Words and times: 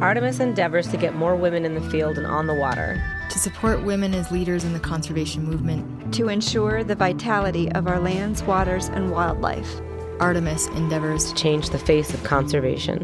Artemis 0.00 0.40
endeavors 0.40 0.88
to 0.88 0.96
get 0.96 1.14
more 1.14 1.36
women 1.36 1.66
in 1.66 1.74
the 1.74 1.90
field 1.90 2.16
and 2.16 2.26
on 2.26 2.46
the 2.46 2.54
water, 2.54 3.02
to 3.28 3.38
support 3.38 3.84
women 3.84 4.14
as 4.14 4.30
leaders 4.30 4.64
in 4.64 4.72
the 4.72 4.80
conservation 4.80 5.44
movement, 5.44 6.14
to 6.14 6.30
ensure 6.30 6.82
the 6.82 6.94
vitality 6.94 7.70
of 7.72 7.86
our 7.86 8.00
lands, 8.00 8.42
waters, 8.42 8.88
and 8.88 9.10
wildlife. 9.10 9.78
Artemis 10.18 10.68
endeavors 10.68 11.26
to 11.26 11.34
change 11.34 11.68
the 11.68 11.78
face 11.78 12.14
of 12.14 12.24
conservation. 12.24 12.98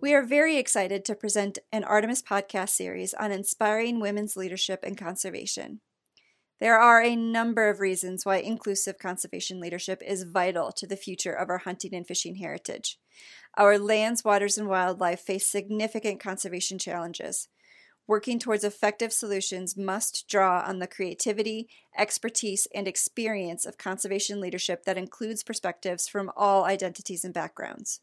We 0.00 0.14
are 0.14 0.22
very 0.22 0.58
excited 0.58 1.04
to 1.06 1.16
present 1.16 1.58
an 1.72 1.82
Artemis 1.82 2.22
podcast 2.22 2.68
series 2.68 3.14
on 3.14 3.32
inspiring 3.32 3.98
women's 3.98 4.36
leadership 4.36 4.84
and 4.84 4.96
conservation. 4.96 5.80
There 6.58 6.78
are 6.78 7.02
a 7.02 7.16
number 7.16 7.68
of 7.68 7.80
reasons 7.80 8.24
why 8.24 8.38
inclusive 8.38 8.98
conservation 8.98 9.60
leadership 9.60 10.02
is 10.04 10.22
vital 10.22 10.72
to 10.72 10.86
the 10.86 10.96
future 10.96 11.32
of 11.32 11.50
our 11.50 11.58
hunting 11.58 11.94
and 11.94 12.06
fishing 12.06 12.36
heritage. 12.36 12.98
Our 13.58 13.78
lands, 13.78 14.24
waters, 14.24 14.56
and 14.56 14.68
wildlife 14.68 15.20
face 15.20 15.46
significant 15.46 16.18
conservation 16.18 16.78
challenges. 16.78 17.48
Working 18.08 18.38
towards 18.38 18.64
effective 18.64 19.12
solutions 19.12 19.76
must 19.76 20.28
draw 20.28 20.62
on 20.66 20.78
the 20.78 20.86
creativity, 20.86 21.68
expertise, 21.98 22.68
and 22.74 22.86
experience 22.86 23.66
of 23.66 23.78
conservation 23.78 24.40
leadership 24.40 24.84
that 24.84 24.96
includes 24.96 25.42
perspectives 25.42 26.08
from 26.08 26.30
all 26.36 26.64
identities 26.64 27.24
and 27.24 27.34
backgrounds. 27.34 28.00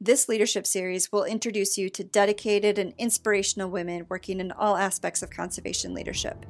This 0.00 0.28
leadership 0.28 0.66
series 0.66 1.10
will 1.10 1.24
introduce 1.24 1.78
you 1.78 1.88
to 1.90 2.04
dedicated 2.04 2.78
and 2.78 2.92
inspirational 2.98 3.70
women 3.70 4.06
working 4.10 4.40
in 4.40 4.52
all 4.52 4.76
aspects 4.76 5.22
of 5.22 5.30
conservation 5.30 5.94
leadership. 5.94 6.44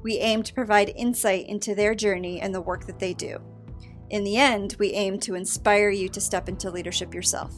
We 0.00 0.18
aim 0.18 0.44
to 0.44 0.54
provide 0.54 0.90
insight 0.90 1.48
into 1.48 1.74
their 1.74 1.92
journey 1.92 2.40
and 2.40 2.54
the 2.54 2.60
work 2.60 2.86
that 2.86 3.00
they 3.00 3.14
do. 3.14 3.40
In 4.10 4.22
the 4.22 4.36
end, 4.36 4.76
we 4.78 4.92
aim 4.92 5.18
to 5.20 5.34
inspire 5.34 5.90
you 5.90 6.08
to 6.10 6.20
step 6.20 6.48
into 6.48 6.70
leadership 6.70 7.12
yourself. 7.12 7.52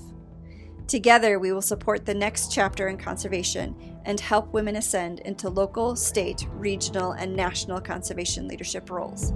Together, 0.86 1.38
we 1.38 1.52
will 1.52 1.60
support 1.60 2.06
the 2.06 2.14
next 2.14 2.50
chapter 2.50 2.88
in 2.88 2.96
conservation 2.96 4.00
and 4.06 4.18
help 4.18 4.52
women 4.54 4.76
ascend 4.76 5.20
into 5.20 5.50
local, 5.50 5.94
state, 5.94 6.46
regional, 6.54 7.12
and 7.12 7.36
national 7.36 7.78
conservation 7.78 8.48
leadership 8.48 8.90
roles. 8.90 9.34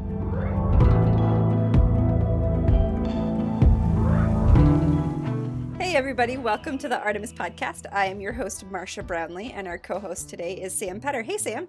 Hey, 5.79 5.95
everybody, 5.95 6.39
welcome 6.39 6.79
to 6.79 6.89
the 6.89 6.99
Artemis 6.99 7.35
Podcast. 7.35 7.85
I 7.93 8.07
am 8.07 8.19
your 8.19 8.33
host, 8.33 8.65
Marcia 8.71 9.03
Brownlee, 9.03 9.53
and 9.53 9.69
our 9.69 9.79
co 9.79 10.01
host 10.01 10.31
today 10.31 10.55
is 10.55 10.77
Sam 10.77 11.01
Petter. 11.01 11.23
Hey, 11.23 11.37
Sam. 11.37 11.69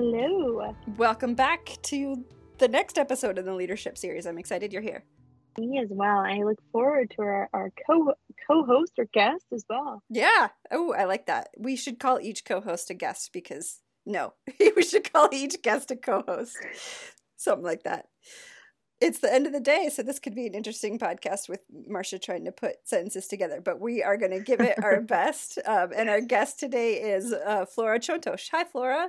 Hello. 0.00 0.76
Welcome 0.96 1.34
back 1.34 1.76
to 1.82 2.24
the 2.58 2.68
next 2.68 2.98
episode 2.98 3.36
in 3.36 3.44
the 3.44 3.52
leadership 3.52 3.98
series. 3.98 4.26
I'm 4.26 4.38
excited 4.38 4.72
you're 4.72 4.80
here. 4.80 5.02
Me 5.58 5.80
as 5.82 5.88
well. 5.90 6.18
I 6.18 6.44
look 6.44 6.60
forward 6.70 7.10
to 7.16 7.22
our, 7.22 7.50
our 7.52 7.72
co 7.84 8.12
co-host 8.46 8.92
or 8.96 9.06
guest 9.12 9.46
as 9.52 9.64
well. 9.68 10.00
Yeah. 10.08 10.50
Oh, 10.70 10.92
I 10.92 11.06
like 11.06 11.26
that. 11.26 11.48
We 11.58 11.74
should 11.74 11.98
call 11.98 12.20
each 12.20 12.44
co-host 12.44 12.90
a 12.90 12.94
guest 12.94 13.30
because 13.32 13.80
no, 14.06 14.34
we 14.76 14.84
should 14.84 15.12
call 15.12 15.30
each 15.32 15.60
guest 15.62 15.90
a 15.90 15.96
co-host. 15.96 16.56
Something 17.36 17.66
like 17.66 17.82
that. 17.82 18.06
It's 19.00 19.18
the 19.18 19.34
end 19.34 19.48
of 19.48 19.52
the 19.52 19.58
day, 19.58 19.90
so 19.92 20.04
this 20.04 20.20
could 20.20 20.36
be 20.36 20.46
an 20.46 20.54
interesting 20.54 21.00
podcast 21.00 21.48
with 21.48 21.62
Marcia 21.88 22.20
trying 22.20 22.44
to 22.44 22.52
put 22.52 22.76
sentences 22.84 23.26
together. 23.26 23.60
But 23.60 23.80
we 23.80 24.04
are 24.04 24.16
going 24.16 24.30
to 24.30 24.38
give 24.44 24.60
it 24.60 24.80
our 24.80 25.00
best. 25.00 25.58
Um, 25.66 25.90
and 25.92 26.08
our 26.08 26.20
guest 26.20 26.60
today 26.60 27.00
is 27.00 27.32
uh, 27.32 27.66
Flora 27.66 27.98
Csontos. 27.98 28.48
Hi, 28.52 28.62
Flora. 28.62 29.08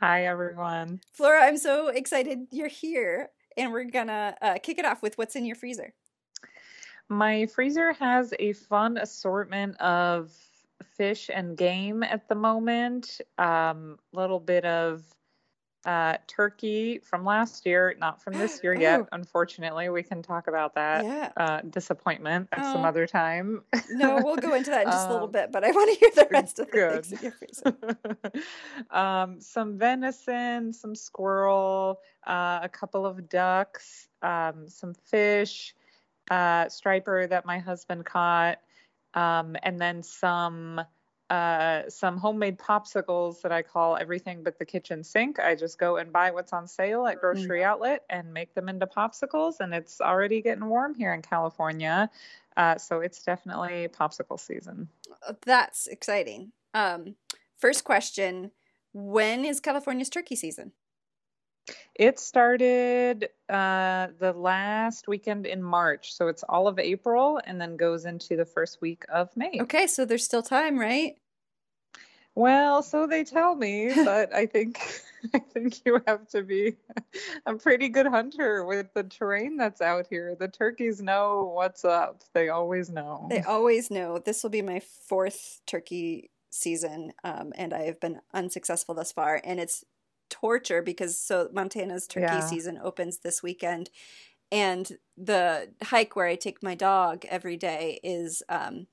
Hi, 0.00 0.26
everyone. 0.26 1.00
Flora, 1.12 1.42
I'm 1.42 1.56
so 1.56 1.88
excited 1.88 2.46
you're 2.52 2.68
here. 2.68 3.30
And 3.56 3.72
we're 3.72 3.90
to 4.06 4.36
uh, 4.40 4.58
kick 4.62 4.78
it 4.78 4.84
off 4.84 5.02
with 5.02 5.18
what's 5.18 5.34
in 5.34 5.44
your 5.44 5.56
freezer. 5.56 5.92
My 7.08 7.46
freezer 7.46 7.92
has 7.94 8.32
a 8.38 8.52
fun 8.52 8.98
assortment 8.98 9.76
of 9.80 10.30
fish 10.96 11.30
and 11.34 11.56
game 11.56 12.04
at 12.04 12.28
the 12.28 12.36
moment. 12.36 13.20
A 13.38 13.48
um, 13.48 13.98
little 14.12 14.38
bit 14.38 14.64
of 14.64 15.02
uh, 15.88 16.18
turkey 16.26 16.98
from 16.98 17.24
last 17.24 17.64
year, 17.64 17.96
not 17.98 18.20
from 18.20 18.34
this 18.34 18.60
year 18.62 18.74
yet. 18.78 19.00
Oh. 19.00 19.08
Unfortunately, 19.12 19.88
we 19.88 20.02
can 20.02 20.22
talk 20.22 20.46
about 20.46 20.74
that 20.74 21.02
yeah. 21.02 21.32
uh, 21.38 21.60
disappointment 21.62 22.46
at 22.52 22.60
oh. 22.60 22.72
some 22.74 22.84
other 22.84 23.06
time. 23.06 23.62
no, 23.90 24.20
we'll 24.22 24.36
go 24.36 24.54
into 24.54 24.70
that 24.70 24.84
in 24.84 24.92
just 24.92 25.06
um, 25.06 25.10
a 25.10 25.12
little 25.14 25.26
um, 25.28 25.32
bit, 25.32 25.50
but 25.50 25.64
I 25.64 25.70
want 25.70 25.94
to 25.94 25.98
hear 25.98 26.10
the 26.14 26.28
rest 26.30 26.58
of 26.58 26.70
good. 26.70 27.04
the 27.04 27.30
things 27.30 28.44
um, 28.90 29.40
some 29.40 29.78
venison, 29.78 30.74
some 30.74 30.94
squirrel, 30.94 32.00
uh, 32.26 32.60
a 32.62 32.68
couple 32.68 33.06
of 33.06 33.26
ducks, 33.30 34.08
um, 34.20 34.68
some 34.68 34.92
fish, 34.92 35.74
uh, 36.30 36.68
striper 36.68 37.26
that 37.26 37.46
my 37.46 37.58
husband 37.58 38.04
caught, 38.04 38.58
um, 39.14 39.56
and 39.62 39.80
then 39.80 40.02
some 40.02 40.82
uh, 41.30 41.82
some 41.88 42.16
homemade 42.16 42.58
popsicles 42.58 43.42
that 43.42 43.52
I 43.52 43.62
call 43.62 43.96
everything 43.96 44.42
but 44.42 44.58
the 44.58 44.64
kitchen 44.64 45.04
sink. 45.04 45.38
I 45.38 45.54
just 45.54 45.78
go 45.78 45.98
and 45.98 46.12
buy 46.12 46.30
what's 46.30 46.52
on 46.52 46.66
sale 46.66 47.06
at 47.06 47.20
grocery 47.20 47.60
mm. 47.60 47.64
outlet 47.64 48.04
and 48.08 48.32
make 48.32 48.54
them 48.54 48.68
into 48.68 48.86
popsicles. 48.86 49.60
And 49.60 49.74
it's 49.74 50.00
already 50.00 50.40
getting 50.40 50.64
warm 50.66 50.94
here 50.94 51.12
in 51.12 51.20
California. 51.20 52.08
Uh, 52.56 52.78
so 52.78 53.00
it's 53.00 53.22
definitely 53.22 53.88
popsicle 53.88 54.40
season. 54.40 54.88
Uh, 55.26 55.34
that's 55.44 55.86
exciting. 55.86 56.52
Um, 56.72 57.16
first 57.58 57.84
question 57.84 58.50
When 58.92 59.44
is 59.44 59.60
California's 59.60 60.08
turkey 60.08 60.34
season? 60.34 60.72
It 61.94 62.18
started 62.18 63.28
uh, 63.48 64.08
the 64.18 64.32
last 64.32 65.08
weekend 65.08 65.46
in 65.46 65.62
March. 65.62 66.14
So 66.14 66.28
it's 66.28 66.42
all 66.44 66.68
of 66.68 66.78
April 66.78 67.40
and 67.44 67.60
then 67.60 67.76
goes 67.76 68.04
into 68.04 68.36
the 68.36 68.44
first 68.44 68.80
week 68.80 69.04
of 69.08 69.36
May. 69.36 69.58
Okay, 69.60 69.86
so 69.86 70.04
there's 70.04 70.24
still 70.24 70.42
time, 70.42 70.78
right? 70.78 71.16
Well, 72.34 72.84
so 72.84 73.08
they 73.08 73.24
tell 73.24 73.56
me, 73.56 73.92
but 74.04 74.32
I 74.32 74.46
think 74.46 74.80
I 75.34 75.40
think 75.40 75.84
you 75.84 76.00
have 76.06 76.28
to 76.28 76.42
be 76.42 76.76
a 77.44 77.54
pretty 77.54 77.88
good 77.88 78.06
hunter 78.06 78.64
with 78.64 78.94
the 78.94 79.02
terrain 79.02 79.56
that's 79.56 79.80
out 79.80 80.06
here. 80.08 80.36
The 80.38 80.46
turkeys 80.46 81.02
know 81.02 81.50
what's 81.52 81.84
up. 81.84 82.22
They 82.34 82.48
always 82.48 82.90
know. 82.90 83.26
They 83.28 83.42
always 83.42 83.90
know. 83.90 84.20
This 84.20 84.44
will 84.44 84.50
be 84.50 84.62
my 84.62 84.80
fourth 85.08 85.60
turkey 85.66 86.30
season, 86.50 87.12
um, 87.24 87.52
and 87.56 87.74
I 87.74 87.82
have 87.82 87.98
been 87.98 88.20
unsuccessful 88.32 88.94
thus 88.94 89.10
far. 89.10 89.40
And 89.42 89.58
it's 89.58 89.84
torture 90.28 90.82
because 90.82 91.18
so 91.18 91.48
Montana's 91.52 92.06
turkey 92.06 92.26
yeah. 92.26 92.40
season 92.40 92.78
opens 92.82 93.18
this 93.18 93.42
weekend, 93.42 93.90
and 94.50 94.98
the 95.16 95.70
hike 95.82 96.16
where 96.16 96.26
I 96.26 96.36
take 96.36 96.62
my 96.62 96.74
dog 96.74 97.24
every 97.28 97.56
day 97.56 98.00
is 98.02 98.42
um, 98.48 98.86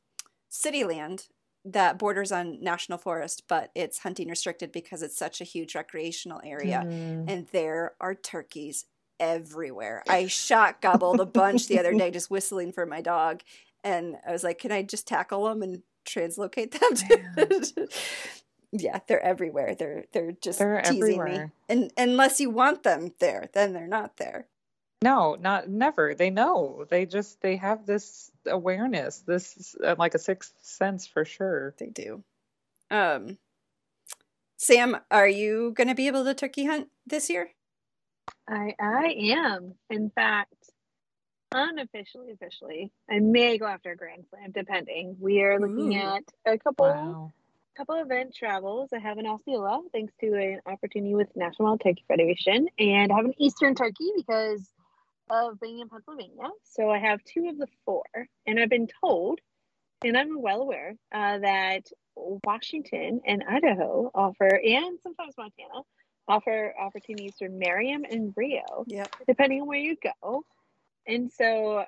Cityland 0.51 1.27
that 1.65 1.97
borders 1.97 2.31
on 2.31 2.61
national 2.61 2.99
forest, 2.99 3.43
but 3.47 3.71
it's 3.73 3.99
hunting 3.99 4.29
restricted 4.29 4.71
because 4.71 5.01
it's 5.01 5.17
such 5.17 5.41
a 5.41 5.45
huge 5.45 5.73
recreational 5.73 6.39
area, 6.43 6.83
mm. 6.85 7.25
and 7.27 7.47
there 7.47 7.93
are 7.99 8.13
turkeys 8.13 8.85
everywhere. 9.19 10.03
I 10.07 10.27
shot 10.27 10.81
gobbled 10.81 11.19
a 11.19 11.25
bunch 11.25 11.67
the 11.67 11.79
other 11.79 11.93
day 11.93 12.11
just 12.11 12.29
whistling 12.29 12.71
for 12.71 12.85
my 12.85 13.01
dog, 13.01 13.41
and 13.83 14.15
I 14.27 14.31
was 14.31 14.43
like, 14.43 14.59
"Can 14.59 14.71
I 14.71 14.83
just 14.83 15.07
tackle 15.07 15.45
them 15.45 15.63
and 15.63 15.81
translocate 16.05 16.79
them?" 16.79 17.63
yeah, 18.81 18.99
they're 19.07 19.23
everywhere. 19.23 19.75
They're 19.75 20.05
they're 20.11 20.31
just 20.33 20.59
they're 20.59 20.81
teasing 20.81 21.01
everywhere. 21.01 21.45
me. 21.45 21.51
And 21.69 21.91
unless 21.97 22.39
you 22.39 22.49
want 22.49 22.83
them 22.83 23.13
there, 23.19 23.49
then 23.53 23.73
they're 23.73 23.87
not 23.87 24.17
there. 24.17 24.47
No, 25.01 25.35
not 25.39 25.69
never. 25.69 26.15
They 26.15 26.29
know. 26.29 26.85
They 26.89 27.05
just 27.05 27.41
they 27.41 27.57
have 27.57 27.85
this 27.85 28.31
awareness. 28.47 29.19
This 29.19 29.75
uh, 29.83 29.95
like 29.97 30.15
a 30.15 30.19
sixth 30.19 30.53
sense 30.61 31.05
for 31.05 31.25
sure. 31.25 31.73
They 31.77 31.87
do. 31.87 32.23
Um 32.89 33.37
Sam, 34.57 34.97
are 35.11 35.27
you 35.27 35.73
going 35.75 35.89
to 35.89 35.95
be 35.95 36.07
able 36.07 36.23
to 36.23 36.33
turkey 36.33 36.65
hunt 36.65 36.87
this 37.05 37.29
year? 37.29 37.51
I 38.47 38.73
I 38.79 39.15
am. 39.35 39.75
In 39.89 40.09
fact, 40.09 40.53
unofficially 41.51 42.31
officially, 42.31 42.91
I 43.09 43.19
may 43.19 43.57
go 43.57 43.65
after 43.65 43.91
a 43.91 43.95
grand 43.97 44.25
slam 44.29 44.51
depending. 44.51 45.17
We 45.19 45.41
are 45.43 45.59
looking 45.59 45.97
Ooh. 45.97 45.99
at 45.99 46.23
a 46.45 46.57
couple 46.57 46.85
wow 46.85 47.33
couple 47.75 47.95
event 47.95 48.33
travels. 48.33 48.89
I 48.93 48.99
have 48.99 49.17
an 49.17 49.27
Osceola 49.27 49.81
thanks 49.91 50.13
to 50.21 50.33
an 50.33 50.61
opportunity 50.65 51.13
with 51.13 51.27
National 51.35 51.77
Turkey 51.77 52.05
Federation, 52.07 52.67
and 52.79 53.11
I 53.11 53.15
have 53.15 53.25
an 53.25 53.33
Eastern 53.37 53.75
Turkey 53.75 54.11
because 54.15 54.69
of 55.29 55.59
being 55.59 55.79
in 55.79 55.89
Pennsylvania. 55.89 56.49
So 56.63 56.89
I 56.89 56.99
have 56.99 57.19
two 57.23 57.49
of 57.49 57.57
the 57.57 57.67
four, 57.83 58.03
and 58.47 58.59
I've 58.59 58.69
been 58.69 58.87
told, 59.01 59.39
and 60.03 60.17
I'm 60.17 60.41
well 60.41 60.61
aware 60.61 60.95
uh, 61.13 61.39
that 61.39 61.83
Washington 62.15 63.21
and 63.25 63.43
Idaho 63.47 64.09
offer, 64.15 64.47
and 64.47 64.97
sometimes 65.03 65.33
Montana 65.37 65.81
offer 66.27 66.73
opportunities 66.79 67.35
for 67.37 67.49
Merriam 67.49 68.05
and 68.09 68.33
Rio, 68.37 68.85
yeah, 68.87 69.05
depending 69.27 69.61
on 69.61 69.67
where 69.67 69.79
you 69.79 69.97
go. 70.01 70.43
And 71.07 71.31
so, 71.31 71.83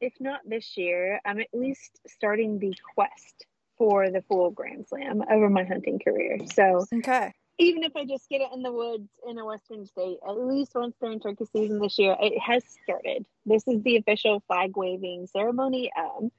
if 0.00 0.12
not 0.20 0.40
this 0.44 0.76
year, 0.76 1.20
I'm 1.24 1.40
at 1.40 1.48
least 1.52 1.98
starting 2.06 2.58
the 2.58 2.74
quest 2.94 3.46
for 3.80 4.10
the 4.10 4.20
full 4.28 4.50
Grand 4.50 4.86
Slam 4.86 5.22
over 5.30 5.48
my 5.48 5.64
hunting 5.64 5.98
career. 5.98 6.36
So 6.52 6.84
okay. 6.96 7.32
even 7.56 7.82
if 7.82 7.96
I 7.96 8.04
just 8.04 8.28
get 8.28 8.42
it 8.42 8.48
in 8.52 8.62
the 8.62 8.70
woods 8.70 9.08
in 9.26 9.38
a 9.38 9.46
western 9.46 9.86
state, 9.86 10.18
at 10.28 10.32
least 10.32 10.72
once 10.74 10.94
during 11.00 11.18
turkey 11.18 11.46
season 11.50 11.80
this 11.80 11.98
year, 11.98 12.14
it 12.20 12.38
has 12.38 12.62
started. 12.84 13.24
This 13.46 13.66
is 13.66 13.82
the 13.82 13.96
official 13.96 14.42
flag 14.46 14.76
waving 14.76 15.28
ceremony. 15.28 15.90
Um, 15.98 16.30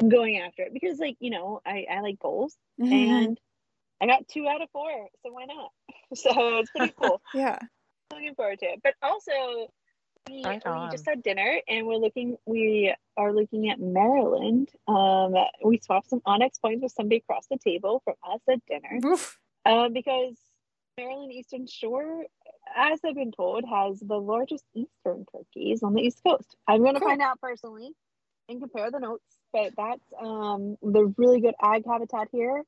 I'm 0.00 0.08
going 0.08 0.38
after 0.38 0.62
it 0.62 0.74
because, 0.74 0.98
like, 0.98 1.16
you 1.20 1.30
know, 1.30 1.60
I, 1.64 1.86
I 1.88 2.00
like 2.00 2.18
goals 2.18 2.56
mm-hmm. 2.80 2.92
and 2.92 3.40
I 4.00 4.06
got 4.06 4.26
two 4.26 4.48
out 4.48 4.60
of 4.60 4.68
four, 4.72 4.90
so 5.22 5.32
why 5.32 5.44
not? 5.44 5.70
So 6.14 6.58
it's 6.58 6.70
pretty 6.72 6.94
cool. 7.00 7.20
yeah. 7.32 7.60
Looking 8.10 8.34
forward 8.34 8.58
to 8.58 8.66
it. 8.66 8.80
But 8.82 8.94
also, 9.02 9.70
we, 10.28 10.36
we 10.38 10.90
just 10.90 11.06
had 11.06 11.22
dinner 11.22 11.60
and 11.68 11.86
we're 11.86 11.96
looking 11.96 12.36
we 12.46 12.94
are 13.16 13.32
looking 13.32 13.70
at 13.70 13.80
Maryland. 13.80 14.70
Um, 14.86 15.34
we 15.64 15.78
swapped 15.78 16.10
some 16.10 16.20
onX 16.20 16.60
points 16.60 16.82
with 16.82 16.92
somebody 16.92 17.16
across 17.16 17.46
the 17.50 17.58
table 17.58 18.02
from 18.04 18.14
us 18.28 18.40
at 18.50 18.60
dinner. 18.66 19.00
Um, 19.66 19.92
because 19.92 20.34
Maryland 20.96 21.32
Eastern 21.32 21.66
Shore, 21.66 22.24
as 22.76 23.00
I've 23.04 23.14
been 23.14 23.32
told, 23.32 23.64
has 23.68 24.00
the 24.00 24.16
largest 24.16 24.64
eastern 24.74 25.26
turkeys 25.32 25.82
on 25.82 25.94
the 25.94 26.02
East 26.02 26.20
Coast. 26.26 26.56
I'm 26.66 26.82
going 26.82 26.94
to 26.94 27.00
cool. 27.00 27.08
find 27.08 27.22
out 27.22 27.40
personally 27.40 27.90
and 28.48 28.60
compare 28.60 28.90
the 28.90 28.98
notes, 28.98 29.24
but 29.52 29.72
that's 29.76 30.04
um, 30.20 30.76
the 30.82 31.12
really 31.16 31.40
good 31.40 31.54
ag 31.62 31.84
habitat 31.86 32.28
here 32.32 32.64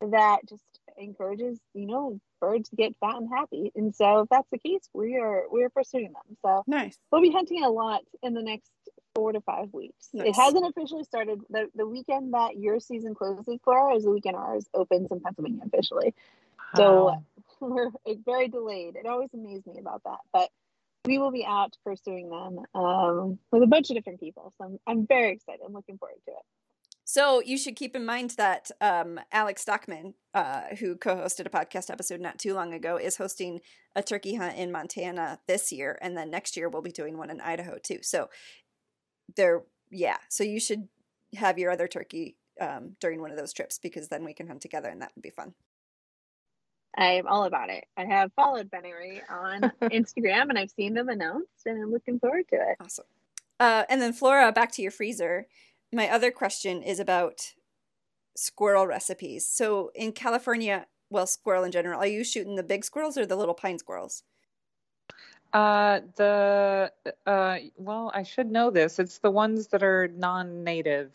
that 0.00 0.40
just 0.48 0.64
encourages, 1.00 1.58
you 1.74 1.86
know, 1.86 2.20
birds 2.40 2.68
to 2.70 2.76
get 2.76 2.94
fat 3.00 3.16
and 3.16 3.28
happy. 3.28 3.72
And 3.74 3.94
so 3.94 4.20
if 4.20 4.28
that's 4.28 4.48
the 4.50 4.58
case, 4.58 4.88
we 4.92 5.16
are 5.16 5.44
we 5.50 5.62
are 5.64 5.70
pursuing 5.70 6.12
them. 6.12 6.36
So 6.44 6.64
nice. 6.66 6.96
We'll 7.10 7.22
be 7.22 7.30
hunting 7.30 7.64
a 7.64 7.70
lot 7.70 8.02
in 8.22 8.34
the 8.34 8.42
next 8.42 8.70
four 9.14 9.32
to 9.32 9.40
five 9.40 9.72
weeks. 9.72 10.08
Nice. 10.12 10.28
It 10.28 10.36
hasn't 10.36 10.66
officially 10.66 11.04
started. 11.04 11.40
The 11.50 11.68
the 11.74 11.86
weekend 11.86 12.34
that 12.34 12.56
your 12.58 12.80
season 12.80 13.14
closes 13.14 13.60
for 13.64 13.92
is 13.92 14.04
the 14.04 14.10
weekend 14.10 14.36
ours 14.36 14.66
opens 14.74 15.10
in 15.10 15.20
Pennsylvania 15.20 15.62
officially. 15.66 16.14
So 16.76 17.22
we're 17.60 17.90
very 18.24 18.48
delayed. 18.48 18.96
It 18.96 19.06
always 19.06 19.30
amazed 19.34 19.66
me 19.66 19.78
about 19.78 20.02
that. 20.04 20.18
But 20.32 20.50
we 21.06 21.18
will 21.18 21.30
be 21.30 21.44
out 21.46 21.74
pursuing 21.84 22.28
them 22.28 22.58
um, 22.74 23.38
with 23.50 23.62
a 23.62 23.66
bunch 23.66 23.90
of 23.90 23.96
different 23.96 24.20
people. 24.20 24.52
So 24.58 24.64
I'm, 24.64 24.78
I'm 24.86 25.06
very 25.06 25.32
excited. 25.32 25.60
I'm 25.64 25.72
looking 25.72 25.98
forward 25.98 26.18
to 26.26 26.32
it. 26.32 26.44
So 27.12 27.42
you 27.44 27.58
should 27.58 27.74
keep 27.74 27.96
in 27.96 28.06
mind 28.06 28.34
that 28.36 28.70
um, 28.80 29.18
Alex 29.32 29.62
Stockman, 29.62 30.14
uh, 30.32 30.76
who 30.78 30.94
co-hosted 30.94 31.44
a 31.44 31.50
podcast 31.50 31.90
episode 31.90 32.20
not 32.20 32.38
too 32.38 32.54
long 32.54 32.72
ago, 32.72 32.98
is 32.98 33.16
hosting 33.16 33.62
a 33.96 34.02
turkey 34.04 34.36
hunt 34.36 34.56
in 34.56 34.70
Montana 34.70 35.40
this 35.48 35.72
year, 35.72 35.98
and 36.02 36.16
then 36.16 36.30
next 36.30 36.56
year 36.56 36.68
we'll 36.68 36.82
be 36.82 36.92
doing 36.92 37.18
one 37.18 37.28
in 37.28 37.40
Idaho 37.40 37.78
too. 37.82 37.98
So 38.02 38.30
there, 39.34 39.64
yeah. 39.90 40.18
So 40.28 40.44
you 40.44 40.60
should 40.60 40.86
have 41.34 41.58
your 41.58 41.72
other 41.72 41.88
turkey 41.88 42.36
um, 42.60 42.94
during 43.00 43.20
one 43.20 43.32
of 43.32 43.36
those 43.36 43.52
trips 43.52 43.80
because 43.80 44.06
then 44.06 44.24
we 44.24 44.32
can 44.32 44.46
hunt 44.46 44.60
together, 44.60 44.88
and 44.88 45.02
that 45.02 45.10
would 45.16 45.22
be 45.22 45.30
fun. 45.30 45.54
I'm 46.96 47.26
all 47.26 47.42
about 47.42 47.70
it. 47.70 47.86
I 47.96 48.04
have 48.04 48.32
followed 48.34 48.70
Benary 48.70 49.20
on 49.28 49.62
Instagram 49.82 50.48
and 50.48 50.56
I've 50.56 50.70
seen 50.70 50.94
them 50.94 51.08
announced 51.08 51.66
and 51.66 51.82
I'm 51.82 51.90
looking 51.90 52.20
forward 52.20 52.46
to 52.50 52.56
it. 52.56 52.76
Awesome. 52.80 53.06
Uh, 53.58 53.84
and 53.90 54.00
then 54.00 54.12
Flora, 54.12 54.52
back 54.52 54.72
to 54.72 54.82
your 54.82 54.90
freezer. 54.90 55.46
My 55.92 56.08
other 56.08 56.30
question 56.30 56.82
is 56.82 57.00
about 57.00 57.54
squirrel 58.36 58.86
recipes. 58.86 59.48
So 59.48 59.90
in 59.94 60.12
California, 60.12 60.86
well, 61.10 61.26
squirrel 61.26 61.64
in 61.64 61.72
general, 61.72 62.00
are 62.00 62.06
you 62.06 62.24
shooting 62.24 62.56
the 62.56 62.62
big 62.62 62.84
squirrels 62.84 63.18
or 63.18 63.26
the 63.26 63.36
little 63.36 63.54
pine 63.54 63.78
squirrels? 63.78 64.22
Uh, 65.52 66.00
the 66.14 66.92
uh, 67.26 67.56
well, 67.76 68.12
I 68.14 68.22
should 68.22 68.50
know 68.50 68.70
this. 68.70 69.00
It's 69.00 69.18
the 69.18 69.32
ones 69.32 69.68
that 69.68 69.82
are 69.82 70.08
non-native. 70.08 71.12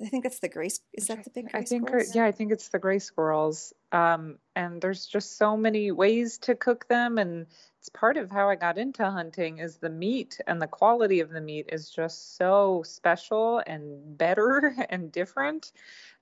I 0.00 0.06
think 0.06 0.24
that's 0.24 0.40
the 0.40 0.48
gray. 0.48 0.70
Is 0.92 1.06
that 1.08 1.24
the 1.24 1.30
big 1.30 1.50
I 1.54 1.62
think, 1.62 1.86
squirrels? 1.88 2.14
yeah, 2.14 2.24
I 2.24 2.32
think 2.32 2.52
it's 2.52 2.68
the 2.68 2.78
gray 2.78 2.98
squirrels. 2.98 3.72
Um, 3.92 4.38
and 4.56 4.80
there's 4.80 5.06
just 5.06 5.38
so 5.38 5.56
many 5.56 5.92
ways 5.92 6.38
to 6.38 6.56
cook 6.56 6.88
them, 6.88 7.18
and 7.18 7.46
it's 7.88 7.98
part 7.98 8.18
of 8.18 8.30
how 8.30 8.50
I 8.50 8.54
got 8.54 8.76
into 8.76 9.10
hunting. 9.10 9.58
Is 9.58 9.76
the 9.76 9.88
meat 9.88 10.40
and 10.46 10.60
the 10.60 10.66
quality 10.66 11.20
of 11.20 11.30
the 11.30 11.40
meat 11.40 11.70
is 11.72 11.88
just 11.88 12.36
so 12.36 12.82
special 12.84 13.62
and 13.66 14.18
better 14.18 14.74
and 14.90 15.10
different. 15.10 15.72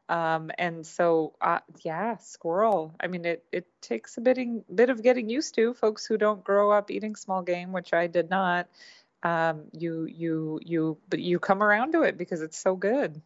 Um, 0.09 0.53
and 0.59 0.87
so, 0.87 1.33
uh, 1.41 1.59
yeah, 1.83 2.19
squirrel. 2.19 2.95
I 3.01 3.09
mean, 3.09 3.25
it 3.25 3.45
it 3.51 3.67
takes 3.81 4.17
a 4.17 4.21
bit 4.21 4.39
bit 4.75 4.91
of 4.91 5.03
getting 5.03 5.29
used 5.29 5.57
to. 5.57 5.75
Folks 5.75 6.07
who 6.07 6.17
don't 6.17 6.45
grow 6.45 6.71
up 6.71 6.91
eating 6.93 7.17
small 7.17 7.43
game, 7.43 7.73
which 7.73 7.93
I 7.93 8.07
did 8.07 8.31
not. 8.31 8.69
Um, 9.25 9.65
you 9.73 10.05
you 10.05 10.61
you, 10.63 10.99
but 11.09 11.19
you 11.19 11.41
come 11.41 11.65
around 11.65 11.93
to 11.93 12.03
it 12.03 12.17
because 12.17 12.43
it's 12.43 12.59
so 12.59 12.77
good. 12.77 13.21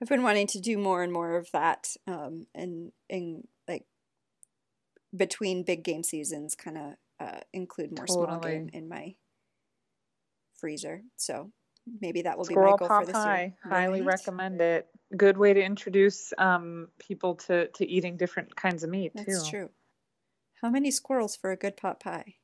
I've 0.00 0.08
been 0.08 0.22
wanting 0.22 0.46
to 0.48 0.60
do 0.60 0.78
more 0.78 1.02
and 1.02 1.12
more 1.12 1.36
of 1.36 1.50
that, 1.50 1.96
um, 2.06 2.46
and 2.54 2.92
and 3.10 3.48
like 3.66 3.86
between 5.16 5.64
big 5.64 5.82
game 5.82 6.04
seasons, 6.04 6.54
kind 6.54 6.78
of 6.78 6.94
uh, 7.20 7.40
include 7.52 7.96
more 7.96 8.06
totally. 8.06 8.26
small 8.26 8.40
game 8.40 8.70
in 8.72 8.88
my 8.88 9.14
freezer. 10.58 11.02
So 11.16 11.50
maybe 12.00 12.22
that 12.22 12.36
will 12.36 12.44
Squirrel 12.44 12.76
be 12.76 12.84
my 12.84 12.88
goal 12.88 12.98
for 13.00 13.06
this 13.06 13.12
pie. 13.12 13.54
year. 13.64 13.72
Highly 13.72 14.00
right? 14.00 14.06
recommend 14.06 14.60
it. 14.60 14.86
Good 15.16 15.36
way 15.36 15.54
to 15.54 15.62
introduce 15.62 16.32
um, 16.36 16.88
people 16.98 17.36
to 17.46 17.68
to 17.68 17.86
eating 17.88 18.16
different 18.16 18.54
kinds 18.56 18.82
of 18.82 18.90
meat 18.90 19.12
too. 19.16 19.24
That's 19.26 19.44
too. 19.44 19.50
true. 19.50 19.70
How 20.62 20.70
many 20.70 20.90
squirrels 20.90 21.36
for 21.36 21.52
a 21.52 21.56
good 21.56 21.76
pot 21.76 22.00
pie? 22.00 22.34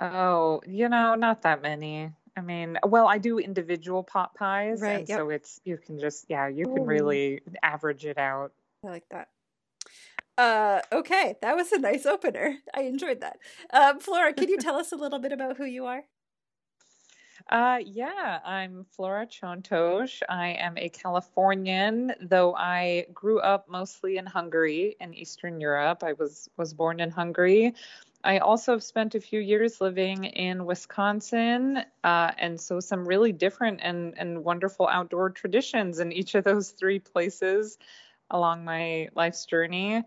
Oh, 0.00 0.60
you 0.66 0.88
know, 0.88 1.14
not 1.14 1.42
that 1.42 1.62
many. 1.62 2.10
I 2.36 2.40
mean, 2.42 2.78
well, 2.84 3.06
I 3.06 3.18
do 3.18 3.38
individual 3.38 4.02
pot 4.02 4.34
pies, 4.34 4.80
right? 4.82 5.00
And 5.00 5.08
yep. 5.08 5.18
so 5.18 5.30
it's 5.30 5.60
you 5.64 5.78
can 5.78 5.98
just 5.98 6.26
yeah, 6.28 6.48
you 6.48 6.64
can 6.64 6.84
really 6.84 7.40
average 7.62 8.04
it 8.04 8.18
out. 8.18 8.52
I 8.84 8.88
like 8.88 9.08
that. 9.10 9.28
Uh, 10.38 10.82
okay, 10.92 11.36
that 11.40 11.56
was 11.56 11.72
a 11.72 11.78
nice 11.78 12.04
opener. 12.04 12.58
I 12.74 12.82
enjoyed 12.82 13.20
that. 13.20 13.38
Um, 13.72 14.00
Flora, 14.00 14.34
can 14.34 14.48
you 14.48 14.58
tell 14.60 14.76
us 14.76 14.92
a 14.92 14.96
little 14.96 15.18
bit 15.18 15.32
about 15.32 15.56
who 15.56 15.64
you 15.64 15.86
are? 15.86 16.04
Uh, 17.48 17.78
yeah, 17.84 18.40
I'm 18.44 18.84
Flora 18.90 19.24
Csontos. 19.26 20.20
I 20.28 20.48
am 20.58 20.76
a 20.76 20.88
Californian, 20.88 22.12
though 22.20 22.54
I 22.56 23.06
grew 23.14 23.38
up 23.38 23.68
mostly 23.68 24.16
in 24.16 24.26
Hungary 24.26 24.96
in 25.00 25.14
Eastern 25.14 25.60
Europe. 25.60 26.02
I 26.02 26.14
was 26.14 26.50
was 26.56 26.74
born 26.74 26.98
in 26.98 27.10
Hungary. 27.10 27.74
I 28.24 28.38
also 28.38 28.72
have 28.72 28.82
spent 28.82 29.14
a 29.14 29.20
few 29.20 29.38
years 29.38 29.80
living 29.80 30.24
in 30.24 30.64
Wisconsin, 30.66 31.84
uh, 32.02 32.32
and 32.36 32.60
so 32.60 32.80
some 32.80 33.06
really 33.06 33.30
different 33.30 33.78
and, 33.80 34.18
and 34.18 34.42
wonderful 34.42 34.88
outdoor 34.88 35.30
traditions 35.30 36.00
in 36.00 36.10
each 36.10 36.34
of 36.34 36.42
those 36.42 36.70
three 36.70 36.98
places 36.98 37.78
along 38.30 38.64
my 38.64 39.08
life's 39.14 39.46
journey. 39.46 40.02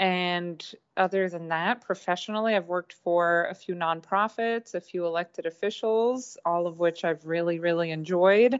And 0.00 0.64
other 0.96 1.28
than 1.28 1.48
that, 1.48 1.82
professionally, 1.82 2.56
I've 2.56 2.68
worked 2.68 2.94
for 2.94 3.48
a 3.50 3.54
few 3.54 3.74
nonprofits, 3.74 4.74
a 4.74 4.80
few 4.80 5.04
elected 5.04 5.44
officials, 5.44 6.38
all 6.46 6.66
of 6.66 6.78
which 6.78 7.04
I've 7.04 7.26
really, 7.26 7.58
really 7.58 7.90
enjoyed. 7.90 8.54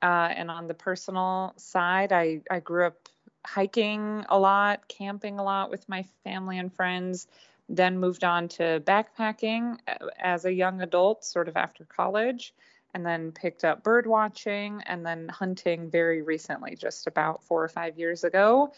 Uh, 0.00 0.28
and 0.36 0.52
on 0.52 0.68
the 0.68 0.74
personal 0.74 1.52
side, 1.56 2.12
I, 2.12 2.42
I 2.48 2.60
grew 2.60 2.86
up 2.86 3.08
hiking 3.44 4.24
a 4.28 4.38
lot, 4.38 4.86
camping 4.86 5.40
a 5.40 5.42
lot 5.42 5.68
with 5.68 5.88
my 5.88 6.04
family 6.22 6.60
and 6.60 6.72
friends 6.72 7.26
then 7.68 7.98
moved 7.98 8.22
on 8.22 8.48
to 8.48 8.80
backpacking 8.84 9.78
uh, 9.88 10.06
as 10.18 10.44
a 10.44 10.52
young 10.52 10.80
adult, 10.82 11.24
sort 11.24 11.48
of 11.48 11.56
after 11.56 11.84
college, 11.84 12.54
and 12.94 13.04
then 13.04 13.32
picked 13.32 13.64
up 13.64 13.82
bird 13.82 14.06
watching 14.06 14.82
and 14.86 15.04
then 15.04 15.28
hunting 15.28 15.90
very 15.90 16.22
recently, 16.22 16.76
just 16.76 17.06
about 17.06 17.42
four 17.42 17.64
or 17.64 17.68
five 17.68 17.98
years 17.98 18.24
ago. 18.24 18.72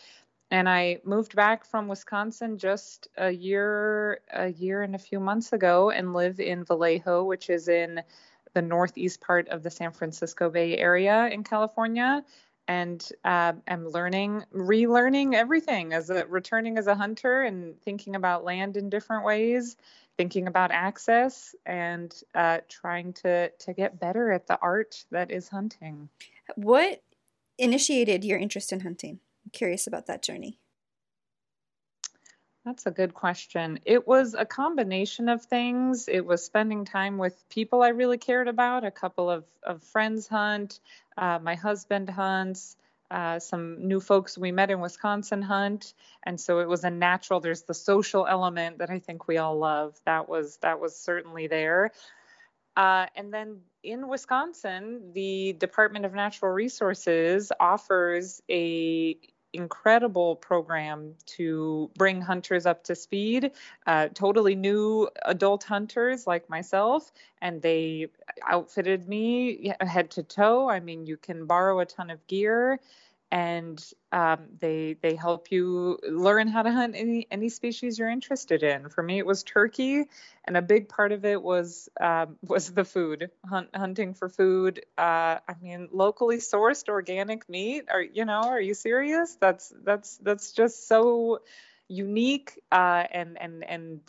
And 0.50 0.68
I 0.68 1.00
moved 1.04 1.34
back 1.34 1.64
from 1.64 1.88
Wisconsin 1.88 2.58
just 2.58 3.08
a 3.16 3.30
year, 3.30 4.20
a 4.32 4.48
year 4.48 4.82
and 4.82 4.94
a 4.94 4.98
few 4.98 5.18
months 5.18 5.52
ago, 5.52 5.90
and 5.90 6.12
live 6.12 6.38
in 6.38 6.64
Vallejo, 6.64 7.24
which 7.24 7.50
is 7.50 7.68
in 7.68 8.02
the 8.52 8.62
northeast 8.62 9.20
part 9.20 9.48
of 9.48 9.62
the 9.62 9.70
San 9.70 9.92
Francisco 9.92 10.50
Bay 10.50 10.78
Area 10.78 11.28
in 11.28 11.42
California 11.42 12.24
and 12.66 13.10
uh, 13.24 13.52
am 13.66 13.88
learning, 13.88 14.44
relearning 14.54 15.34
everything 15.34 15.92
as 15.92 16.08
a 16.08 16.24
returning 16.26 16.78
as 16.78 16.86
a 16.86 16.94
hunter 16.94 17.42
and 17.42 17.80
thinking 17.82 18.16
about 18.16 18.44
land 18.44 18.76
in 18.76 18.88
different 18.88 19.24
ways, 19.24 19.76
thinking 20.16 20.46
about 20.46 20.70
access, 20.70 21.54
and 21.66 22.14
uh, 22.34 22.58
trying 22.68 23.12
to 23.12 23.50
to 23.50 23.72
get 23.74 24.00
better 24.00 24.32
at 24.32 24.46
the 24.46 24.58
art 24.60 25.04
that 25.10 25.30
is 25.30 25.48
hunting. 25.48 26.08
What 26.56 27.02
initiated 27.58 28.24
your 28.24 28.38
interest 28.38 28.72
in 28.72 28.80
hunting? 28.80 29.20
I'm 29.44 29.50
curious 29.52 29.86
about 29.86 30.06
that 30.06 30.22
journey. 30.22 30.58
That's 32.64 32.86
a 32.86 32.90
good 32.90 33.12
question. 33.12 33.80
It 33.84 34.08
was 34.08 34.32
a 34.32 34.46
combination 34.46 35.28
of 35.28 35.44
things. 35.44 36.08
It 36.08 36.24
was 36.24 36.42
spending 36.42 36.86
time 36.86 37.18
with 37.18 37.44
people 37.50 37.82
I 37.82 37.88
really 37.88 38.16
cared 38.16 38.48
about. 38.48 38.84
A 38.84 38.90
couple 38.90 39.30
of, 39.30 39.44
of 39.62 39.82
friends 39.82 40.26
hunt, 40.26 40.80
uh, 41.18 41.38
my 41.42 41.56
husband 41.56 42.08
hunts, 42.08 42.76
uh, 43.10 43.38
some 43.38 43.86
new 43.86 44.00
folks 44.00 44.38
we 44.38 44.50
met 44.50 44.70
in 44.70 44.80
Wisconsin 44.80 45.42
hunt, 45.42 45.92
and 46.22 46.40
so 46.40 46.60
it 46.60 46.68
was 46.68 46.84
a 46.84 46.90
natural. 46.90 47.40
There's 47.40 47.62
the 47.62 47.74
social 47.74 48.26
element 48.26 48.78
that 48.78 48.88
I 48.88 48.98
think 48.98 49.28
we 49.28 49.36
all 49.36 49.58
love. 49.58 50.00
That 50.06 50.26
was 50.26 50.56
that 50.62 50.80
was 50.80 50.96
certainly 50.96 51.46
there. 51.46 51.92
Uh, 52.76 53.06
and 53.14 53.32
then 53.32 53.60
in 53.82 54.08
Wisconsin, 54.08 55.12
the 55.12 55.52
Department 55.52 56.06
of 56.06 56.14
Natural 56.14 56.50
Resources 56.50 57.52
offers 57.60 58.40
a 58.50 59.18
incredible 59.54 60.36
program 60.36 61.14
to 61.26 61.90
bring 61.96 62.20
hunters 62.20 62.66
up 62.66 62.84
to 62.84 62.94
speed, 62.94 63.52
uh, 63.86 64.08
totally 64.14 64.54
new 64.54 65.08
adult 65.24 65.64
hunters 65.64 66.26
like 66.26 66.48
myself, 66.50 67.12
and 67.40 67.62
they 67.62 68.08
outfitted 68.46 69.08
me 69.08 69.72
head 69.80 70.10
to 70.12 70.22
toe. 70.22 70.68
I 70.68 70.80
mean, 70.80 71.06
you 71.06 71.16
can 71.16 71.46
borrow 71.46 71.80
a 71.80 71.86
ton 71.86 72.10
of 72.10 72.26
gear 72.26 72.80
and 73.34 73.84
um, 74.12 74.46
they 74.60 74.94
they 75.02 75.16
help 75.16 75.50
you 75.50 75.98
learn 76.08 76.46
how 76.46 76.62
to 76.62 76.70
hunt 76.70 76.94
any 76.96 77.26
any 77.32 77.48
species 77.48 77.98
you're 77.98 78.08
interested 78.08 78.62
in. 78.62 78.88
For 78.90 79.02
me, 79.02 79.18
it 79.18 79.26
was 79.26 79.42
turkey, 79.42 80.04
and 80.44 80.56
a 80.56 80.62
big 80.62 80.88
part 80.88 81.10
of 81.10 81.24
it 81.24 81.42
was 81.42 81.88
um, 82.00 82.36
was 82.46 82.70
the 82.70 82.84
food, 82.84 83.32
hunt, 83.44 83.74
hunting 83.74 84.14
for 84.14 84.28
food. 84.28 84.84
Uh, 84.96 85.38
I 85.48 85.54
mean, 85.60 85.88
locally 85.90 86.36
sourced 86.36 86.88
organic 86.88 87.48
meat. 87.48 87.86
Are 87.90 88.00
you 88.00 88.24
know? 88.24 88.42
Are 88.42 88.60
you 88.60 88.72
serious? 88.72 89.36
That's 89.40 89.72
that's 89.82 90.16
that's 90.18 90.52
just 90.52 90.86
so 90.86 91.40
unique 91.88 92.60
uh, 92.70 93.02
and 93.10 93.36
and 93.40 93.64
and 93.64 94.00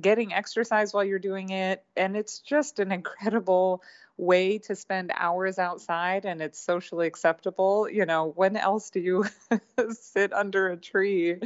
getting 0.00 0.32
exercise 0.32 0.92
while 0.92 1.04
you're 1.04 1.18
doing 1.18 1.50
it 1.50 1.82
and 1.96 2.16
it's 2.16 2.38
just 2.38 2.78
an 2.78 2.92
incredible 2.92 3.82
way 4.16 4.58
to 4.58 4.76
spend 4.76 5.10
hours 5.14 5.58
outside 5.58 6.24
and 6.26 6.40
it's 6.42 6.58
socially 6.60 7.06
acceptable 7.06 7.88
you 7.88 8.04
know 8.06 8.32
when 8.36 8.56
else 8.56 8.90
do 8.90 9.00
you 9.00 9.24
sit 9.90 10.32
under 10.32 10.68
a 10.68 10.76
tree 10.76 11.38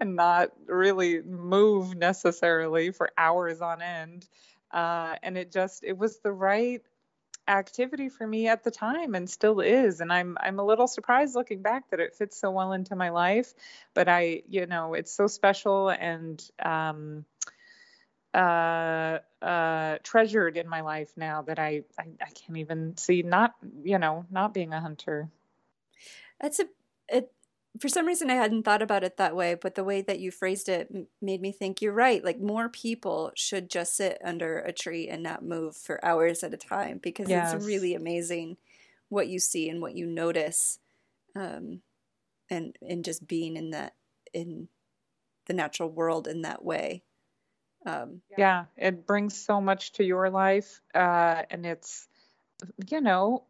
and 0.00 0.16
not 0.16 0.50
really 0.66 1.20
move 1.22 1.94
necessarily 1.94 2.90
for 2.90 3.10
hours 3.16 3.60
on 3.60 3.82
end? 3.82 4.26
Uh, 4.70 5.14
and 5.22 5.38
it 5.38 5.52
just 5.52 5.84
it 5.84 5.96
was 5.96 6.18
the 6.18 6.32
right 6.32 6.82
activity 7.46 8.08
for 8.08 8.26
me 8.26 8.48
at 8.48 8.64
the 8.64 8.70
time 8.70 9.14
and 9.14 9.28
still 9.28 9.60
is. 9.60 10.00
And 10.00 10.12
I'm 10.12 10.36
I'm 10.40 10.58
a 10.58 10.64
little 10.64 10.86
surprised 10.88 11.34
looking 11.34 11.62
back 11.62 11.90
that 11.90 12.00
it 12.00 12.14
fits 12.14 12.38
so 12.40 12.50
well 12.50 12.72
into 12.72 12.96
my 12.96 13.10
life 13.10 13.52
but 13.92 14.08
I 14.08 14.42
you 14.48 14.66
know 14.66 14.94
it's 14.94 15.12
so 15.12 15.26
special 15.26 15.90
and 15.90 16.42
um 16.64 17.26
uh 18.34 19.18
uh 19.42 19.98
treasured 20.02 20.56
in 20.56 20.68
my 20.68 20.80
life 20.80 21.12
now 21.16 21.42
that 21.42 21.58
I, 21.58 21.82
I 21.98 22.06
I 22.20 22.30
can't 22.30 22.58
even 22.58 22.96
see 22.96 23.22
not 23.22 23.54
you 23.82 23.98
know 23.98 24.26
not 24.30 24.52
being 24.52 24.72
a 24.72 24.80
hunter 24.80 25.28
that's 26.40 26.58
a 26.58 26.64
it 27.08 27.30
for 27.80 27.88
some 27.88 28.06
reason 28.06 28.30
I 28.30 28.34
hadn't 28.34 28.62
thought 28.62 28.82
about 28.82 29.02
it 29.02 29.16
that 29.16 29.34
way, 29.34 29.54
but 29.54 29.74
the 29.74 29.82
way 29.82 30.00
that 30.02 30.20
you 30.20 30.30
phrased 30.30 30.68
it 30.68 30.94
made 31.20 31.40
me 31.40 31.50
think 31.50 31.82
you're 31.82 31.92
right. 31.92 32.24
Like 32.24 32.40
more 32.40 32.68
people 32.68 33.32
should 33.34 33.68
just 33.68 33.96
sit 33.96 34.18
under 34.24 34.58
a 34.58 34.72
tree 34.72 35.08
and 35.08 35.22
not 35.22 35.44
move 35.44 35.76
for 35.76 36.04
hours 36.04 36.44
at 36.44 36.54
a 36.54 36.58
time 36.58 37.00
because 37.02 37.28
yes. 37.28 37.52
it's 37.52 37.66
really 37.66 37.94
amazing 37.94 38.58
what 39.08 39.26
you 39.26 39.40
see 39.40 39.68
and 39.68 39.80
what 39.80 39.96
you 39.96 40.06
notice, 40.06 40.78
um, 41.34 41.80
and 42.48 42.76
and 42.80 43.04
just 43.04 43.26
being 43.26 43.56
in 43.56 43.70
that 43.70 43.94
in 44.32 44.68
the 45.46 45.52
natural 45.52 45.90
world 45.90 46.28
in 46.28 46.42
that 46.42 46.64
way. 46.64 47.02
Um, 47.86 48.22
yeah, 48.38 48.64
it 48.76 49.06
brings 49.06 49.36
so 49.36 49.60
much 49.60 49.92
to 49.92 50.04
your 50.04 50.30
life, 50.30 50.80
uh, 50.94 51.42
and 51.50 51.66
it's 51.66 52.08
you 52.88 53.00
know 53.00 53.44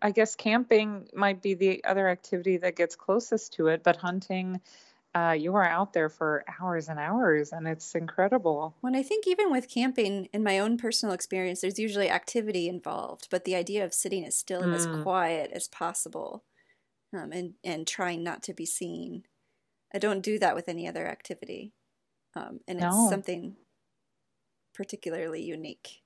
I 0.00 0.10
guess 0.10 0.34
camping 0.34 1.08
might 1.14 1.42
be 1.42 1.54
the 1.54 1.84
other 1.84 2.08
activity 2.08 2.56
that 2.58 2.76
gets 2.76 2.96
closest 2.96 3.54
to 3.54 3.68
it, 3.68 3.82
but 3.82 3.96
hunting, 3.96 4.60
uh, 5.14 5.36
you 5.38 5.54
are 5.56 5.64
out 5.64 5.92
there 5.92 6.08
for 6.08 6.44
hours 6.60 6.88
and 6.88 6.98
hours, 6.98 7.52
and 7.52 7.66
it's 7.66 7.94
incredible. 7.94 8.74
When 8.80 8.94
I 8.94 9.02
think 9.02 9.26
even 9.26 9.50
with 9.50 9.68
camping, 9.68 10.28
in 10.32 10.42
my 10.42 10.58
own 10.58 10.78
personal 10.78 11.14
experience, 11.14 11.60
there's 11.60 11.78
usually 11.78 12.10
activity 12.10 12.68
involved, 12.68 13.28
but 13.30 13.44
the 13.44 13.56
idea 13.56 13.84
of 13.84 13.92
sitting 13.92 14.24
as 14.24 14.36
still 14.36 14.62
and 14.62 14.72
mm. 14.72 14.76
as 14.76 15.02
quiet 15.02 15.50
as 15.52 15.68
possible, 15.68 16.44
um, 17.12 17.32
and 17.32 17.54
and 17.62 17.86
trying 17.86 18.22
not 18.22 18.42
to 18.44 18.54
be 18.54 18.66
seen, 18.66 19.24
I 19.94 19.98
don't 19.98 20.22
do 20.22 20.38
that 20.38 20.54
with 20.54 20.68
any 20.68 20.88
other 20.88 21.06
activity, 21.06 21.72
um, 22.34 22.60
and 22.66 22.80
no. 22.80 22.88
it's 22.88 23.10
something 23.10 23.56
particularly 24.78 25.42
unique. 25.42 26.02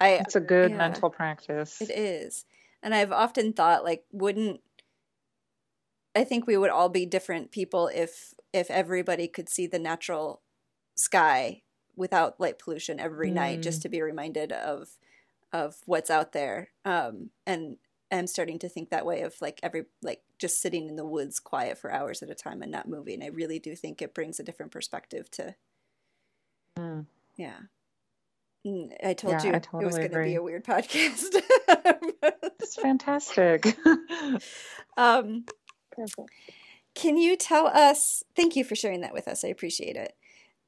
I 0.00 0.14
It's 0.14 0.36
a 0.36 0.40
good 0.40 0.70
yeah, 0.70 0.78
mental 0.78 1.10
practice. 1.10 1.82
It 1.82 1.90
is. 1.90 2.46
And 2.82 2.94
I've 2.94 3.12
often 3.12 3.52
thought 3.52 3.84
like 3.84 4.04
wouldn't 4.10 4.62
I 6.16 6.24
think 6.24 6.46
we 6.46 6.56
would 6.56 6.70
all 6.70 6.88
be 6.88 7.04
different 7.04 7.50
people 7.50 7.90
if 7.94 8.32
if 8.54 8.70
everybody 8.70 9.28
could 9.28 9.50
see 9.50 9.66
the 9.66 9.78
natural 9.78 10.40
sky 10.94 11.62
without 11.94 12.40
light 12.40 12.58
pollution 12.58 12.98
every 12.98 13.30
mm. 13.30 13.34
night 13.34 13.60
just 13.60 13.82
to 13.82 13.90
be 13.90 14.00
reminded 14.00 14.50
of 14.50 14.88
of 15.52 15.76
what's 15.84 16.10
out 16.10 16.32
there. 16.32 16.70
Um 16.86 17.30
and 17.46 17.76
I'm 18.10 18.26
starting 18.26 18.58
to 18.60 18.70
think 18.70 18.88
that 18.88 19.04
way 19.04 19.20
of 19.20 19.34
like 19.42 19.60
every 19.62 19.84
like 20.02 20.22
just 20.38 20.62
sitting 20.62 20.88
in 20.88 20.96
the 20.96 21.04
woods 21.04 21.38
quiet 21.38 21.76
for 21.76 21.92
hours 21.92 22.22
at 22.22 22.30
a 22.30 22.34
time 22.34 22.62
and 22.62 22.72
not 22.72 22.88
moving. 22.88 23.22
I 23.22 23.26
really 23.26 23.58
do 23.58 23.76
think 23.76 24.00
it 24.00 24.14
brings 24.14 24.40
a 24.40 24.42
different 24.42 24.72
perspective 24.72 25.30
to 25.32 25.54
mm. 26.78 27.04
Yeah. 27.38 27.56
Mm, 28.66 28.90
I 29.02 29.14
told 29.14 29.34
yeah, 29.34 29.44
you 29.44 29.54
I 29.54 29.58
totally 29.60 29.84
it 29.84 29.86
was 29.86 29.96
going 29.96 30.10
to 30.10 30.22
be 30.24 30.34
a 30.34 30.42
weird 30.42 30.64
podcast. 30.66 31.34
it's 32.60 32.76
fantastic. 32.76 33.78
um, 34.96 35.44
Perfect. 35.92 36.28
Can 36.94 37.16
you 37.16 37.36
tell 37.36 37.68
us? 37.68 38.24
Thank 38.34 38.56
you 38.56 38.64
for 38.64 38.74
sharing 38.74 39.02
that 39.02 39.14
with 39.14 39.28
us. 39.28 39.44
I 39.44 39.48
appreciate 39.48 39.96
it. 39.96 40.14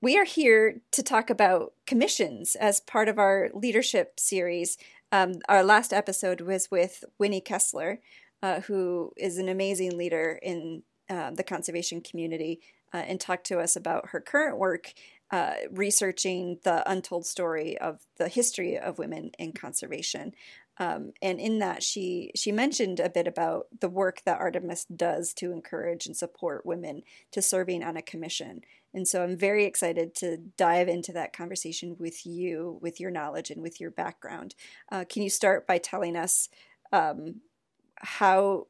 We 0.01 0.17
are 0.17 0.25
here 0.25 0.81
to 0.93 1.03
talk 1.03 1.29
about 1.29 1.75
commissions 1.87 2.55
as 2.55 2.81
part 2.81 3.09
of 3.09 3.19
our 3.19 3.51
leadership 3.53 4.19
series. 4.19 4.79
Um, 5.13 5.41
our 5.49 5.65
last 5.65 5.93
episode 5.93 6.41
was 6.41 6.71
with 6.71 7.05
Winnie 7.19 7.41
Kessler, 7.41 7.99
uh, 8.43 8.61
who 8.61 9.13
is 9.17 9.39
an 9.39 9.49
amazing 9.49 9.99
leader 9.99 10.39
in 10.41 10.85
uh, 11.11 11.33
the 11.33 11.43
conservation 11.43 12.01
community, 12.01 12.61
uh, 12.95 12.99
and 12.99 13.21
talked 13.21 13.45
to 13.47 13.59
us 13.59 13.77
about 13.77 14.11
her 14.11 14.21
current 14.21 14.57
work 14.57 14.95
uh, 15.31 15.55
researching 15.71 16.59
the 16.65 16.89
untold 16.91 17.25
story 17.25 17.79
of 17.79 18.01
the 18.17 18.29
history 18.29 18.77
of 18.77 18.99
women 18.99 19.31
in 19.39 19.53
conservation. 19.53 20.33
Um, 20.79 21.13
and 21.21 21.39
in 21.39 21.59
that, 21.59 21.83
she 21.83 22.33
she 22.35 22.53
mentioned 22.53 23.01
a 23.01 23.11
bit 23.11 23.27
about 23.27 23.67
the 23.81 23.89
work 23.89 24.23
that 24.25 24.41
Artemis 24.41 24.87
does 24.87 25.35
to 25.35 25.53
encourage 25.53 26.07
and 26.07 26.17
support 26.17 26.65
women 26.65 27.03
to 27.33 27.43
serving 27.43 27.85
on 27.85 27.97
a 27.97 28.03
commission. 28.03 28.63
And 28.93 29.07
so 29.07 29.23
I'm 29.23 29.37
very 29.37 29.67
excited 29.67 30.15
to 30.17 30.39
dive 30.57 30.89
into 30.89 31.13
that 31.13 31.33
conversation 31.33 31.97
with 31.99 32.27
you, 32.27 32.79
with 32.81 32.99
your 32.99 33.11
knowledge 33.11 33.51
and 33.51 33.63
with 33.63 33.81
your 33.81 33.91
background. 33.91 34.55
Uh, 34.91 35.05
can 35.09 35.23
you 35.23 35.31
start 35.31 35.67
by 35.67 35.79
telling 35.79 36.17
us 36.17 36.49
um, 36.93 37.43
how 37.97 38.67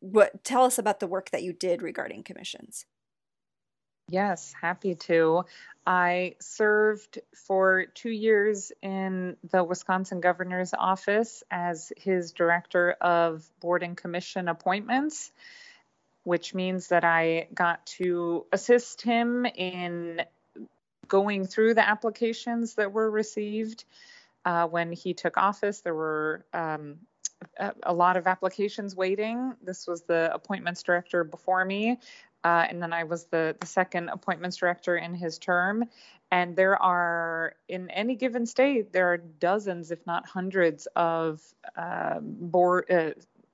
what 0.00 0.44
tell 0.44 0.64
us 0.64 0.78
about 0.78 1.00
the 1.00 1.06
work 1.06 1.30
that 1.30 1.42
you 1.42 1.52
did 1.52 1.82
regarding 1.82 2.22
commissions? 2.22 2.84
Yes, 4.08 4.54
happy 4.60 4.94
to. 4.94 5.44
I 5.86 6.36
served 6.40 7.20
for 7.46 7.86
two 7.94 8.10
years 8.10 8.70
in 8.82 9.36
the 9.50 9.64
Wisconsin 9.64 10.20
governor's 10.20 10.74
office 10.74 11.42
as 11.50 11.92
his 11.96 12.32
director 12.32 12.92
of 13.00 13.48
board 13.60 13.82
and 13.82 13.96
commission 13.96 14.48
appointments, 14.48 15.32
which 16.22 16.54
means 16.54 16.88
that 16.88 17.04
I 17.04 17.48
got 17.54 17.84
to 17.98 18.46
assist 18.52 19.02
him 19.02 19.46
in 19.46 20.22
going 21.08 21.46
through 21.46 21.74
the 21.74 21.86
applications 21.86 22.74
that 22.74 22.92
were 22.92 23.10
received. 23.10 23.84
Uh, 24.44 24.66
when 24.66 24.92
he 24.92 25.14
took 25.14 25.38
office, 25.38 25.80
there 25.80 25.94
were 25.94 26.44
um, 26.52 26.98
a, 27.58 27.72
a 27.84 27.94
lot 27.94 28.16
of 28.18 28.26
applications 28.26 28.94
waiting. 28.94 29.54
This 29.62 29.86
was 29.86 30.02
the 30.02 30.32
appointments 30.32 30.82
director 30.82 31.24
before 31.24 31.64
me. 31.64 31.98
Uh, 32.44 32.66
and 32.68 32.82
then 32.82 32.92
I 32.92 33.04
was 33.04 33.24
the, 33.24 33.56
the 33.58 33.66
second 33.66 34.10
appointments 34.10 34.58
director 34.58 34.96
in 34.96 35.14
his 35.14 35.38
term. 35.38 35.84
And 36.30 36.54
there 36.54 36.80
are, 36.80 37.54
in 37.68 37.90
any 37.90 38.16
given 38.16 38.44
state, 38.44 38.92
there 38.92 39.12
are 39.12 39.16
dozens, 39.16 39.90
if 39.90 40.06
not 40.06 40.26
hundreds, 40.26 40.86
of 40.94 41.40
uh, 41.76 42.20
board, 42.20 42.90
uh, 42.90 43.10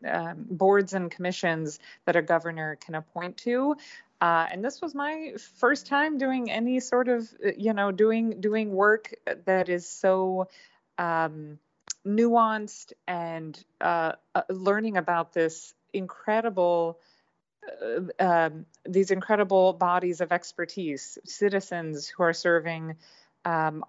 um, 0.06 0.46
boards 0.50 0.94
and 0.94 1.10
commissions 1.10 1.78
that 2.06 2.16
a 2.16 2.22
governor 2.22 2.76
can 2.76 2.94
appoint 2.94 3.36
to. 3.38 3.76
Uh, 4.20 4.46
and 4.50 4.64
this 4.64 4.80
was 4.80 4.94
my 4.94 5.34
first 5.56 5.86
time 5.86 6.18
doing 6.18 6.50
any 6.50 6.80
sort 6.80 7.08
of, 7.08 7.28
you 7.56 7.72
know, 7.72 7.90
doing 7.90 8.40
doing 8.40 8.70
work 8.72 9.14
that 9.46 9.68
is 9.68 9.88
so 9.88 10.48
um, 10.98 11.58
nuanced 12.06 12.92
and 13.06 13.62
uh, 13.80 14.12
uh, 14.34 14.42
learning 14.50 14.96
about 14.96 15.32
this 15.32 15.74
incredible 15.92 16.98
uh, 16.98 17.19
um, 18.18 18.66
these 18.84 19.10
incredible 19.10 19.72
bodies 19.72 20.20
of 20.20 20.32
expertise, 20.32 21.18
citizens 21.24 22.08
who 22.08 22.22
are 22.22 22.32
serving 22.32 22.96
um, 23.44 23.84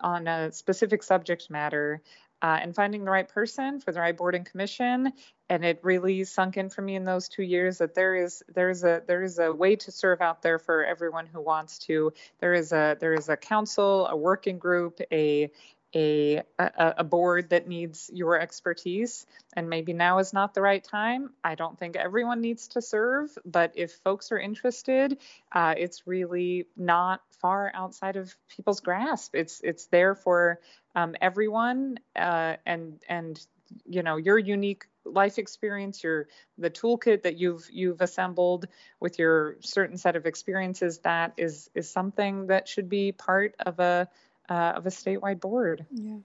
on 0.00 0.26
a 0.26 0.52
specific 0.52 1.02
subject 1.02 1.50
matter, 1.50 2.02
uh, 2.42 2.58
and 2.60 2.74
finding 2.74 3.04
the 3.04 3.10
right 3.10 3.28
person 3.28 3.80
for 3.80 3.92
the 3.92 4.00
right 4.00 4.16
board 4.16 4.34
and 4.34 4.46
commission. 4.46 5.12
And 5.48 5.64
it 5.64 5.80
really 5.82 6.24
sunk 6.24 6.56
in 6.56 6.70
for 6.70 6.80
me 6.80 6.96
in 6.96 7.04
those 7.04 7.28
two 7.28 7.42
years 7.42 7.78
that 7.78 7.94
there 7.94 8.14
is 8.14 8.42
there 8.54 8.70
is 8.70 8.84
a 8.84 9.02
there 9.06 9.22
is 9.22 9.38
a 9.38 9.52
way 9.52 9.76
to 9.76 9.92
serve 9.92 10.20
out 10.20 10.42
there 10.42 10.58
for 10.58 10.84
everyone 10.84 11.26
who 11.26 11.40
wants 11.40 11.78
to. 11.80 12.12
There 12.38 12.54
is 12.54 12.72
a 12.72 12.96
there 12.98 13.14
is 13.14 13.28
a 13.28 13.36
council, 13.36 14.06
a 14.06 14.16
working 14.16 14.58
group, 14.58 15.00
a 15.12 15.50
a, 15.94 16.42
a, 16.58 16.94
a 16.98 17.04
board 17.04 17.50
that 17.50 17.66
needs 17.66 18.10
your 18.12 18.38
expertise 18.38 19.26
and 19.54 19.68
maybe 19.68 19.92
now 19.92 20.18
is 20.18 20.32
not 20.32 20.54
the 20.54 20.60
right 20.60 20.84
time. 20.84 21.30
I 21.42 21.54
don't 21.54 21.78
think 21.78 21.96
everyone 21.96 22.40
needs 22.40 22.68
to 22.68 22.82
serve 22.82 23.36
but 23.44 23.72
if 23.74 23.92
folks 24.04 24.32
are 24.32 24.38
interested 24.38 25.18
uh, 25.52 25.74
it's 25.76 26.06
really 26.06 26.66
not 26.76 27.20
far 27.40 27.70
outside 27.74 28.16
of 28.16 28.34
people's 28.48 28.80
grasp. 28.80 29.34
It's 29.34 29.60
it's 29.62 29.86
there 29.86 30.14
for 30.14 30.60
um, 30.94 31.14
everyone 31.20 31.98
uh, 32.16 32.56
and 32.66 33.00
and 33.08 33.44
you 33.86 34.02
know 34.02 34.16
your 34.16 34.38
unique 34.38 34.86
life 35.04 35.38
experience 35.38 36.02
your 36.04 36.28
the 36.58 36.70
toolkit 36.70 37.22
that 37.22 37.36
you've 37.36 37.66
you've 37.72 38.00
assembled 38.00 38.66
with 39.00 39.18
your 39.18 39.56
certain 39.60 39.96
set 39.96 40.16
of 40.16 40.26
experiences 40.26 40.98
that 40.98 41.32
is 41.36 41.70
is 41.74 41.88
something 41.88 42.48
that 42.48 42.68
should 42.68 42.88
be 42.88 43.12
part 43.12 43.54
of 43.60 43.78
a 43.80 44.08
uh, 44.50 44.72
of 44.76 44.86
a 44.86 44.90
statewide 44.90 45.40
board 45.40 45.86
yeah 45.90 46.18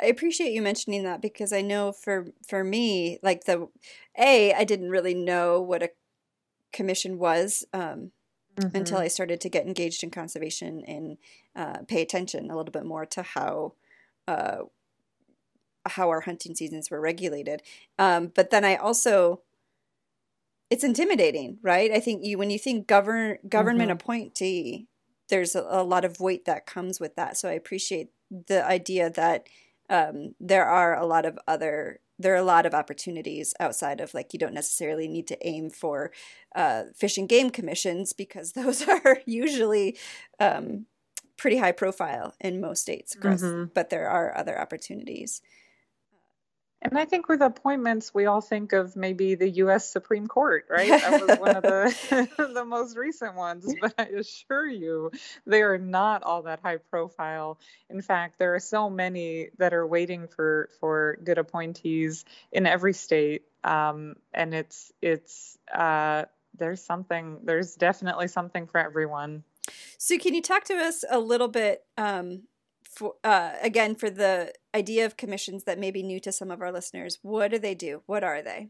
I 0.00 0.06
appreciate 0.06 0.52
you 0.52 0.62
mentioning 0.62 1.04
that 1.04 1.20
because 1.20 1.52
I 1.52 1.60
know 1.60 1.92
for 1.92 2.28
for 2.46 2.64
me, 2.64 3.18
like 3.22 3.44
the 3.44 3.68
a, 4.18 4.52
I 4.54 4.64
didn't 4.64 4.90
really 4.90 5.14
know 5.14 5.60
what 5.60 5.82
a 5.82 5.90
commission 6.72 7.18
was 7.18 7.64
um, 7.72 8.12
mm-hmm. 8.56 8.76
until 8.76 8.98
I 8.98 9.08
started 9.08 9.40
to 9.42 9.48
get 9.48 9.66
engaged 9.66 10.02
in 10.02 10.10
conservation 10.10 10.82
and 10.86 11.18
uh, 11.56 11.78
pay 11.86 12.02
attention 12.02 12.50
a 12.50 12.56
little 12.56 12.72
bit 12.72 12.84
more 12.84 13.06
to 13.06 13.22
how 13.22 13.74
uh, 14.26 14.58
how 15.86 16.08
our 16.08 16.20
hunting 16.20 16.54
seasons 16.54 16.90
were 16.90 17.00
regulated. 17.00 17.62
Um, 17.98 18.30
but 18.34 18.50
then 18.50 18.64
I 18.64 18.76
also, 18.76 19.40
it's 20.70 20.84
intimidating, 20.84 21.58
right? 21.62 21.90
I 21.90 22.00
think 22.00 22.24
you 22.24 22.38
when 22.38 22.50
you 22.50 22.58
think 22.58 22.86
govern 22.86 23.38
government 23.48 23.90
mm-hmm. 23.90 23.96
appointee, 23.96 24.86
there's 25.28 25.54
a, 25.54 25.64
a, 25.68 25.82
lot 25.82 26.04
of 26.04 26.20
weight 26.20 26.44
that 26.44 26.66
comes 26.66 27.00
with 27.00 27.16
that. 27.16 27.36
So 27.36 27.48
I 27.48 27.52
appreciate 27.52 28.08
the 28.30 28.64
idea 28.64 29.10
that 29.10 29.48
um, 29.90 30.34
there 30.40 30.66
are 30.66 30.96
a 30.96 31.06
lot 31.06 31.24
of 31.24 31.38
other 31.46 32.00
there 32.20 32.34
are 32.34 32.36
a 32.36 32.42
lot 32.42 32.66
of 32.66 32.74
opportunities 32.74 33.54
outside 33.60 34.00
of 34.00 34.12
like 34.12 34.32
you 34.32 34.38
don't 34.38 34.54
necessarily 34.54 35.06
need 35.06 35.28
to 35.28 35.46
aim 35.46 35.70
for 35.70 36.10
uh, 36.56 36.84
fish 36.96 37.16
and 37.16 37.28
game 37.28 37.50
commissions 37.50 38.12
because 38.12 38.52
those 38.54 38.86
are 38.88 39.18
usually 39.24 39.96
um, 40.40 40.86
pretty 41.36 41.58
high 41.58 41.72
profile 41.72 42.34
in 42.40 42.60
most 42.60 42.82
states 42.82 43.14
across, 43.14 43.42
mm-hmm. 43.42 43.70
but 43.72 43.90
there 43.90 44.08
are 44.08 44.36
other 44.36 44.60
opportunities. 44.60 45.40
And 46.80 46.96
I 46.96 47.06
think 47.06 47.28
with 47.28 47.42
appointments, 47.42 48.14
we 48.14 48.26
all 48.26 48.40
think 48.40 48.72
of 48.72 48.94
maybe 48.94 49.34
the 49.34 49.48
U.S. 49.50 49.90
Supreme 49.90 50.28
Court, 50.28 50.64
right? 50.70 50.88
That 50.88 51.26
was 51.26 51.38
one 51.38 51.56
of 51.56 51.62
the 51.62 52.28
the 52.54 52.64
most 52.64 52.96
recent 52.96 53.34
ones. 53.34 53.74
But 53.80 53.94
I 53.98 54.04
assure 54.04 54.66
you, 54.66 55.10
they 55.44 55.62
are 55.62 55.78
not 55.78 56.22
all 56.22 56.42
that 56.42 56.60
high 56.60 56.76
profile. 56.76 57.58
In 57.90 58.00
fact, 58.00 58.38
there 58.38 58.54
are 58.54 58.60
so 58.60 58.88
many 58.88 59.48
that 59.58 59.74
are 59.74 59.86
waiting 59.86 60.28
for 60.28 60.68
for 60.78 61.18
good 61.24 61.38
appointees 61.38 62.24
in 62.52 62.64
every 62.64 62.92
state, 62.92 63.42
um, 63.64 64.14
and 64.32 64.54
it's 64.54 64.92
it's 65.02 65.58
uh, 65.74 66.26
there's 66.56 66.82
something 66.82 67.40
there's 67.42 67.74
definitely 67.74 68.28
something 68.28 68.68
for 68.68 68.78
everyone. 68.78 69.42
So, 69.98 70.16
can 70.16 70.32
you 70.32 70.42
talk 70.42 70.64
to 70.64 70.74
us 70.74 71.04
a 71.10 71.18
little 71.18 71.48
bit? 71.48 71.84
Um, 71.96 72.42
for 72.98 73.14
uh, 73.22 73.52
again 73.62 73.94
for 73.94 74.10
the 74.10 74.52
idea 74.74 75.06
of 75.06 75.16
commissions 75.16 75.64
that 75.64 75.78
may 75.78 75.92
be 75.92 76.02
new 76.02 76.18
to 76.18 76.32
some 76.32 76.50
of 76.50 76.60
our 76.60 76.72
listeners 76.72 77.18
what 77.22 77.50
do 77.50 77.58
they 77.58 77.74
do? 77.74 78.02
What 78.06 78.24
are 78.24 78.42
they? 78.42 78.68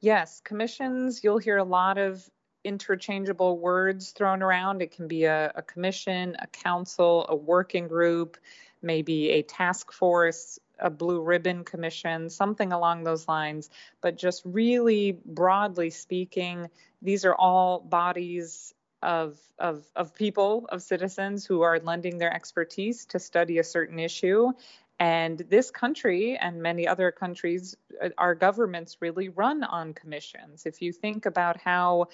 Yes 0.00 0.40
commissions 0.44 1.22
you'll 1.22 1.38
hear 1.38 1.58
a 1.58 1.64
lot 1.64 1.98
of 1.98 2.28
interchangeable 2.64 3.58
words 3.58 4.10
thrown 4.10 4.42
around. 4.42 4.80
It 4.82 4.90
can 4.90 5.06
be 5.06 5.24
a, 5.24 5.52
a 5.54 5.62
commission 5.62 6.36
a 6.40 6.48
council 6.48 7.26
a 7.28 7.36
working 7.36 7.86
group 7.86 8.36
maybe 8.82 9.30
a 9.30 9.42
task 9.42 9.92
force 9.92 10.58
a 10.80 10.90
blue 10.90 11.22
ribbon 11.22 11.62
commission, 11.62 12.28
something 12.28 12.72
along 12.72 13.04
those 13.04 13.28
lines. 13.28 13.70
But 14.00 14.16
just 14.16 14.42
really 14.44 15.18
broadly 15.24 15.90
speaking, 15.90 16.68
these 17.00 17.24
are 17.24 17.34
all 17.34 17.78
bodies 17.78 18.74
of, 19.04 19.38
of, 19.58 19.84
of 19.94 20.14
people, 20.14 20.66
of 20.70 20.82
citizens 20.82 21.44
who 21.44 21.62
are 21.62 21.78
lending 21.78 22.18
their 22.18 22.32
expertise 22.32 23.06
to 23.06 23.18
study 23.18 23.58
a 23.58 23.64
certain 23.64 23.98
issue. 23.98 24.52
And 24.98 25.38
this 25.38 25.70
country 25.70 26.36
and 26.40 26.62
many 26.62 26.88
other 26.88 27.10
countries, 27.12 27.76
uh, 28.02 28.10
our 28.16 28.34
governments 28.34 28.96
really 29.00 29.28
run 29.28 29.62
on 29.62 29.92
commissions. 29.92 30.66
If 30.66 30.82
you 30.82 30.92
think 30.92 31.26
about 31.26 31.60
how 31.60 32.08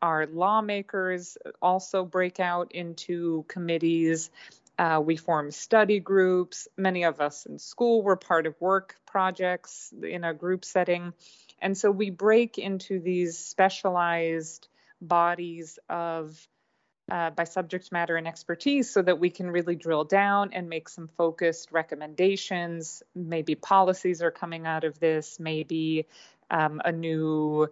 our 0.00 0.26
lawmakers 0.26 1.38
also 1.60 2.04
break 2.04 2.40
out 2.40 2.72
into 2.72 3.44
committees, 3.48 4.30
uh, 4.78 5.00
we 5.04 5.16
form 5.16 5.50
study 5.50 6.00
groups. 6.00 6.66
Many 6.76 7.04
of 7.04 7.20
us 7.20 7.46
in 7.46 7.58
school 7.58 8.02
were 8.02 8.16
part 8.16 8.46
of 8.46 8.60
work 8.60 8.96
projects 9.06 9.92
in 10.02 10.24
a 10.24 10.34
group 10.34 10.64
setting. 10.64 11.12
And 11.60 11.78
so 11.78 11.90
we 11.90 12.10
break 12.10 12.58
into 12.58 12.98
these 12.98 13.38
specialized 13.38 14.66
bodies 15.02 15.78
of 15.88 16.48
uh, 17.10 17.30
by 17.30 17.44
subject 17.44 17.90
matter 17.92 18.16
and 18.16 18.26
expertise 18.26 18.88
so 18.88 19.02
that 19.02 19.18
we 19.18 19.28
can 19.28 19.50
really 19.50 19.74
drill 19.74 20.04
down 20.04 20.50
and 20.52 20.68
make 20.68 20.88
some 20.88 21.08
focused 21.08 21.72
recommendations. 21.72 23.02
Maybe 23.14 23.54
policies 23.54 24.22
are 24.22 24.30
coming 24.30 24.66
out 24.66 24.84
of 24.84 24.98
this, 25.00 25.38
maybe 25.40 26.06
um, 26.50 26.80
a 26.84 26.92
new 26.92 27.68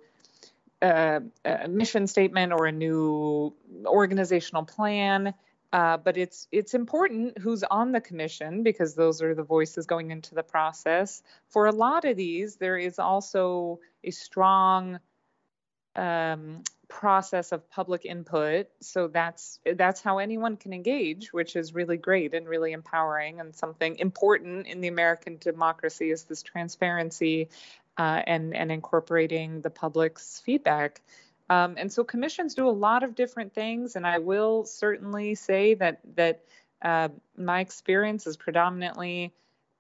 uh, 0.83 1.21
a 1.45 1.69
mission 1.69 2.07
statement 2.07 2.53
or 2.53 2.67
a 2.67 2.73
new 2.73 3.55
organizational 3.87 4.65
plan. 4.65 5.35
Uh, 5.73 5.97
but 5.97 6.17
it's 6.17 6.49
it's 6.51 6.75
important 6.75 7.39
who's 7.39 7.63
on 7.63 7.93
the 7.93 8.01
commission 8.01 8.65
because 8.65 8.95
those 8.95 9.23
are 9.23 9.37
the 9.37 9.45
voices 9.45 9.87
going 9.87 10.11
into 10.11 10.35
the 10.35 10.43
process. 10.43 11.23
For 11.49 11.67
a 11.67 11.73
lot 11.73 12.05
of 12.05 12.17
these, 12.17 12.57
there 12.57 12.77
is 12.77 12.99
also 12.99 13.79
a 14.03 14.11
strong 14.11 14.99
um, 15.95 16.63
process 16.91 17.53
of 17.53 17.71
public 17.71 18.05
input. 18.05 18.67
So 18.81 19.09
that's 19.09 19.61
that's 19.77 20.03
how 20.03 20.19
anyone 20.19 20.57
can 20.57 20.73
engage 20.73 21.33
which 21.33 21.57
is 21.57 21.73
really 21.73 21.97
great 21.97 22.35
and 22.35 22.47
really 22.49 22.73
empowering 22.73 23.41
and 23.41 23.55
something 23.55 23.97
important 23.99 24.67
in 24.67 24.81
the 24.81 24.89
american 24.89 25.39
democracy 25.39 26.11
is 26.11 26.25
this 26.25 26.43
transparency 26.43 27.49
uh, 27.97 28.23
and 28.27 28.55
and 28.55 28.71
incorporating 28.73 29.61
the 29.61 29.71
public's 29.71 30.43
feedback. 30.45 31.01
Um, 31.49 31.75
and 31.79 31.93
so 31.93 32.05
commissions 32.05 32.55
do 32.55 32.69
a 32.69 32.71
lot 32.71 33.03
of 33.03 33.15
different 33.15 33.55
things 33.55 33.97
and 33.97 34.07
i 34.07 34.19
will 34.19 34.65
certainly 34.65 35.35
say 35.35 35.75
that 35.75 36.01
that 36.17 36.45
uh, 36.83 37.09
my 37.37 37.61
experience 37.61 38.27
is 38.27 38.37
predominantly 38.37 39.33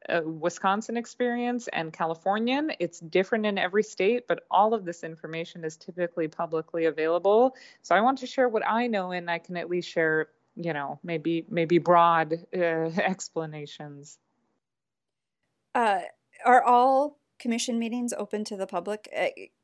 a 0.08 0.22
Wisconsin 0.22 0.96
experience 0.96 1.68
and 1.68 1.92
Californian. 1.92 2.72
It's 2.78 3.00
different 3.00 3.46
in 3.46 3.58
every 3.58 3.82
state, 3.82 4.26
but 4.26 4.44
all 4.50 4.72
of 4.74 4.84
this 4.84 5.04
information 5.04 5.64
is 5.64 5.76
typically 5.76 6.28
publicly 6.28 6.86
available. 6.86 7.54
So 7.82 7.94
I 7.94 8.00
want 8.00 8.18
to 8.18 8.26
share 8.26 8.48
what 8.48 8.66
I 8.66 8.86
know, 8.86 9.12
and 9.12 9.30
I 9.30 9.38
can 9.38 9.56
at 9.56 9.68
least 9.68 9.88
share, 9.88 10.28
you 10.56 10.72
know, 10.72 10.98
maybe 11.02 11.44
maybe 11.50 11.78
broad 11.78 12.34
uh, 12.54 12.58
explanations. 12.58 14.18
Uh, 15.74 16.00
are 16.44 16.62
all 16.62 17.18
commission 17.38 17.78
meetings 17.78 18.12
open 18.16 18.44
to 18.44 18.56
the 18.56 18.66
public? 18.66 19.08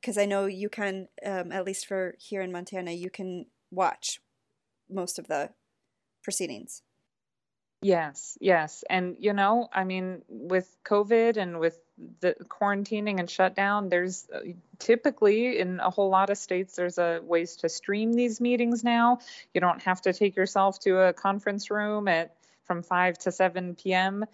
Because 0.00 0.18
uh, 0.18 0.22
I 0.22 0.26
know 0.26 0.46
you 0.46 0.68
can, 0.68 1.08
um, 1.24 1.52
at 1.52 1.64
least 1.64 1.86
for 1.86 2.14
here 2.18 2.42
in 2.42 2.52
Montana, 2.52 2.92
you 2.92 3.10
can 3.10 3.46
watch 3.70 4.20
most 4.88 5.18
of 5.18 5.26
the 5.26 5.50
proceedings. 6.22 6.82
Yes, 7.82 8.38
yes. 8.40 8.84
And, 8.88 9.16
you 9.20 9.32
know, 9.32 9.68
I 9.72 9.84
mean, 9.84 10.22
with 10.28 10.76
COVID 10.84 11.36
and 11.36 11.60
with 11.60 11.78
the 12.20 12.34
quarantining 12.48 13.20
and 13.20 13.30
shutdown, 13.30 13.88
there's 13.88 14.26
uh, 14.34 14.40
typically 14.78 15.58
in 15.58 15.80
a 15.80 15.90
whole 15.90 16.08
lot 16.08 16.30
of 16.30 16.38
states, 16.38 16.74
there's 16.74 16.98
a 16.98 17.20
ways 17.22 17.56
to 17.56 17.68
stream 17.68 18.12
these 18.12 18.40
meetings 18.40 18.82
now. 18.82 19.18
You 19.54 19.60
don't 19.60 19.82
have 19.82 20.00
to 20.02 20.12
take 20.12 20.36
yourself 20.36 20.80
to 20.80 21.00
a 21.00 21.12
conference 21.12 21.70
room 21.70 22.08
at 22.08 22.34
from 22.64 22.82
5 22.82 23.18
to 23.18 23.32
7 23.32 23.76
p.m. 23.76 24.24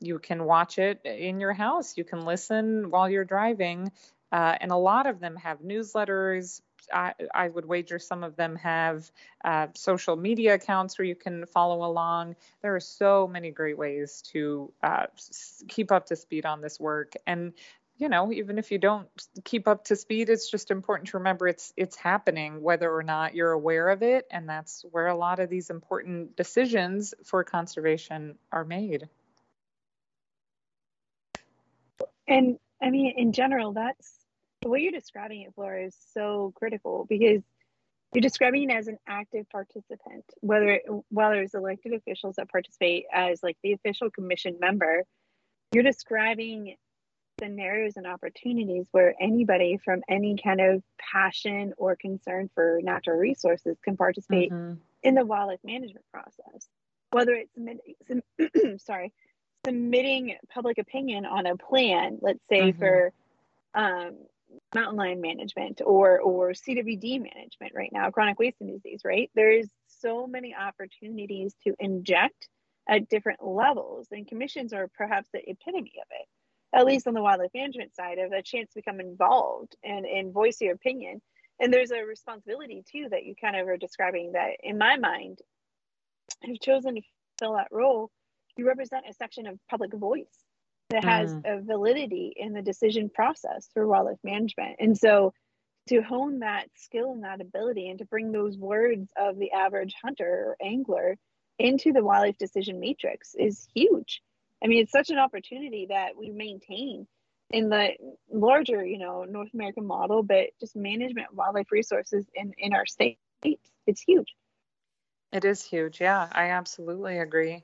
You 0.00 0.18
can 0.18 0.44
watch 0.44 0.78
it 0.78 1.00
in 1.04 1.38
your 1.38 1.52
house. 1.52 1.96
You 1.96 2.04
can 2.04 2.24
listen 2.24 2.90
while 2.90 3.08
you're 3.08 3.24
driving. 3.24 3.92
Uh, 4.32 4.56
and 4.60 4.72
a 4.72 4.76
lot 4.76 5.06
of 5.06 5.20
them 5.20 5.36
have 5.36 5.60
newsletters, 5.60 6.60
I, 6.92 7.14
I 7.34 7.48
would 7.48 7.66
wager 7.66 7.98
some 7.98 8.24
of 8.24 8.36
them 8.36 8.56
have 8.56 9.10
uh, 9.44 9.68
social 9.74 10.16
media 10.16 10.54
accounts 10.54 10.98
where 10.98 11.06
you 11.06 11.14
can 11.14 11.46
follow 11.46 11.84
along. 11.84 12.36
There 12.62 12.74
are 12.74 12.80
so 12.80 13.26
many 13.26 13.50
great 13.50 13.78
ways 13.78 14.22
to 14.32 14.72
uh, 14.82 15.06
keep 15.68 15.92
up 15.92 16.06
to 16.06 16.16
speed 16.16 16.46
on 16.46 16.60
this 16.60 16.78
work. 16.80 17.14
And 17.26 17.52
you 17.98 18.08
know, 18.10 18.30
even 18.30 18.58
if 18.58 18.70
you 18.70 18.78
don't 18.78 19.08
keep 19.44 19.66
up 19.66 19.84
to 19.84 19.96
speed, 19.96 20.28
it's 20.28 20.50
just 20.50 20.70
important 20.70 21.08
to 21.08 21.16
remember 21.16 21.48
it's 21.48 21.72
it's 21.76 21.96
happening, 21.96 22.60
whether 22.60 22.94
or 22.94 23.02
not 23.02 23.34
you're 23.34 23.52
aware 23.52 23.88
of 23.88 24.02
it, 24.02 24.26
and 24.30 24.48
that's 24.48 24.84
where 24.90 25.06
a 25.06 25.16
lot 25.16 25.38
of 25.38 25.48
these 25.48 25.70
important 25.70 26.36
decisions 26.36 27.14
for 27.24 27.42
conservation 27.42 28.36
are 28.52 28.64
made. 28.64 29.08
And 32.28 32.58
I 32.82 32.90
mean, 32.90 33.14
in 33.16 33.32
general, 33.32 33.72
that's 33.72 34.25
the 34.66 34.70
way 34.70 34.80
you're 34.80 34.90
describing 34.90 35.42
it, 35.42 35.54
Flora, 35.54 35.84
is 35.84 35.96
so 36.12 36.52
critical 36.56 37.06
because 37.08 37.40
you're 38.12 38.20
describing 38.20 38.68
it 38.68 38.74
as 38.74 38.88
an 38.88 38.98
active 39.06 39.48
participant, 39.48 40.24
whether 40.40 40.80
while 41.08 41.30
there's 41.30 41.54
elected 41.54 41.92
officials 41.92 42.34
that 42.34 42.50
participate 42.50 43.04
as 43.12 43.44
like 43.44 43.56
the 43.62 43.74
official 43.74 44.10
commission 44.10 44.56
member, 44.60 45.04
you're 45.72 45.84
describing 45.84 46.74
scenarios 47.38 47.92
and 47.96 48.08
opportunities 48.08 48.88
where 48.90 49.14
anybody 49.20 49.78
from 49.84 50.02
any 50.08 50.36
kind 50.36 50.60
of 50.60 50.82
passion 50.98 51.72
or 51.76 51.94
concern 51.94 52.50
for 52.52 52.80
natural 52.82 53.18
resources 53.18 53.76
can 53.84 53.96
participate 53.96 54.50
mm-hmm. 54.50 54.80
in 55.04 55.14
the 55.14 55.24
wildlife 55.24 55.60
management 55.62 56.04
process. 56.12 56.66
Whether 57.12 57.40
it's 57.56 58.82
sorry, 58.84 59.12
submitting 59.64 60.34
public 60.52 60.78
opinion 60.78 61.24
on 61.24 61.46
a 61.46 61.56
plan, 61.56 62.18
let's 62.20 62.42
say 62.48 62.72
mm-hmm. 62.72 62.80
for 62.80 63.12
um, 63.74 64.16
mountain 64.74 64.96
lion 64.96 65.20
management 65.20 65.80
or 65.84 66.20
or 66.20 66.50
CWD 66.50 67.18
management 67.18 67.72
right 67.74 67.90
now, 67.92 68.10
chronic 68.10 68.38
wasting 68.38 68.72
disease, 68.72 69.02
right? 69.04 69.30
There 69.34 69.50
is 69.50 69.68
so 69.86 70.26
many 70.26 70.54
opportunities 70.54 71.54
to 71.64 71.74
inject 71.78 72.48
at 72.88 73.08
different 73.08 73.44
levels, 73.44 74.08
and 74.12 74.26
commissions 74.26 74.72
are 74.72 74.88
perhaps 74.96 75.28
the 75.32 75.40
epitome 75.48 75.94
of 76.00 76.08
it. 76.10 76.26
At 76.72 76.86
least 76.86 77.06
on 77.06 77.14
the 77.14 77.22
wildlife 77.22 77.50
management 77.54 77.94
side, 77.94 78.18
of 78.18 78.32
a 78.32 78.42
chance 78.42 78.70
to 78.70 78.80
become 78.80 79.00
involved 79.00 79.76
and 79.82 80.04
and 80.04 80.32
voice 80.32 80.60
your 80.60 80.74
opinion. 80.74 81.20
And 81.58 81.72
there's 81.72 81.90
a 81.90 82.04
responsibility 82.04 82.84
too 82.90 83.08
that 83.10 83.24
you 83.24 83.34
kind 83.40 83.56
of 83.56 83.66
are 83.66 83.78
describing 83.78 84.32
that 84.32 84.50
in 84.62 84.76
my 84.78 84.96
mind, 84.96 85.38
have 86.42 86.60
chosen 86.60 86.96
to 86.96 87.02
fill 87.38 87.54
that 87.54 87.68
role. 87.70 88.10
You 88.56 88.66
represent 88.66 89.04
a 89.08 89.14
section 89.14 89.46
of 89.46 89.58
public 89.70 89.92
voice 89.94 90.45
that 90.90 91.04
has 91.04 91.32
mm. 91.32 91.42
a 91.44 91.62
validity 91.62 92.32
in 92.36 92.52
the 92.52 92.62
decision 92.62 93.08
process 93.08 93.68
for 93.74 93.86
wildlife 93.86 94.18
management. 94.22 94.76
And 94.78 94.96
so 94.96 95.32
to 95.88 96.02
hone 96.02 96.40
that 96.40 96.68
skill 96.74 97.12
and 97.12 97.24
that 97.24 97.40
ability 97.40 97.88
and 97.88 97.98
to 97.98 98.04
bring 98.04 98.32
those 98.32 98.56
words 98.56 99.10
of 99.16 99.38
the 99.38 99.52
average 99.52 99.94
hunter 100.02 100.26
or 100.26 100.56
angler 100.60 101.16
into 101.58 101.92
the 101.92 102.04
wildlife 102.04 102.38
decision 102.38 102.80
matrix 102.80 103.34
is 103.34 103.66
huge. 103.74 104.22
I 104.62 104.68
mean, 104.68 104.82
it's 104.82 104.92
such 104.92 105.10
an 105.10 105.18
opportunity 105.18 105.86
that 105.90 106.16
we 106.16 106.30
maintain 106.30 107.06
in 107.50 107.68
the 107.68 107.90
larger, 108.32 108.84
you 108.84 108.98
know, 108.98 109.24
North 109.24 109.54
American 109.54 109.86
model, 109.86 110.22
but 110.22 110.46
just 110.58 110.74
management 110.74 111.28
of 111.30 111.36
wildlife 111.36 111.70
resources 111.70 112.26
in, 112.34 112.52
in 112.58 112.72
our 112.72 112.86
state. 112.86 113.18
It's 113.44 114.00
huge. 114.00 114.34
It 115.32 115.44
is 115.44 115.62
huge. 115.62 116.00
Yeah, 116.00 116.28
I 116.32 116.50
absolutely 116.50 117.18
agree. 117.18 117.62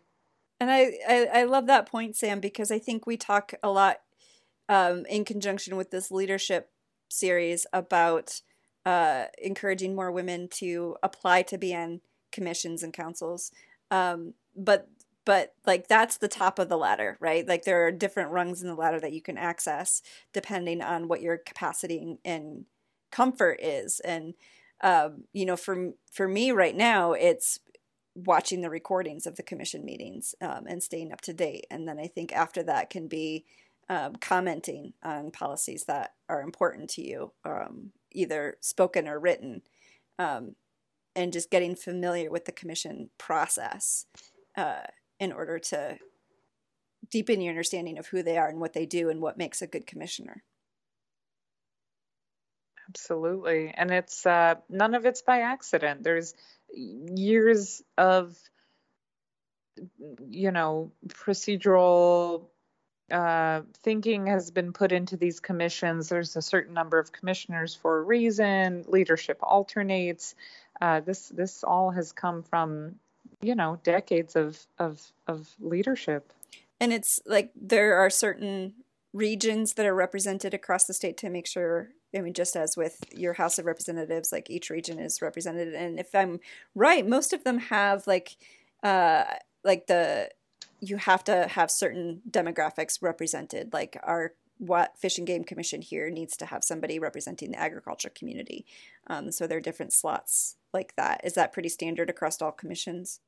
And 0.62 0.70
I, 0.70 0.92
I, 1.08 1.40
I 1.40 1.42
love 1.42 1.66
that 1.66 1.86
point, 1.86 2.14
Sam, 2.14 2.38
because 2.38 2.70
I 2.70 2.78
think 2.78 3.04
we 3.04 3.16
talk 3.16 3.52
a 3.64 3.68
lot 3.68 3.96
um, 4.68 5.04
in 5.06 5.24
conjunction 5.24 5.74
with 5.74 5.90
this 5.90 6.12
leadership 6.12 6.70
series 7.08 7.66
about 7.72 8.42
uh, 8.86 9.24
encouraging 9.42 9.96
more 9.96 10.12
women 10.12 10.46
to 10.58 10.94
apply 11.02 11.42
to 11.42 11.58
be 11.58 11.74
on 11.74 12.00
commissions 12.30 12.84
and 12.84 12.92
councils. 12.92 13.50
Um, 13.90 14.34
but 14.54 14.88
but 15.24 15.54
like 15.66 15.88
that's 15.88 16.18
the 16.18 16.28
top 16.28 16.60
of 16.60 16.68
the 16.68 16.78
ladder, 16.78 17.16
right? 17.18 17.44
Like 17.44 17.64
there 17.64 17.84
are 17.84 17.90
different 17.90 18.30
rungs 18.30 18.62
in 18.62 18.68
the 18.68 18.76
ladder 18.76 19.00
that 19.00 19.12
you 19.12 19.20
can 19.20 19.36
access 19.36 20.00
depending 20.32 20.80
on 20.80 21.08
what 21.08 21.22
your 21.22 21.38
capacity 21.38 22.18
and 22.24 22.66
comfort 23.10 23.58
is. 23.60 23.98
And 23.98 24.34
um, 24.80 25.24
you 25.32 25.44
know, 25.44 25.56
for 25.56 25.90
for 26.12 26.28
me 26.28 26.52
right 26.52 26.76
now, 26.76 27.14
it's 27.14 27.58
watching 28.14 28.60
the 28.60 28.70
recordings 28.70 29.26
of 29.26 29.36
the 29.36 29.42
commission 29.42 29.84
meetings 29.84 30.34
um, 30.40 30.66
and 30.66 30.82
staying 30.82 31.12
up 31.12 31.20
to 31.22 31.32
date. 31.32 31.66
And 31.70 31.88
then 31.88 31.98
I 31.98 32.06
think 32.06 32.32
after 32.32 32.62
that 32.64 32.90
can 32.90 33.08
be 33.08 33.44
um, 33.88 34.16
commenting 34.16 34.92
on 35.02 35.30
policies 35.30 35.84
that 35.84 36.14
are 36.28 36.42
important 36.42 36.90
to 36.90 37.02
you, 37.02 37.32
um, 37.44 37.92
either 38.12 38.56
spoken 38.60 39.08
or 39.08 39.18
written, 39.18 39.62
um, 40.18 40.54
and 41.14 41.32
just 41.32 41.50
getting 41.50 41.74
familiar 41.74 42.30
with 42.30 42.44
the 42.44 42.52
commission 42.52 43.10
process 43.18 44.06
uh, 44.56 44.82
in 45.18 45.32
order 45.32 45.58
to 45.58 45.98
deepen 47.10 47.40
your 47.40 47.50
understanding 47.50 47.98
of 47.98 48.06
who 48.06 48.22
they 48.22 48.38
are 48.38 48.48
and 48.48 48.60
what 48.60 48.72
they 48.72 48.86
do 48.86 49.10
and 49.10 49.20
what 49.20 49.38
makes 49.38 49.60
a 49.60 49.66
good 49.66 49.86
commissioner. 49.86 50.42
Absolutely. 52.88 53.72
And 53.74 53.90
it's 53.90 54.26
uh, 54.26 54.56
none 54.68 54.94
of 54.94 55.06
it's 55.06 55.22
by 55.22 55.40
accident. 55.40 56.02
There's 56.02 56.34
years 56.74 57.82
of 57.98 58.36
you 60.28 60.50
know 60.50 60.92
procedural 61.08 62.46
uh, 63.10 63.62
thinking 63.82 64.26
has 64.26 64.50
been 64.50 64.72
put 64.72 64.90
into 64.90 65.16
these 65.16 65.40
commissions. 65.40 66.08
There's 66.08 66.36
a 66.36 66.42
certain 66.42 66.74
number 66.74 66.98
of 66.98 67.12
commissioners 67.12 67.74
for 67.74 67.98
a 67.98 68.02
reason. 68.02 68.84
Leadership 68.88 69.38
alternates. 69.42 70.34
Uh, 70.80 71.00
this 71.00 71.28
this 71.28 71.62
all 71.62 71.90
has 71.90 72.12
come 72.12 72.42
from 72.42 72.96
you 73.42 73.54
know 73.54 73.78
decades 73.82 74.36
of 74.36 74.58
of 74.78 75.00
of 75.26 75.48
leadership. 75.60 76.32
And 76.80 76.92
it's 76.92 77.20
like 77.26 77.52
there 77.54 77.98
are 77.98 78.10
certain 78.10 78.74
regions 79.12 79.74
that 79.74 79.86
are 79.86 79.94
represented 79.94 80.54
across 80.54 80.84
the 80.84 80.94
state 80.94 81.16
to 81.18 81.30
make 81.30 81.46
sure 81.46 81.90
I 82.14 82.20
mean, 82.20 82.34
just 82.34 82.56
as 82.56 82.76
with 82.76 83.02
your 83.10 83.32
House 83.34 83.58
of 83.58 83.64
Representatives, 83.64 84.32
like 84.32 84.50
each 84.50 84.68
region 84.68 84.98
is 84.98 85.22
represented, 85.22 85.74
and 85.74 85.98
if 85.98 86.14
I'm 86.14 86.40
right, 86.74 87.06
most 87.06 87.32
of 87.32 87.44
them 87.44 87.58
have 87.58 88.06
like, 88.06 88.36
uh, 88.82 89.24
like 89.64 89.86
the 89.86 90.30
you 90.80 90.96
have 90.96 91.22
to 91.24 91.46
have 91.46 91.70
certain 91.70 92.20
demographics 92.28 92.98
represented. 93.00 93.72
Like 93.72 93.96
our 94.02 94.34
what 94.58 94.98
Fish 94.98 95.18
and 95.18 95.26
Game 95.26 95.44
Commission 95.44 95.80
here 95.80 96.10
needs 96.10 96.36
to 96.36 96.46
have 96.46 96.62
somebody 96.62 96.98
representing 96.98 97.52
the 97.52 97.58
agriculture 97.58 98.10
community. 98.10 98.66
Um, 99.06 99.32
so 99.32 99.46
there 99.46 99.58
are 99.58 99.62
different 99.62 99.92
slots 99.92 100.56
like 100.72 100.94
that. 100.96 101.20
Is 101.24 101.34
that 101.34 101.52
pretty 101.52 101.68
standard 101.68 102.10
across 102.10 102.42
all 102.42 102.52
commissions? 102.52 103.20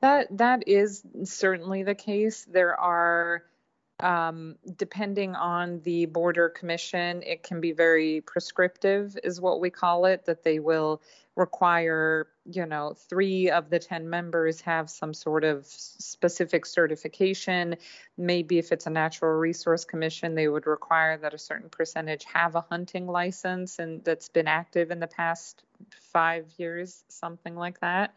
That 0.00 0.36
that 0.36 0.64
is 0.66 1.02
certainly 1.24 1.82
the 1.82 1.94
case. 1.94 2.44
There 2.50 2.78
are 2.78 3.44
um, 4.00 4.56
depending 4.76 5.34
on 5.36 5.80
the 5.80 6.06
border 6.06 6.48
commission, 6.48 7.22
it 7.22 7.42
can 7.42 7.60
be 7.60 7.72
very 7.72 8.20
prescriptive, 8.22 9.16
is 9.22 9.40
what 9.40 9.60
we 9.60 9.70
call 9.70 10.06
it, 10.06 10.24
that 10.26 10.42
they 10.42 10.58
will 10.58 11.00
require, 11.36 12.28
you 12.44 12.66
know, 12.66 12.94
three 13.08 13.50
of 13.50 13.70
the 13.70 13.78
10 13.78 14.08
members 14.08 14.60
have 14.60 14.90
some 14.90 15.14
sort 15.14 15.44
of 15.44 15.66
specific 15.66 16.66
certification. 16.66 17.76
Maybe 18.16 18.58
if 18.58 18.72
it's 18.72 18.86
a 18.86 18.90
natural 18.90 19.32
resource 19.32 19.84
commission, 19.84 20.34
they 20.34 20.48
would 20.48 20.66
require 20.66 21.16
that 21.18 21.34
a 21.34 21.38
certain 21.38 21.68
percentage 21.68 22.24
have 22.24 22.54
a 22.56 22.60
hunting 22.62 23.06
license 23.06 23.78
and 23.78 24.02
that's 24.04 24.28
been 24.28 24.48
active 24.48 24.90
in 24.90 25.00
the 25.00 25.06
past 25.06 25.62
five 26.12 26.46
years, 26.56 27.04
something 27.08 27.56
like 27.56 27.80
that. 27.80 28.16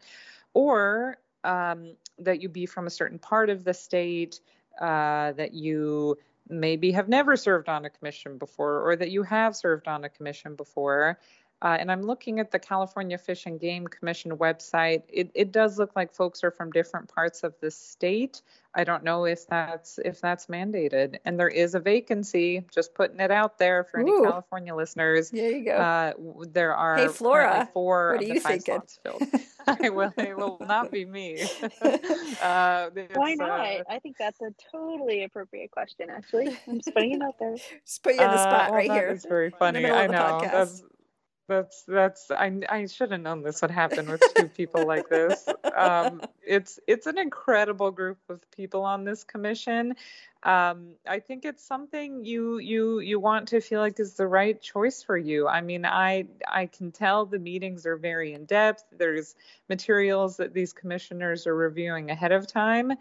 Or 0.54 1.18
um, 1.44 1.94
that 2.18 2.42
you 2.42 2.48
be 2.48 2.66
from 2.66 2.86
a 2.86 2.90
certain 2.90 3.18
part 3.18 3.48
of 3.50 3.64
the 3.64 3.74
state 3.74 4.40
uh, 4.80 5.32
that 5.32 5.54
you 5.54 6.16
maybe 6.48 6.92
have 6.92 7.08
never 7.08 7.36
served 7.36 7.68
on 7.68 7.84
a 7.84 7.90
commission 7.90 8.38
before 8.38 8.88
or 8.88 8.96
that 8.96 9.10
you 9.10 9.22
have 9.22 9.54
served 9.54 9.86
on 9.86 10.04
a 10.04 10.08
commission 10.08 10.54
before. 10.54 11.18
Uh, 11.60 11.76
and 11.80 11.90
I'm 11.90 12.02
looking 12.02 12.38
at 12.38 12.50
the 12.50 12.58
California 12.58 13.18
Fish 13.18 13.46
and 13.46 13.58
Game 13.58 13.86
Commission 13.86 14.32
website. 14.32 15.02
It, 15.08 15.30
it 15.34 15.50
does 15.50 15.78
look 15.78 15.96
like 15.96 16.14
folks 16.14 16.44
are 16.44 16.52
from 16.52 16.70
different 16.70 17.12
parts 17.12 17.42
of 17.42 17.54
the 17.60 17.70
state. 17.70 18.42
I 18.74 18.84
don't 18.84 19.02
know 19.02 19.24
if 19.24 19.46
that's 19.48 19.98
if 20.04 20.20
that's 20.20 20.46
mandated. 20.46 21.16
And 21.24 21.40
there 21.40 21.48
is 21.48 21.74
a 21.74 21.80
vacancy. 21.80 22.64
Just 22.72 22.94
putting 22.94 23.18
it 23.18 23.32
out 23.32 23.58
there 23.58 23.82
for 23.82 23.98
any 23.98 24.12
Ooh. 24.12 24.22
California 24.22 24.72
listeners. 24.72 25.30
There 25.30 25.50
you 25.50 25.64
go. 25.64 25.72
Uh, 25.72 26.12
there 26.52 26.76
are 26.76 26.96
hey 26.96 27.08
Flora, 27.08 27.68
four 27.72 28.12
what 28.12 28.22
of 28.22 28.28
the 28.28 28.38
five 28.38 28.62
slots 28.62 29.00
filled. 29.02 29.22
I 29.66 29.90
will. 29.90 30.12
It 30.16 30.36
will 30.36 30.58
not 30.60 30.90
be 30.92 31.04
me. 31.04 31.42
uh, 31.82 32.90
Why 33.14 33.34
not? 33.34 33.60
Uh, 33.60 33.82
I 33.88 33.98
think 33.98 34.16
that's 34.16 34.40
a 34.40 34.54
totally 34.70 35.24
appropriate 35.24 35.70
question. 35.70 36.08
Actually, 36.08 36.56
I'm 36.66 36.76
just 36.76 36.94
putting 36.94 37.12
it 37.12 37.22
out 37.22 37.38
there. 37.38 37.56
Just 37.84 38.02
put 38.02 38.14
you 38.14 38.20
in 38.20 38.30
the 38.30 38.38
spot 38.38 38.52
uh, 38.52 38.64
well, 38.66 38.72
right 38.74 38.88
that 38.88 38.94
here. 38.94 39.08
It's 39.08 39.26
very 39.26 39.50
funny. 39.50 39.84
I 39.86 40.06
know. 40.06 40.40
That's, 41.48 41.82
that's 41.84 42.30
I 42.30 42.60
I 42.68 42.84
should 42.86 43.10
have 43.10 43.22
known 43.22 43.42
this 43.42 43.62
would 43.62 43.70
happen 43.70 44.10
with 44.10 44.22
two 44.36 44.48
people 44.48 44.86
like 44.86 45.08
this. 45.08 45.48
Um, 45.74 46.20
it's 46.46 46.78
it's 46.86 47.06
an 47.06 47.16
incredible 47.16 47.90
group 47.90 48.18
of 48.28 48.40
people 48.50 48.82
on 48.82 49.04
this 49.04 49.24
commission. 49.24 49.94
Um, 50.42 50.90
I 51.08 51.20
think 51.20 51.46
it's 51.46 51.64
something 51.64 52.26
you 52.26 52.58
you 52.58 53.00
you 53.00 53.18
want 53.18 53.48
to 53.48 53.62
feel 53.62 53.80
like 53.80 53.98
is 53.98 54.12
the 54.14 54.26
right 54.26 54.60
choice 54.60 55.02
for 55.02 55.16
you. 55.16 55.48
I 55.48 55.62
mean, 55.62 55.86
I 55.86 56.26
I 56.46 56.66
can 56.66 56.92
tell 56.92 57.24
the 57.24 57.38
meetings 57.38 57.86
are 57.86 57.96
very 57.96 58.34
in 58.34 58.44
depth. 58.44 58.84
There's 58.92 59.34
materials 59.70 60.36
that 60.36 60.52
these 60.52 60.74
commissioners 60.74 61.46
are 61.46 61.56
reviewing 61.56 62.10
ahead 62.10 62.32
of 62.32 62.46
time. 62.46 62.92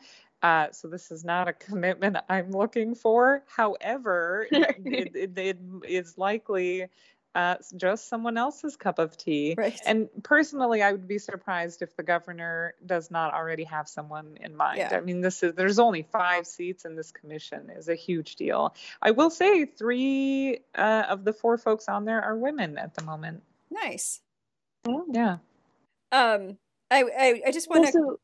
Uh, 0.42 0.68
so 0.72 0.88
this 0.88 1.12
is 1.12 1.26
not 1.26 1.48
a 1.48 1.54
commitment 1.54 2.16
I'm 2.30 2.52
looking 2.52 2.96
for. 2.96 3.44
However, 3.48 4.48
it, 4.52 5.16
it, 5.16 5.38
it 5.38 5.58
is 5.88 6.18
likely 6.18 6.88
uh, 7.36 7.56
just 7.76 8.10
someone 8.10 8.38
else's 8.38 8.76
cup 8.76 9.00
of 9.00 9.16
tea. 9.16 9.54
Right. 9.58 9.80
And 9.86 10.10
personally, 10.24 10.82
I 10.82 10.92
would 10.92 11.08
be 11.08 11.20
surprised 11.20 11.82
if 11.82 11.96
the 11.96 12.04
governor 12.04 12.74
does 12.86 13.12
not 13.12 13.34
already 13.34 13.66
have 13.66 13.88
someone 13.88 14.38
in 14.42 14.56
mind. 14.56 14.80
Yeah. 14.80 14.96
I 14.98 15.02
mean, 15.02 15.22
this 15.22 15.44
is 15.44 15.54
there's 15.54 15.80
only 15.80 16.02
five 16.02 16.48
seats 16.48 16.86
in 16.86 16.96
this 16.96 17.12
commission 17.12 17.70
is 17.70 17.90
a 17.90 17.96
huge 17.96 18.38
deal. 18.38 18.74
I 19.02 19.12
will 19.12 19.30
say 19.30 19.66
three 19.66 20.60
uh, 20.76 21.04
of 21.10 21.26
the 21.26 21.34
four 21.34 21.58
folks 21.58 21.88
on 21.88 22.06
there 22.06 22.22
are 22.22 22.36
women 22.36 22.78
at 22.78 22.96
the 22.96 23.04
moment. 23.04 23.44
Nice. 23.70 24.22
Oh. 24.88 25.06
Yeah. 25.12 25.38
Um, 26.12 26.58
I, 26.90 27.04
I, 27.04 27.42
I 27.48 27.52
just 27.52 27.70
want 27.70 27.92
to. 27.92 28.20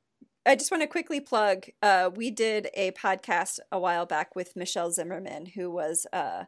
I 0.45 0.55
just 0.55 0.71
want 0.71 0.83
to 0.83 0.87
quickly 0.87 1.21
plug. 1.21 1.67
Uh, 1.81 2.09
we 2.13 2.29
did 2.29 2.69
a 2.73 2.91
podcast 2.91 3.59
a 3.71 3.79
while 3.79 4.05
back 4.05 4.35
with 4.35 4.57
Michelle 4.57 4.91
Zimmerman, 4.91 5.45
who 5.45 5.71
was 5.71 6.05
uh, 6.11 6.45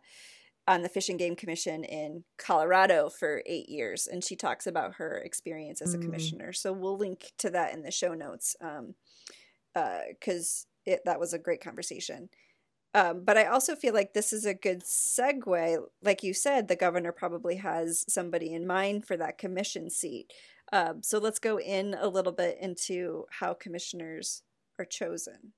on 0.68 0.82
the 0.82 0.90
Fish 0.90 1.10
and 1.10 1.20
Game 1.20 1.36
Commission 1.36 1.84
in 1.84 2.24
Colorado 2.38 3.10
for 3.10 3.44
eight 3.46 3.70
years, 3.70 4.08
and 4.08 4.24
she 4.24 4.36
talks 4.36 4.66
about 4.66 4.96
her 4.96 5.18
experience 5.18 5.82
as 5.82 5.94
a 5.94 5.98
mm. 5.98 6.04
commissioner. 6.04 6.54
So 6.54 6.74
we'll 6.74 6.98
link 6.98 7.34
to 7.40 7.50
that 7.52 7.74
in 7.74 7.84
the 7.84 7.92
show 7.92 8.14
notes 8.14 8.56
because 8.60 10.68
um, 10.88 10.94
uh, 10.94 10.98
that 11.06 11.20
was 11.20 11.34
a 11.34 11.40
great 11.40 11.62
conversation. 11.62 12.30
Um, 12.96 13.24
but 13.26 13.38
I 13.38 13.46
also 13.46 13.76
feel 13.76 13.94
like 13.94 14.14
this 14.14 14.32
is 14.32 14.46
a 14.46 14.54
good 14.54 14.82
segue. 14.82 15.78
Like 16.02 16.24
you 16.24 16.34
said, 16.34 16.68
the 16.68 16.78
governor 16.78 17.12
probably 17.12 17.58
has 17.58 18.06
somebody 18.08 18.54
in 18.54 18.66
mind 18.66 19.06
for 19.06 19.18
that 19.18 19.38
commission 19.38 19.90
seat. 19.90 20.32
Um, 20.72 21.04
so 21.04 21.20
let's 21.20 21.40
go 21.40 21.60
in 21.60 21.96
a 22.00 22.08
little 22.08 22.32
bit 22.32 22.58
into 22.60 23.26
how 23.40 23.54
commissioners 23.54 24.44
are 24.80 24.86
chosen 24.86 25.52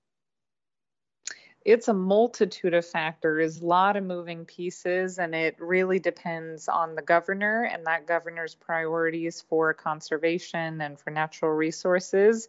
it's 1.67 1.89
a 1.89 1.93
multitude 1.93 2.73
of 2.73 2.85
factors, 2.85 3.59
a 3.59 3.65
lot 3.65 3.97
of 3.97 4.03
moving 4.05 4.45
pieces, 4.45 5.19
and 5.19 5.35
it 5.35 5.57
really 5.59 5.99
depends 5.99 6.69
on 6.69 6.95
the 6.95 7.01
governor 7.01 7.63
and 7.69 7.85
that 7.85 8.07
governor's 8.07 8.55
priorities 8.55 9.43
for 9.49 9.73
conservation 9.73 10.79
and 10.79 10.97
for 10.97 11.09
natural 11.09 11.51
resources. 11.51 12.47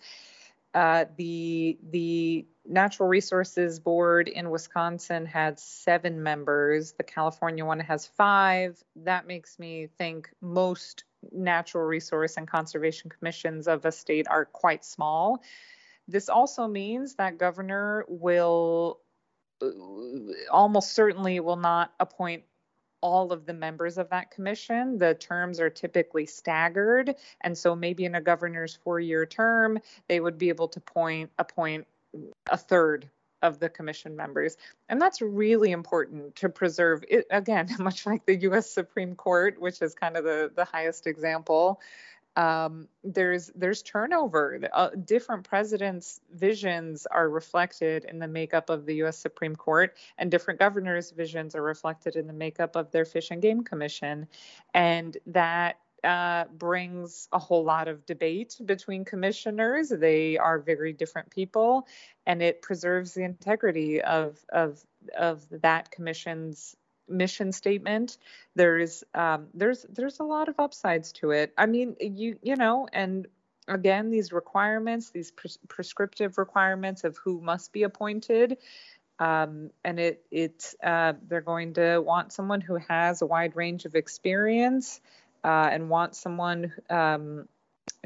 Uh, 0.72 1.06
the 1.16 1.76
the 1.90 2.46
Natural 2.64 3.08
Resources 3.08 3.80
Board 3.80 4.28
in 4.28 4.50
Wisconsin 4.50 5.26
had 5.26 5.58
seven 5.58 6.22
members. 6.22 6.92
The 6.92 7.02
California 7.02 7.64
one 7.64 7.80
has 7.80 8.06
five. 8.06 8.80
That 8.94 9.26
makes 9.26 9.58
me 9.58 9.88
think 9.98 10.30
most 10.40 11.02
natural 11.32 11.84
resource 11.84 12.36
and 12.36 12.46
conservation 12.46 13.10
commissions 13.10 13.66
of 13.66 13.84
a 13.84 13.90
state 13.90 14.28
are 14.28 14.44
quite 14.44 14.84
small. 14.84 15.42
This 16.06 16.28
also 16.28 16.68
means 16.68 17.16
that 17.16 17.36
governor 17.36 18.04
will 18.08 19.00
almost 20.50 20.92
certainly 20.92 21.40
will 21.40 21.56
not 21.56 21.92
appoint 21.98 22.44
all 23.00 23.32
of 23.32 23.46
the 23.46 23.54
members 23.54 23.98
of 23.98 24.10
that 24.10 24.30
commission. 24.30 24.98
The 24.98 25.14
terms 25.14 25.60
are 25.60 25.70
typically 25.70 26.26
staggered, 26.26 27.14
and 27.40 27.56
so 27.56 27.76
maybe 27.76 28.04
in 28.04 28.14
a 28.14 28.20
governor's 28.20 28.74
four-year 28.74 29.26
term, 29.26 29.78
they 30.08 30.20
would 30.20 30.38
be 30.38 30.48
able 30.48 30.68
to 30.68 30.80
point 30.80 31.30
appoint 31.38 31.86
a 32.50 32.56
third 32.56 33.08
of 33.42 33.60
the 33.60 33.68
commission 33.68 34.16
members. 34.16 34.56
And 34.88 35.00
that's 35.00 35.22
really 35.22 35.70
important 35.70 36.34
to 36.36 36.48
preserve 36.48 37.04
it 37.08 37.26
again, 37.30 37.68
much 37.78 38.06
like 38.06 38.26
the 38.26 38.36
US 38.50 38.70
Supreme 38.70 39.14
Court, 39.14 39.60
which 39.60 39.80
is 39.80 39.94
kind 39.94 40.16
of 40.16 40.24
the, 40.24 40.50
the 40.54 40.64
highest 40.64 41.06
example 41.06 41.80
um, 42.38 42.86
there's 43.02 43.50
there's 43.56 43.82
turnover. 43.82 44.60
Uh, 44.72 44.90
different 44.90 45.42
presidents' 45.42 46.20
visions 46.32 47.04
are 47.04 47.28
reflected 47.28 48.04
in 48.04 48.20
the 48.20 48.28
makeup 48.28 48.70
of 48.70 48.86
the 48.86 48.94
U.S. 48.96 49.18
Supreme 49.18 49.56
Court, 49.56 49.96
and 50.16 50.30
different 50.30 50.60
governors' 50.60 51.10
visions 51.10 51.56
are 51.56 51.62
reflected 51.62 52.14
in 52.14 52.28
the 52.28 52.32
makeup 52.32 52.76
of 52.76 52.92
their 52.92 53.04
Fish 53.04 53.32
and 53.32 53.42
Game 53.42 53.64
Commission, 53.64 54.28
and 54.72 55.16
that 55.26 55.80
uh, 56.04 56.44
brings 56.56 57.26
a 57.32 57.40
whole 57.40 57.64
lot 57.64 57.88
of 57.88 58.06
debate 58.06 58.56
between 58.64 59.04
commissioners. 59.04 59.88
They 59.88 60.38
are 60.38 60.60
very 60.60 60.92
different 60.92 61.30
people, 61.30 61.88
and 62.24 62.40
it 62.40 62.62
preserves 62.62 63.14
the 63.14 63.24
integrity 63.24 64.00
of 64.00 64.38
of 64.52 64.80
of 65.18 65.44
that 65.50 65.90
commission's 65.90 66.76
mission 67.08 67.52
statement 67.52 68.18
there's 68.54 69.04
um, 69.14 69.48
there's 69.54 69.84
there's 69.90 70.20
a 70.20 70.24
lot 70.24 70.48
of 70.48 70.58
upsides 70.58 71.12
to 71.12 71.30
it. 71.30 71.52
I 71.56 71.66
mean 71.66 71.96
you 72.00 72.38
you 72.42 72.56
know 72.56 72.88
and 72.92 73.26
again 73.66 74.10
these 74.10 74.32
requirements 74.32 75.10
these 75.10 75.30
pres- 75.30 75.58
prescriptive 75.68 76.38
requirements 76.38 77.04
of 77.04 77.16
who 77.18 77.40
must 77.40 77.72
be 77.72 77.82
appointed 77.82 78.58
um, 79.18 79.70
and 79.84 79.98
it 79.98 80.24
it 80.30 80.74
uh, 80.82 81.14
they're 81.28 81.40
going 81.40 81.74
to 81.74 81.98
want 81.98 82.32
someone 82.32 82.60
who 82.60 82.76
has 82.88 83.22
a 83.22 83.26
wide 83.26 83.56
range 83.56 83.84
of 83.84 83.94
experience 83.94 85.00
uh, 85.44 85.68
and 85.70 85.90
want 85.90 86.14
someone 86.14 86.72
um, 86.88 87.48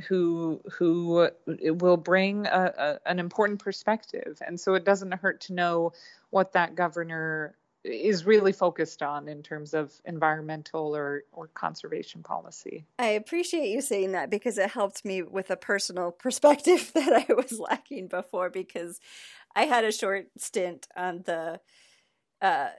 who 0.08 0.60
who 0.78 1.28
will 1.60 1.96
bring 1.96 2.46
a, 2.46 2.98
a, 3.04 3.10
an 3.10 3.18
important 3.18 3.60
perspective. 3.60 4.38
And 4.46 4.58
so 4.58 4.74
it 4.74 4.84
doesn't 4.84 5.12
hurt 5.12 5.42
to 5.42 5.52
know 5.52 5.92
what 6.30 6.52
that 6.52 6.74
governor 6.74 7.54
is 7.84 8.24
really 8.24 8.52
focused 8.52 9.02
on 9.02 9.28
in 9.28 9.42
terms 9.42 9.74
of 9.74 9.92
environmental 10.04 10.94
or, 10.94 11.24
or 11.32 11.48
conservation 11.48 12.22
policy. 12.22 12.84
I 12.98 13.08
appreciate 13.08 13.68
you 13.68 13.80
saying 13.80 14.12
that 14.12 14.30
because 14.30 14.58
it 14.58 14.70
helped 14.70 15.04
me 15.04 15.22
with 15.22 15.50
a 15.50 15.56
personal 15.56 16.10
perspective 16.18 16.92
that 16.94 17.24
I 17.28 17.32
was 17.32 17.58
lacking 17.58 18.08
before 18.08 18.50
because 18.50 19.00
I 19.54 19.64
had 19.64 19.84
a 19.84 19.92
short 19.92 20.28
stint 20.38 20.86
on 20.96 21.22
the 21.26 21.60
uh, 22.42 22.70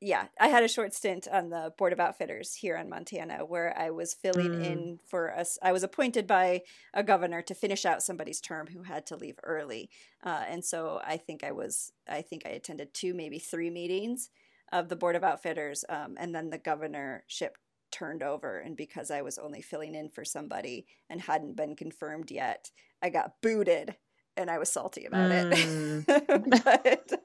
yeah, 0.00 0.26
I 0.40 0.48
had 0.48 0.64
a 0.64 0.68
short 0.68 0.94
stint 0.94 1.28
on 1.30 1.50
the 1.50 1.72
Board 1.76 1.92
of 1.92 2.00
Outfitters 2.00 2.54
here 2.54 2.76
in 2.76 2.88
Montana 2.88 3.44
where 3.44 3.78
I 3.78 3.90
was 3.90 4.14
filling 4.14 4.52
mm. 4.52 4.64
in 4.64 4.98
for 5.06 5.36
us. 5.36 5.58
I 5.62 5.72
was 5.72 5.82
appointed 5.82 6.26
by 6.26 6.62
a 6.94 7.02
governor 7.02 7.42
to 7.42 7.54
finish 7.54 7.84
out 7.84 8.02
somebody's 8.02 8.40
term 8.40 8.68
who 8.68 8.82
had 8.82 9.06
to 9.06 9.16
leave 9.16 9.38
early. 9.44 9.90
Uh, 10.24 10.44
and 10.48 10.64
so 10.64 11.00
I 11.04 11.18
think 11.18 11.44
I 11.44 11.52
was, 11.52 11.92
I 12.08 12.22
think 12.22 12.44
I 12.46 12.50
attended 12.50 12.94
two, 12.94 13.12
maybe 13.12 13.38
three 13.38 13.70
meetings 13.70 14.30
of 14.72 14.88
the 14.88 14.96
Board 14.96 15.14
of 15.14 15.22
Outfitters. 15.22 15.84
Um, 15.90 16.16
and 16.18 16.34
then 16.34 16.48
the 16.48 16.58
governorship 16.58 17.58
turned 17.92 18.22
over. 18.22 18.58
And 18.58 18.76
because 18.76 19.10
I 19.10 19.20
was 19.20 19.38
only 19.38 19.60
filling 19.60 19.94
in 19.94 20.08
for 20.08 20.24
somebody 20.24 20.86
and 21.10 21.20
hadn't 21.20 21.56
been 21.56 21.76
confirmed 21.76 22.30
yet, 22.30 22.70
I 23.02 23.10
got 23.10 23.42
booted 23.42 23.96
and 24.38 24.50
I 24.50 24.58
was 24.58 24.72
salty 24.72 25.04
about 25.04 25.30
mm. 25.30 26.04
it. 26.08 26.64
but 27.10 27.22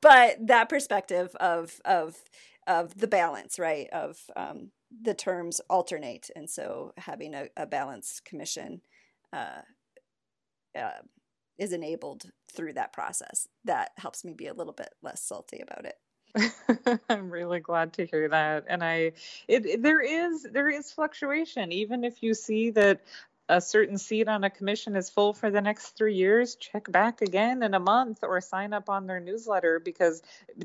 but 0.00 0.46
that 0.46 0.68
perspective 0.68 1.34
of 1.36 1.80
of 1.84 2.16
of 2.66 2.98
the 2.98 3.06
balance, 3.06 3.58
right? 3.58 3.88
Of 3.90 4.18
um, 4.36 4.70
the 5.02 5.14
terms 5.14 5.60
alternate, 5.68 6.30
and 6.34 6.48
so 6.48 6.92
having 6.96 7.34
a, 7.34 7.48
a 7.56 7.66
balanced 7.66 8.24
commission 8.24 8.80
uh, 9.32 9.62
uh, 10.78 11.02
is 11.58 11.72
enabled 11.72 12.30
through 12.52 12.74
that 12.74 12.92
process. 12.92 13.48
That 13.64 13.90
helps 13.96 14.24
me 14.24 14.32
be 14.32 14.46
a 14.46 14.54
little 14.54 14.72
bit 14.72 14.90
less 15.02 15.22
salty 15.22 15.60
about 15.60 15.86
it. 15.86 15.96
I'm 17.08 17.30
really 17.30 17.60
glad 17.60 17.92
to 17.94 18.06
hear 18.06 18.28
that. 18.28 18.64
And 18.68 18.82
I 18.82 19.12
it, 19.46 19.66
it, 19.66 19.82
there 19.82 20.00
is 20.00 20.46
there 20.50 20.68
is 20.68 20.90
fluctuation 20.90 21.70
even 21.70 22.02
if 22.02 22.22
you 22.22 22.34
see 22.34 22.70
that 22.70 23.00
a 23.48 23.60
certain 23.60 23.98
seat 23.98 24.28
on 24.28 24.44
a 24.44 24.50
commission 24.50 24.96
is 24.96 25.10
full 25.10 25.34
for 25.34 25.50
the 25.50 25.60
next 25.60 25.90
three 25.90 26.14
years, 26.14 26.54
check 26.56 26.90
back 26.90 27.20
again 27.20 27.62
in 27.62 27.74
a 27.74 27.80
month 27.80 28.20
or 28.22 28.40
sign 28.40 28.72
up 28.72 28.88
on 28.88 29.06
their 29.06 29.20
newsletter 29.20 29.78
because 29.78 30.22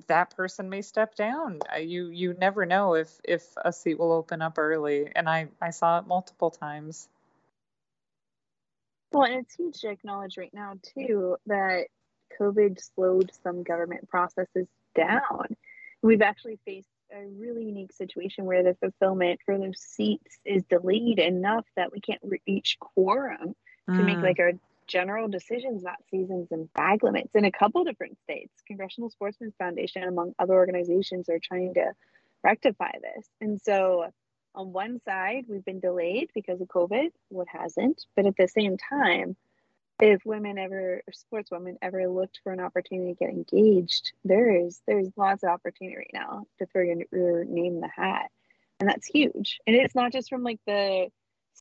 that 0.08 0.36
person 0.36 0.70
may 0.70 0.82
step 0.82 1.15
down. 1.15 1.60
You 1.80 2.08
you 2.08 2.34
never 2.34 2.65
know 2.65 2.96
if 2.96 3.10
if 3.24 3.44
a 3.58 3.74
seat 3.74 4.00
will 4.00 4.13
open 4.13 4.42
up 4.42 4.58
early, 4.58 5.12
and 5.13 5.28
I 5.28 5.50
I 5.62 5.72
saw 5.72 6.00
it 6.00 6.08
multiple 6.08 6.52
times. 6.52 7.10
Well, 9.12 9.26
and 9.26 9.42
it's 9.42 9.56
huge 9.56 9.82
to 9.82 9.89
acknowledge 9.89 10.38
right 10.38 10.54
now 10.54 10.76
too 10.96 11.36
that 11.48 11.88
COVID 12.39 12.80
slowed 12.96 13.32
some 13.44 13.63
government 13.63 14.08
processes 14.08 14.68
down. 14.96 15.56
We've 16.02 16.22
actually 16.22 16.60
faced 16.65 16.88
a 17.12 17.26
really 17.38 17.65
unique 17.65 17.91
situation 17.93 18.45
where 18.45 18.63
the 18.63 18.76
fulfillment 18.76 19.39
for 19.45 19.58
those 19.58 19.80
seats 19.80 20.39
is 20.45 20.63
delayed 20.69 21.19
enough 21.19 21.65
that 21.76 21.91
we 21.91 22.00
can't 22.00 22.22
reach 22.45 22.78
quorum 22.80 23.56
mm. 23.89 23.98
to 23.98 24.04
make 24.04 24.17
mm. 24.17 24.24
like 24.24 24.39
our 24.39 24.52
general 24.88 25.28
decisions 25.28 25.84
about 25.84 25.98
seasons 26.10 26.48
and 26.52 26.72
bag 26.74 27.04
limits 27.04 27.30
in 27.36 27.45
a 27.45 27.52
couple 27.52 27.84
different 27.84 28.17
states. 28.24 28.52
Congressional 28.67 29.10
Sportsmen's 29.10 29.56
Foundation, 29.58 30.04
among 30.04 30.34
other 30.39 30.56
organizations, 30.56 31.30
are 31.30 31.39
trying 31.39 31.74
to 31.76 31.91
rectify 32.43 32.91
this. 33.02 33.28
And 33.39 33.62
so, 33.62 34.08
on 34.56 34.74
one 34.74 35.00
side, 35.06 35.45
we've 35.48 35.63
been 35.63 35.80
delayed 35.80 36.32
because 36.34 36.60
of 36.60 36.67
COVID, 36.67 37.12
what 37.30 37.48
hasn't? 37.48 38.04
But 38.15 38.26
at 38.26 38.36
the 38.36 38.48
same 38.48 38.78
time, 38.78 39.38
if 40.01 40.21
women 40.25 40.57
ever 40.57 41.01
or 41.05 41.13
sports 41.13 41.51
women 41.51 41.77
ever 41.81 42.07
looked 42.07 42.39
for 42.43 42.51
an 42.51 42.59
opportunity 42.59 43.13
to 43.13 43.19
get 43.19 43.29
engaged 43.29 44.13
there 44.23 44.65
is 44.65 44.81
there's 44.88 45.09
lots 45.17 45.43
of 45.43 45.49
opportunity 45.49 45.97
right 45.97 46.12
now 46.13 46.45
to 46.57 46.65
throw 46.67 46.81
your, 46.81 46.97
your 47.12 47.45
name 47.45 47.75
in 47.75 47.81
the 47.81 47.89
hat. 47.89 48.29
And 48.79 48.88
that's 48.88 49.07
huge. 49.07 49.59
And 49.67 49.75
it's 49.75 49.95
not 49.95 50.13
just 50.13 50.29
from 50.29 50.43
like 50.43 50.59
the 50.65 51.07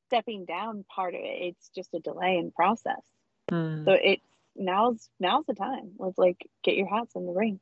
stepping 0.07 0.44
down 0.44 0.85
part 0.94 1.14
of 1.14 1.20
it. 1.20 1.55
It's 1.57 1.70
just 1.74 1.92
a 1.94 2.01
delay 2.01 2.37
in 2.38 2.53
process. 2.53 3.03
Hmm. 3.51 3.85
so 3.87 3.92
it's 3.92 4.22
now's 4.55 5.09
now's 5.18 5.46
the 5.46 5.55
time. 5.55 5.92
Let's 5.98 6.18
like 6.18 6.48
get 6.62 6.77
your 6.77 6.87
hats 6.87 7.14
in 7.16 7.27
the 7.27 7.33
ring. 7.33 7.61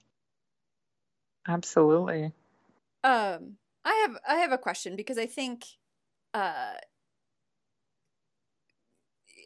Absolutely. 1.49 2.33
Um 3.05 3.57
i 3.85 4.07
have 4.07 4.19
i 4.29 4.35
have 4.37 4.51
a 4.51 4.59
question 4.59 4.97
because 4.97 5.17
i 5.17 5.27
think 5.27 5.65
uh 6.35 6.73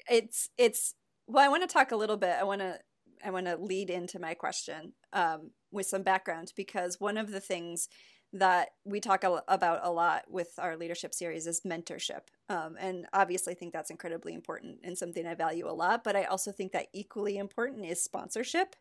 it's 0.09 0.49
it's 0.59 0.95
well, 1.31 1.45
I 1.45 1.49
want 1.49 1.63
to 1.63 1.73
talk 1.73 1.93
a 1.93 1.97
little 1.97 2.17
bit. 2.17 2.37
I 2.39 2.45
want 2.45 2.61
to 2.61 2.79
I 3.25 3.31
want 3.31 3.47
to 3.47 3.57
lead 3.57 3.91
into 3.91 4.19
my 4.19 4.35
question 4.35 4.93
um, 5.13 5.51
with 5.71 5.87
some 5.87 6.03
background 6.03 6.53
because 6.57 6.99
one 6.99 7.19
of 7.19 7.31
the 7.31 7.41
things 7.41 7.89
that 8.33 8.69
we 8.85 9.01
talk 9.01 9.25
about 9.25 9.81
a 9.83 9.91
lot 9.91 10.23
with 10.29 10.53
our 10.59 10.77
leadership 10.77 11.13
series 11.13 11.47
is 11.47 11.63
mentorship. 11.67 12.29
Um, 12.49 12.77
and 12.79 13.07
obviously, 13.13 13.53
I 13.53 13.57
think 13.57 13.73
that's 13.73 13.91
incredibly 13.91 14.35
important 14.35 14.79
and 14.85 14.97
something 14.97 15.27
I 15.27 15.35
value 15.35 15.69
a 15.69 15.73
lot. 15.73 16.05
But 16.05 16.17
I 16.17 16.25
also 16.25 16.53
think 16.53 16.73
that 16.73 16.87
equally 16.95 17.39
important 17.39 17.85
is 17.85 18.03
sponsorship, 18.03 18.77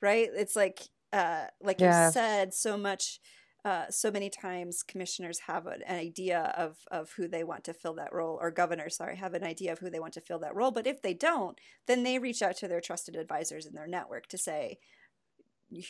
right? 0.00 0.28
It's 0.34 0.56
like, 0.56 0.80
uh, 1.12 1.44
like 1.62 1.80
you 1.80 1.92
said, 2.12 2.54
so 2.54 2.76
much. 2.76 3.20
Uh, 3.66 3.90
so 3.90 4.12
many 4.12 4.30
times 4.30 4.84
commissioners 4.84 5.40
have 5.48 5.66
an, 5.66 5.82
idea 5.90 6.54
of, 6.56 6.76
of 6.92 7.10
who 7.16 7.26
they 7.26 7.42
want 7.42 7.64
to 7.64 7.74
fill 7.74 7.94
that 7.94 8.12
role 8.12 8.38
or 8.40 8.48
governors 8.48 8.94
sorry 8.94 9.16
have 9.16 9.34
an 9.34 9.42
idea 9.42 9.72
of 9.72 9.80
who 9.80 9.90
they 9.90 9.98
want 9.98 10.12
to 10.12 10.20
fill 10.20 10.38
that 10.38 10.54
role. 10.54 10.70
But 10.70 10.86
if 10.86 11.02
they 11.02 11.14
don't 11.14 11.60
then 11.88 12.04
they 12.04 12.20
reach 12.20 12.42
out 12.42 12.56
to 12.58 12.68
their 12.68 12.80
trusted 12.80 13.16
advisors 13.16 13.66
in 13.66 13.74
their 13.74 13.88
network 13.88 14.28
to 14.28 14.38
say 14.38 14.78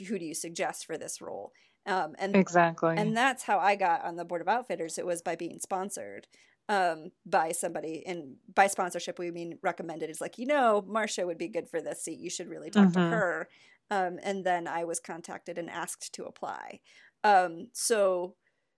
who 0.08 0.18
do 0.18 0.24
you 0.24 0.32
suggest 0.32 0.86
for 0.86 0.96
this 0.96 1.20
role? 1.20 1.52
Um, 1.84 2.14
and 2.18 2.34
exactly. 2.34 2.94
and 2.96 3.14
that's 3.14 3.42
how 3.42 3.58
i 3.58 3.76
got 3.76 4.02
on 4.06 4.16
the 4.16 4.24
board 4.24 4.40
of 4.40 4.48
outfitters. 4.48 4.96
It 4.96 5.04
was 5.04 5.20
by 5.20 5.36
being 5.36 5.58
sponsored 5.60 6.28
um, 6.70 7.10
by 7.26 7.52
somebody 7.52 8.02
and 8.06 8.36
by 8.54 8.68
sponsorship. 8.68 9.18
We 9.18 9.30
mean 9.30 9.58
recommended 9.62 10.08
is 10.08 10.22
like 10.22 10.38
you 10.38 10.46
know 10.46 10.82
marcia 10.88 11.26
would 11.26 11.36
be 11.36 11.48
good 11.48 11.68
for 11.68 11.82
this 11.82 12.02
seat. 12.02 12.20
You 12.20 12.30
should 12.30 12.48
really 12.48 12.70
talk 12.70 12.88
mm-hmm. 12.88 13.10
to 13.10 13.10
her. 13.10 13.48
Um, 13.88 14.18
and 14.24 14.44
then 14.44 14.66
i 14.66 14.82
was 14.82 14.98
contacted 14.98 15.58
and 15.58 15.70
asked 15.70 16.12
to 16.14 16.24
apply 16.24 16.80
um, 17.24 17.68
so 17.72 18.34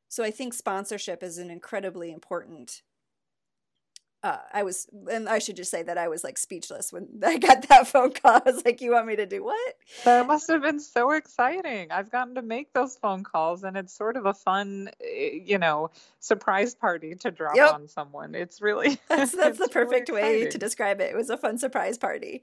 so 0.09 0.25
i 0.25 0.31
think 0.31 0.55
sponsorship 0.55 1.23
is 1.23 1.39
an 1.39 1.51
incredibly 1.51 2.13
important 2.13 2.83
uh, 4.21 4.39
I 4.53 4.65
was, 4.65 4.89
and 5.11 5.29
I 5.29 5.39
should 5.39 5.55
just 5.55 5.71
say 5.71 5.85
that 5.85 5.97
I 5.97 6.09
was 6.09 6.25
like 6.25 6.39
speechless 6.39 6.93
when 6.93 7.07
I 7.25 7.39
got 7.39 7.69
that 7.69 7.87
phone 7.87 8.13
call. 8.13 8.41
I 8.45 8.51
was 8.51 8.65
like, 8.65 8.81
"You 8.81 8.93
want 8.93 9.07
me 9.07 9.15
to 9.15 9.27
do 9.27 9.45
what?" 9.45 9.75
That 10.05 10.27
must 10.27 10.49
have 10.49 10.63
been 10.63 10.81
so 10.81 11.13
exciting. 11.13 11.93
I've 11.93 12.11
gotten 12.11 12.35
to 12.35 12.43
make 12.43 12.73
those 12.73 12.97
phone 12.97 13.23
calls, 13.23 13.63
and 13.63 13.77
it's 13.77 13.97
sort 13.97 14.17
of 14.17 14.27
a 14.27 14.35
fun, 14.35 14.91
eh, 15.01 15.39
you 15.45 15.59
know, 15.59 15.91
surprise 16.19 16.75
party 16.75 17.15
to 17.17 17.31
drop 17.31 17.55
yep. 17.55 17.75
on 17.75 17.87
someone. 17.87 18.35
It's 18.35 18.61
really 18.61 18.99
that's 19.09 19.33
that's 19.33 19.59
the 19.65 19.69
perfect 19.69 20.09
really 20.09 20.23
way 20.23 20.51
to 20.51 20.59
describe 20.59 21.01
it. 21.01 21.13
It 21.13 21.17
was 21.17 21.31
a 21.31 21.37
fun 21.37 21.57
surprise 21.59 21.97
party, 21.97 22.43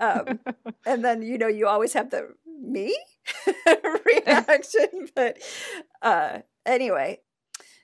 um, 0.00 0.38
and 0.86 1.04
then 1.04 1.22
you 1.22 1.38
know 1.38 1.48
you 1.48 1.66
always 1.66 1.92
have 1.94 2.10
the 2.10 2.34
me 2.46 2.96
reaction, 4.06 5.08
but 5.14 5.38
uh, 6.02 6.40
anyway, 6.64 7.20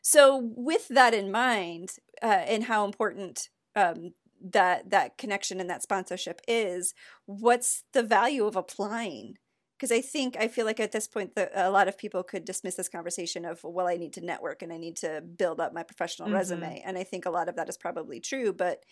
so, 0.03 0.51
with 0.57 0.89
that 0.89 1.15
in 1.15 1.31
mind, 1.31 1.93
uh, 2.21 2.27
and 2.27 2.65
how 2.65 2.85
important 2.85 3.49
um, 3.77 4.13
that 4.41 4.91
that 4.91 5.17
connection 5.17 5.61
and 5.61 5.71
that 5.71 5.83
sponsorship 5.83 6.41
is, 6.49 6.93
what's 7.27 7.85
the 7.93 8.03
value 8.03 8.45
of 8.45 8.57
applying? 8.57 9.39
Because 9.79 9.93
I 9.93 10.01
think 10.01 10.37
I 10.39 10.49
feel 10.49 10.67
like 10.67 10.81
at 10.81 10.91
this 10.91 11.07
point, 11.07 11.37
the, 11.37 11.51
a 11.55 11.71
lot 11.71 11.87
of 11.87 11.97
people 11.97 12.25
could 12.25 12.45
dismiss 12.45 12.75
this 12.75 12.89
conversation 12.89 13.45
of, 13.45 13.63
well, 13.63 13.87
I 13.87 13.97
need 13.97 14.13
to 14.15 14.21
network 14.21 14.63
and 14.63 14.73
I 14.73 14.77
need 14.77 14.97
to 14.99 15.23
build 15.23 15.61
up 15.61 15.73
my 15.73 15.85
professional 15.85 16.27
mm-hmm. 16.27 16.37
resume, 16.37 16.83
and 16.85 16.99
I 16.99 17.05
think 17.05 17.25
a 17.25 17.31
lot 17.31 17.49
of 17.49 17.55
that 17.57 17.69
is 17.69 17.79
probably 17.79 18.19
true. 18.19 18.53
But 18.53 18.83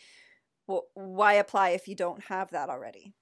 well, 0.68 0.84
why 0.94 1.34
apply 1.34 1.70
if 1.70 1.88
you 1.88 1.96
don't 1.96 2.22
have 2.24 2.52
that 2.52 2.70
already? 2.70 3.14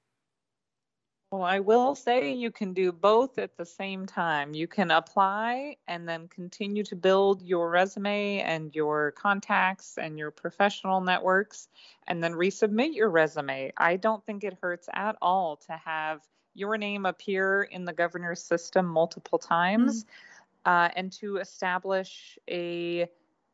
Well, 1.31 1.43
I 1.43 1.61
will 1.61 1.95
say 1.95 2.33
you 2.33 2.51
can 2.51 2.73
do 2.73 2.91
both 2.91 3.39
at 3.39 3.55
the 3.59 3.67
same 3.67 4.07
time. 4.07 4.55
You 4.55 4.67
can 4.67 4.91
apply 4.91 5.77
and 5.87 6.09
then 6.09 6.27
continue 6.29 6.85
to 6.85 6.97
build 6.97 7.43
your 7.43 7.69
resume 7.69 8.41
and 8.41 8.75
your 8.75 9.11
contacts 9.11 9.99
and 9.99 10.19
your 10.19 10.31
professional 10.31 11.03
networks 11.03 11.69
and 12.07 12.25
then 12.25 12.33
resubmit 12.33 12.95
your 12.95 13.11
resume. 13.11 13.73
I 13.77 13.97
don't 13.97 14.25
think 14.25 14.43
it 14.43 14.57
hurts 14.63 14.89
at 14.91 15.17
all 15.21 15.57
to 15.67 15.73
have 15.73 16.23
your 16.55 16.79
name 16.79 17.05
appear 17.05 17.63
in 17.63 17.85
the 17.85 17.93
governor's 17.93 18.43
system 18.43 18.87
multiple 18.87 19.39
times 19.39 20.05
mm-hmm. 20.05 20.71
uh, 20.71 20.89
and 20.97 21.13
to 21.13 21.37
establish 21.37 22.39
a 22.49 23.07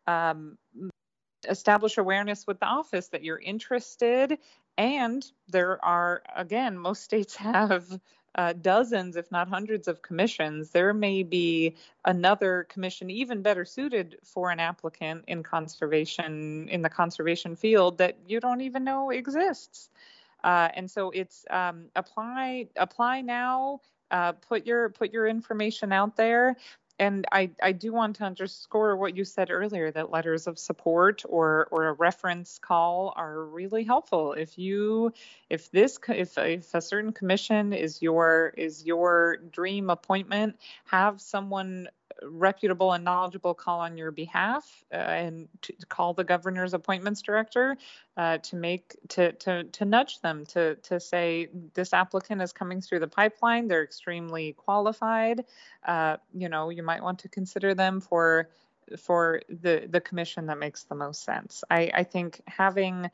um, 0.06 0.56
establish 1.48 1.98
awareness 1.98 2.46
with 2.46 2.60
the 2.60 2.66
office 2.66 3.08
that 3.08 3.24
you're 3.24 3.38
interested 3.38 4.38
and 4.76 5.24
there 5.48 5.82
are, 5.84 6.22
again, 6.34 6.78
most 6.78 7.02
states 7.02 7.36
have 7.36 7.86
uh, 8.36 8.52
dozens, 8.52 9.16
if 9.16 9.30
not 9.30 9.48
hundreds, 9.48 9.86
of 9.86 10.02
commissions. 10.02 10.70
There 10.70 10.92
may 10.92 11.22
be 11.22 11.76
another 12.04 12.66
commission 12.68 13.08
even 13.10 13.42
better 13.42 13.64
suited 13.64 14.18
for 14.24 14.50
an 14.50 14.58
applicant 14.58 15.24
in 15.28 15.42
conservation, 15.42 16.68
in 16.68 16.82
the 16.82 16.88
conservation 16.88 17.54
field 17.54 17.98
that 17.98 18.18
you 18.26 18.40
don't 18.40 18.60
even 18.60 18.82
know 18.82 19.10
exists. 19.10 19.88
Uh, 20.42 20.68
and 20.74 20.90
so 20.90 21.10
it's 21.10 21.44
um, 21.50 21.86
apply 21.96 22.68
apply 22.76 23.20
now. 23.22 23.80
Uh, 24.10 24.32
put 24.32 24.66
your 24.66 24.90
put 24.90 25.12
your 25.12 25.26
information 25.26 25.90
out 25.90 26.16
there 26.16 26.56
and 26.98 27.26
I, 27.32 27.50
I 27.62 27.72
do 27.72 27.92
want 27.92 28.16
to 28.16 28.24
underscore 28.24 28.96
what 28.96 29.16
you 29.16 29.24
said 29.24 29.50
earlier 29.50 29.90
that 29.90 30.10
letters 30.10 30.46
of 30.46 30.58
support 30.58 31.22
or 31.28 31.66
or 31.70 31.86
a 31.86 31.92
reference 31.92 32.58
call 32.58 33.12
are 33.16 33.44
really 33.44 33.82
helpful. 33.82 34.32
If 34.32 34.58
you 34.58 35.12
if 35.50 35.70
this 35.70 35.98
if 36.08 36.38
if 36.38 36.72
a 36.74 36.80
certain 36.80 37.12
commission 37.12 37.72
is 37.72 38.00
your 38.00 38.54
is 38.56 38.86
your 38.86 39.38
dream 39.50 39.90
appointment 39.90 40.56
have 40.86 41.20
someone 41.20 41.88
reputable 42.22 42.92
and 42.92 43.04
knowledgeable 43.04 43.54
call 43.54 43.80
on 43.80 43.96
your 43.96 44.10
behalf 44.10 44.84
uh, 44.92 44.96
and 44.96 45.48
to, 45.62 45.74
call 45.88 46.14
the 46.14 46.24
governor's 46.24 46.74
appointments 46.74 47.22
director 47.22 47.76
uh, 48.16 48.38
to 48.38 48.56
make 48.56 48.96
to, 49.08 49.32
to 49.32 49.64
to 49.64 49.84
nudge 49.84 50.20
them 50.20 50.46
to 50.46 50.76
to 50.76 50.98
say 50.98 51.48
this 51.74 51.92
applicant 51.92 52.40
is 52.40 52.52
coming 52.52 52.80
through 52.80 53.00
the 53.00 53.08
pipeline. 53.08 53.68
They're 53.68 53.84
extremely 53.84 54.52
qualified. 54.52 55.44
Uh, 55.84 56.16
you 56.34 56.48
know 56.48 56.70
you 56.70 56.82
might 56.82 57.02
want 57.02 57.18
to 57.20 57.28
consider 57.28 57.74
them 57.74 58.00
for 58.00 58.48
for 58.98 59.40
the 59.48 59.86
the 59.88 60.00
commission 60.00 60.46
that 60.46 60.58
makes 60.58 60.84
the 60.84 60.94
most 60.94 61.24
sense. 61.24 61.64
I 61.70 61.90
i 61.94 62.02
think 62.04 62.40
having 62.46 63.10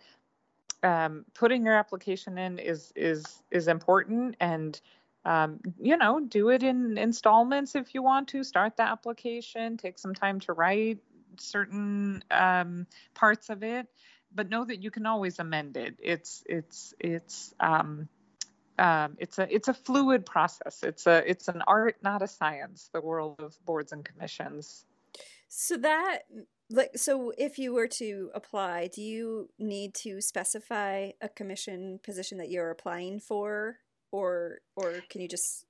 um, 0.82 1.24
putting 1.34 1.64
your 1.64 1.74
application 1.74 2.38
in 2.38 2.58
is 2.58 2.92
is 2.96 3.42
is 3.50 3.68
important 3.68 4.36
and 4.40 4.80
um, 5.24 5.60
you 5.80 5.96
know, 5.96 6.20
do 6.20 6.48
it 6.48 6.62
in 6.62 6.96
installments 6.96 7.74
if 7.74 7.94
you 7.94 8.02
want 8.02 8.28
to. 8.28 8.42
Start 8.42 8.76
the 8.76 8.82
application, 8.82 9.76
take 9.76 9.98
some 9.98 10.14
time 10.14 10.40
to 10.40 10.52
write 10.52 10.98
certain 11.38 12.24
um, 12.30 12.86
parts 13.14 13.50
of 13.50 13.62
it, 13.62 13.86
but 14.34 14.48
know 14.48 14.64
that 14.64 14.82
you 14.82 14.90
can 14.90 15.06
always 15.06 15.38
amend 15.38 15.76
it. 15.76 15.96
It's 16.02 16.42
it's 16.46 16.94
it's 16.98 17.54
um, 17.60 18.08
um, 18.78 19.16
it's 19.18 19.38
a 19.38 19.54
it's 19.54 19.68
a 19.68 19.74
fluid 19.74 20.24
process. 20.24 20.82
It's 20.82 21.06
a 21.06 21.22
it's 21.28 21.48
an 21.48 21.62
art, 21.66 21.96
not 22.02 22.22
a 22.22 22.28
science. 22.28 22.88
The 22.92 23.00
world 23.00 23.40
of 23.40 23.54
boards 23.66 23.92
and 23.92 24.04
commissions. 24.04 24.86
So 25.48 25.76
that 25.78 26.20
like 26.70 26.92
so 26.96 27.32
if 27.36 27.58
you 27.58 27.74
were 27.74 27.88
to 27.88 28.30
apply 28.32 28.88
do 28.94 29.02
you 29.02 29.50
need 29.58 29.92
to 29.92 30.20
specify 30.20 31.10
a 31.20 31.28
commission 31.28 31.98
position 32.02 32.38
that 32.38 32.48
you're 32.48 32.70
applying 32.70 33.18
for 33.18 33.78
or 34.12 34.58
or 34.76 34.94
can 35.08 35.20
you 35.20 35.28
just 35.28 35.64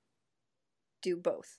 do 1.01 1.15
both? 1.15 1.57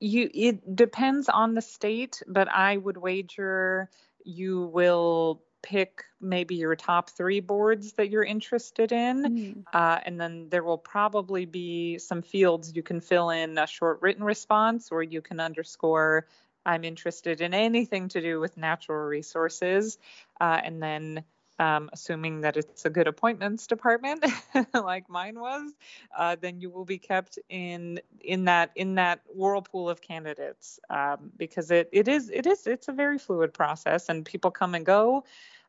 You 0.00 0.30
it 0.32 0.76
depends 0.76 1.28
on 1.28 1.54
the 1.54 1.62
state, 1.62 2.22
but 2.26 2.48
I 2.48 2.76
would 2.76 2.96
wager 2.96 3.88
you 4.24 4.62
will 4.66 5.42
pick 5.62 6.04
maybe 6.20 6.56
your 6.56 6.74
top 6.74 7.10
three 7.10 7.40
boards 7.40 7.92
that 7.92 8.10
you're 8.10 8.24
interested 8.24 8.92
in. 8.92 9.22
Mm-hmm. 9.22 9.60
Uh, 9.72 9.98
and 10.04 10.20
then 10.20 10.48
there 10.50 10.64
will 10.64 10.78
probably 10.78 11.46
be 11.46 11.98
some 11.98 12.22
fields 12.22 12.74
you 12.74 12.82
can 12.82 13.00
fill 13.00 13.30
in 13.30 13.56
a 13.58 13.66
short 13.66 14.02
written 14.02 14.24
response 14.24 14.90
or 14.90 15.02
you 15.02 15.22
can 15.22 15.40
underscore, 15.40 16.26
I'm 16.66 16.84
interested 16.84 17.40
in 17.40 17.54
anything 17.54 18.08
to 18.08 18.20
do 18.20 18.40
with 18.40 18.56
natural 18.56 19.06
resources. 19.06 19.98
Uh, 20.40 20.60
and 20.62 20.82
then 20.82 21.24
um, 21.62 21.88
assuming 21.92 22.40
that 22.40 22.56
it's 22.56 22.84
a 22.84 22.90
good 22.90 23.06
appointments 23.06 23.68
department 23.68 24.24
like 24.74 25.08
mine 25.08 25.38
was, 25.38 25.72
uh, 26.16 26.36
then 26.40 26.60
you 26.60 26.68
will 26.70 26.84
be 26.84 26.98
kept 26.98 27.38
in 27.48 28.00
in 28.20 28.44
that 28.46 28.72
in 28.74 28.96
that 28.96 29.20
whirlpool 29.32 29.88
of 29.88 30.00
candidates 30.00 30.80
um, 30.90 31.30
because 31.36 31.70
it 31.70 31.88
it 31.92 32.08
is 32.08 32.30
it 32.30 32.46
is 32.46 32.66
it's 32.66 32.88
a 32.88 32.92
very 32.92 33.18
fluid 33.18 33.54
process 33.54 34.08
and 34.08 34.24
people 34.24 34.50
come 34.50 34.74
and 34.74 34.84
go. 34.84 35.24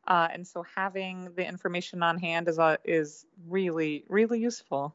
Uh, 0.06 0.28
and 0.32 0.46
so 0.46 0.64
having 0.76 1.30
the 1.36 1.46
information 1.46 2.02
on 2.02 2.18
hand 2.18 2.48
is 2.48 2.58
uh, 2.58 2.76
is 2.84 3.24
really 3.48 4.04
really 4.08 4.40
useful. 4.40 4.94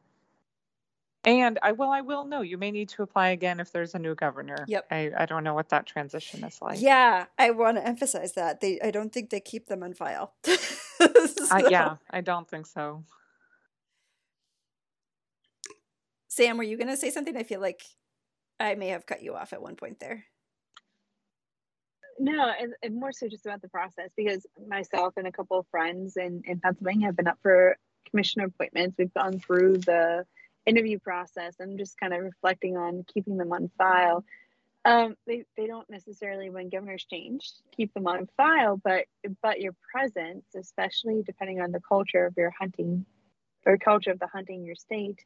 And 1.22 1.58
I 1.62 1.72
will, 1.72 1.90
I 1.90 2.00
will 2.00 2.24
know. 2.24 2.40
You 2.40 2.56
may 2.56 2.70
need 2.70 2.88
to 2.90 3.02
apply 3.02 3.28
again 3.28 3.60
if 3.60 3.72
there's 3.72 3.94
a 3.94 3.98
new 3.98 4.14
governor. 4.14 4.64
Yep. 4.66 4.86
I, 4.90 5.10
I 5.14 5.26
don't 5.26 5.44
know 5.44 5.52
what 5.52 5.68
that 5.68 5.84
transition 5.84 6.42
is 6.44 6.62
like. 6.62 6.80
Yeah, 6.80 7.26
I 7.38 7.50
want 7.50 7.76
to 7.76 7.86
emphasize 7.86 8.32
that 8.32 8.62
they. 8.62 8.80
I 8.80 8.90
don't 8.90 9.12
think 9.12 9.28
they 9.28 9.40
keep 9.40 9.66
them 9.66 9.82
on 9.82 9.92
file. 9.92 10.32
so. 11.48 11.56
uh, 11.56 11.68
yeah, 11.68 11.96
I 12.10 12.20
don't 12.20 12.48
think 12.48 12.66
so. 12.66 13.04
Sam, 16.28 16.56
were 16.56 16.64
you 16.64 16.76
going 16.76 16.88
to 16.88 16.96
say 16.96 17.10
something? 17.10 17.36
I 17.36 17.42
feel 17.42 17.60
like 17.60 17.82
I 18.58 18.74
may 18.74 18.88
have 18.88 19.06
cut 19.06 19.22
you 19.22 19.34
off 19.34 19.52
at 19.52 19.62
one 19.62 19.76
point 19.76 19.98
there. 20.00 20.24
No, 22.18 22.52
and, 22.60 22.74
and 22.82 23.00
more 23.00 23.12
so 23.12 23.28
just 23.28 23.46
about 23.46 23.62
the 23.62 23.68
process 23.68 24.10
because 24.16 24.46
myself 24.68 25.14
and 25.16 25.26
a 25.26 25.32
couple 25.32 25.58
of 25.58 25.66
friends 25.70 26.16
in, 26.16 26.42
in 26.44 26.60
Pennsylvania 26.60 27.06
have 27.06 27.16
been 27.16 27.26
up 27.26 27.38
for 27.42 27.76
commissioner 28.08 28.46
appointments. 28.46 28.96
We've 28.98 29.12
gone 29.14 29.40
through 29.40 29.78
the 29.78 30.26
interview 30.66 30.98
process 30.98 31.54
and 31.58 31.78
just 31.78 31.98
kind 31.98 32.12
of 32.12 32.22
reflecting 32.22 32.76
on 32.76 33.04
keeping 33.12 33.38
them 33.38 33.52
on 33.52 33.70
file. 33.78 34.24
Um, 34.84 35.14
they, 35.26 35.44
they 35.56 35.66
don't 35.66 35.88
necessarily, 35.90 36.48
when 36.48 36.70
governors 36.70 37.04
change, 37.04 37.50
keep 37.76 37.92
them 37.92 38.06
on 38.06 38.28
file, 38.36 38.80
but 38.82 39.04
but 39.42 39.60
your 39.60 39.74
presence, 39.92 40.44
especially 40.56 41.22
depending 41.22 41.60
on 41.60 41.70
the 41.70 41.80
culture 41.86 42.24
of 42.24 42.34
your 42.36 42.50
hunting 42.50 43.04
or 43.66 43.76
culture 43.76 44.10
of 44.10 44.18
the 44.18 44.26
hunting 44.26 44.64
your 44.64 44.74
state, 44.74 45.22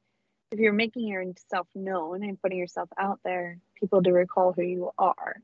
if 0.51 0.59
you're 0.59 0.73
making 0.73 1.07
yourself 1.07 1.69
known 1.75 2.25
and 2.25 2.41
putting 2.41 2.59
yourself 2.59 2.89
out 2.99 3.21
there, 3.25 3.59
people 3.79 4.01
do 4.01 4.13
recall 4.13 4.53
who 4.53 4.63
you 4.63 4.91
are. 4.99 5.37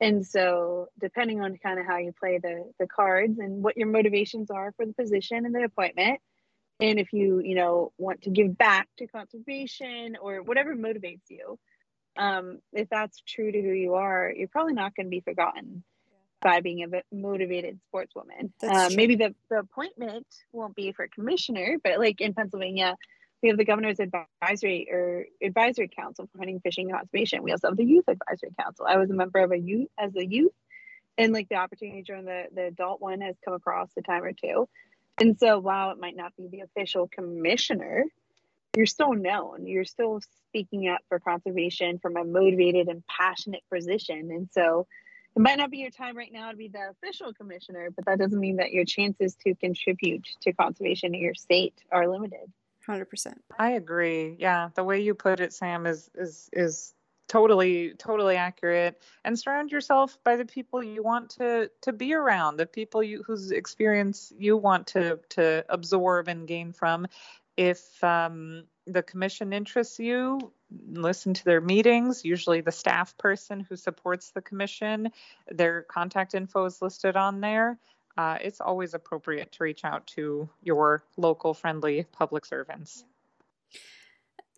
And 0.00 0.26
so, 0.26 0.88
depending 0.98 1.40
on 1.42 1.58
kind 1.58 1.78
of 1.78 1.86
how 1.86 1.98
you 1.98 2.12
play 2.18 2.38
the 2.38 2.70
the 2.78 2.86
cards 2.86 3.38
and 3.38 3.62
what 3.62 3.76
your 3.76 3.88
motivations 3.88 4.50
are 4.50 4.72
for 4.72 4.84
the 4.84 4.94
position 4.94 5.46
and 5.46 5.54
the 5.54 5.64
appointment, 5.64 6.20
and 6.78 6.98
if 6.98 7.12
you 7.12 7.40
you 7.40 7.54
know 7.54 7.92
want 7.98 8.22
to 8.22 8.30
give 8.30 8.56
back 8.56 8.88
to 8.98 9.06
conservation 9.06 10.16
or 10.20 10.42
whatever 10.42 10.74
motivates 10.74 11.28
you, 11.28 11.58
um, 12.16 12.58
if 12.72 12.88
that's 12.88 13.20
true 13.26 13.50
to 13.50 13.60
who 13.60 13.72
you 13.72 13.94
are, 13.94 14.32
you're 14.34 14.48
probably 14.48 14.74
not 14.74 14.94
going 14.94 15.06
to 15.06 15.10
be 15.10 15.20
forgotten 15.20 15.84
by 16.40 16.60
being 16.60 16.82
a 16.82 17.14
motivated 17.14 17.78
sportswoman. 17.92 18.50
Um, 18.62 18.96
maybe 18.96 19.16
the, 19.16 19.34
the 19.50 19.58
appointment 19.58 20.26
won't 20.52 20.74
be 20.74 20.92
for 20.92 21.06
commissioner, 21.08 21.76
but 21.82 21.98
like 21.98 22.20
in 22.20 22.34
Pennsylvania, 22.34 22.96
we 23.42 23.48
have 23.48 23.58
the 23.58 23.64
governor's 23.64 23.98
advisory 24.00 24.88
or 24.90 25.26
advisory 25.42 25.88
council 25.88 26.28
for 26.30 26.38
hunting, 26.38 26.60
fishing, 26.60 26.88
and 26.90 26.98
conservation. 26.98 27.42
We 27.42 27.52
also 27.52 27.68
have 27.68 27.76
the 27.76 27.84
youth 27.84 28.04
advisory 28.08 28.52
council. 28.58 28.86
I 28.88 28.96
was 28.96 29.10
a 29.10 29.14
member 29.14 29.38
of 29.38 29.52
a 29.52 29.58
youth 29.58 29.88
as 29.98 30.14
a 30.16 30.24
youth, 30.24 30.52
and 31.16 31.32
like 31.32 31.48
the 31.48 31.56
opportunity 31.56 32.02
during 32.02 32.24
the 32.24 32.44
the 32.54 32.64
adult 32.64 33.00
one 33.00 33.20
has 33.22 33.36
come 33.44 33.54
across 33.54 33.90
a 33.96 34.02
time 34.02 34.24
or 34.24 34.32
two. 34.32 34.68
And 35.18 35.38
so 35.38 35.58
while 35.58 35.90
it 35.90 35.98
might 35.98 36.16
not 36.16 36.34
be 36.36 36.48
the 36.48 36.60
official 36.60 37.08
commissioner, 37.08 38.04
you're 38.76 38.86
still 38.86 39.12
known. 39.12 39.66
You're 39.66 39.84
still 39.84 40.20
speaking 40.48 40.88
up 40.88 41.00
for 41.08 41.18
conservation 41.18 41.98
from 41.98 42.16
a 42.16 42.24
motivated 42.24 42.88
and 42.88 43.02
passionate 43.06 43.62
position. 43.72 44.30
And 44.30 44.48
so 44.52 44.86
it 45.36 45.40
might 45.40 45.58
not 45.58 45.70
be 45.70 45.78
your 45.78 45.90
time 45.90 46.16
right 46.16 46.32
now 46.32 46.50
to 46.50 46.56
be 46.56 46.68
the 46.68 46.90
official 46.90 47.32
commissioner, 47.32 47.90
but 47.94 48.04
that 48.06 48.18
doesn't 48.18 48.38
mean 48.38 48.56
that 48.56 48.72
your 48.72 48.84
chances 48.84 49.34
to 49.44 49.54
contribute 49.54 50.26
to 50.42 50.52
conservation 50.52 51.14
in 51.14 51.20
your 51.20 51.34
state 51.34 51.74
are 51.90 52.08
limited. 52.08 52.52
100%. 52.86 53.34
I 53.58 53.72
agree. 53.72 54.36
Yeah, 54.38 54.70
the 54.74 54.84
way 54.84 55.00
you 55.00 55.14
put 55.14 55.40
it 55.40 55.52
Sam 55.52 55.86
is 55.86 56.10
is 56.14 56.48
is 56.52 56.94
totally 57.28 57.94
totally 57.94 58.34
accurate 58.34 59.00
and 59.24 59.38
surround 59.38 59.70
yourself 59.70 60.18
by 60.24 60.34
the 60.34 60.44
people 60.44 60.82
you 60.82 61.00
want 61.00 61.30
to 61.30 61.70
to 61.80 61.92
be 61.92 62.12
around 62.12 62.56
the 62.56 62.66
people 62.66 63.04
you 63.04 63.22
whose 63.24 63.52
experience 63.52 64.32
you 64.36 64.56
want 64.56 64.88
to 64.88 65.16
to 65.28 65.64
absorb 65.68 66.26
and 66.26 66.48
gain 66.48 66.72
from 66.72 67.06
if 67.56 68.02
um, 68.02 68.64
the 68.86 69.02
commission 69.02 69.52
interests 69.52 69.98
you 69.98 70.52
listen 70.92 71.34
to 71.34 71.44
their 71.44 71.60
meetings. 71.60 72.24
Usually 72.24 72.60
the 72.60 72.72
staff 72.72 73.16
person 73.18 73.60
who 73.60 73.76
supports 73.76 74.30
the 74.30 74.40
commission 74.40 75.10
their 75.50 75.82
contact 75.82 76.34
info 76.34 76.64
is 76.64 76.80
listed 76.80 77.16
on 77.16 77.40
there. 77.40 77.78
Uh, 78.16 78.38
it's 78.40 78.60
always 78.60 78.94
appropriate 78.94 79.52
to 79.52 79.64
reach 79.64 79.84
out 79.84 80.06
to 80.06 80.48
your 80.62 81.02
local 81.16 81.54
friendly 81.54 82.06
public 82.12 82.44
servants. 82.44 83.04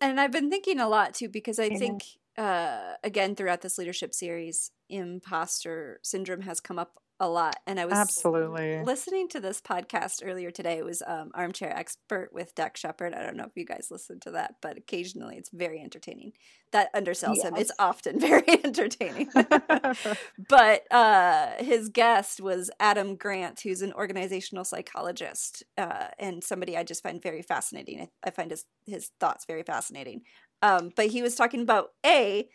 And 0.01 0.19
I've 0.19 0.31
been 0.31 0.49
thinking 0.49 0.79
a 0.79 0.89
lot 0.89 1.13
too, 1.13 1.29
because 1.29 1.59
I 1.59 1.69
think, 1.69 2.03
uh, 2.37 2.93
again, 3.03 3.35
throughout 3.35 3.61
this 3.61 3.77
leadership 3.77 4.13
series, 4.13 4.71
imposter 4.89 5.99
syndrome 6.01 6.41
has 6.41 6.59
come 6.59 6.77
up 6.77 6.99
a 7.23 7.27
lot. 7.27 7.55
And 7.65 7.79
I 7.79 7.85
was 7.85 7.93
absolutely 7.93 8.83
listening 8.83 9.29
to 9.29 9.39
this 9.39 9.61
podcast 9.61 10.21
earlier 10.23 10.51
today. 10.51 10.77
It 10.77 10.85
was 10.85 11.01
um, 11.07 11.31
Armchair 11.33 11.73
Expert 11.75 12.31
with 12.33 12.53
Dax 12.53 12.81
Shepard. 12.81 13.13
I 13.13 13.23
don't 13.23 13.37
know 13.37 13.45
if 13.45 13.55
you 13.55 13.65
guys 13.65 13.87
listened 13.89 14.21
to 14.23 14.31
that, 14.31 14.55
but 14.61 14.77
occasionally 14.77 15.37
it's 15.37 15.49
very 15.49 15.79
entertaining. 15.79 16.33
That 16.71 16.93
undersells 16.93 17.37
yes. 17.37 17.45
him. 17.45 17.55
It's 17.55 17.71
often 17.79 18.19
very 18.19 18.63
entertaining. 18.63 19.29
but 20.49 20.91
uh, 20.91 21.51
his 21.59 21.87
guest 21.89 22.41
was 22.41 22.69
Adam 22.79 23.15
Grant, 23.15 23.61
who's 23.61 23.81
an 23.81 23.93
organizational 23.93 24.65
psychologist 24.65 25.63
uh, 25.77 26.07
and 26.19 26.43
somebody 26.43 26.75
I 26.75 26.83
just 26.83 27.03
find 27.03 27.21
very 27.21 27.41
fascinating. 27.41 28.01
I, 28.01 28.09
I 28.27 28.29
find 28.31 28.51
his 28.51 28.65
his 28.85 29.11
thoughts 29.21 29.45
very 29.45 29.63
fascinating. 29.63 30.23
Um, 30.61 30.91
but 30.93 31.07
he 31.07 31.21
was 31.21 31.35
talking 31.35 31.61
about 31.61 31.91
a 32.05 32.49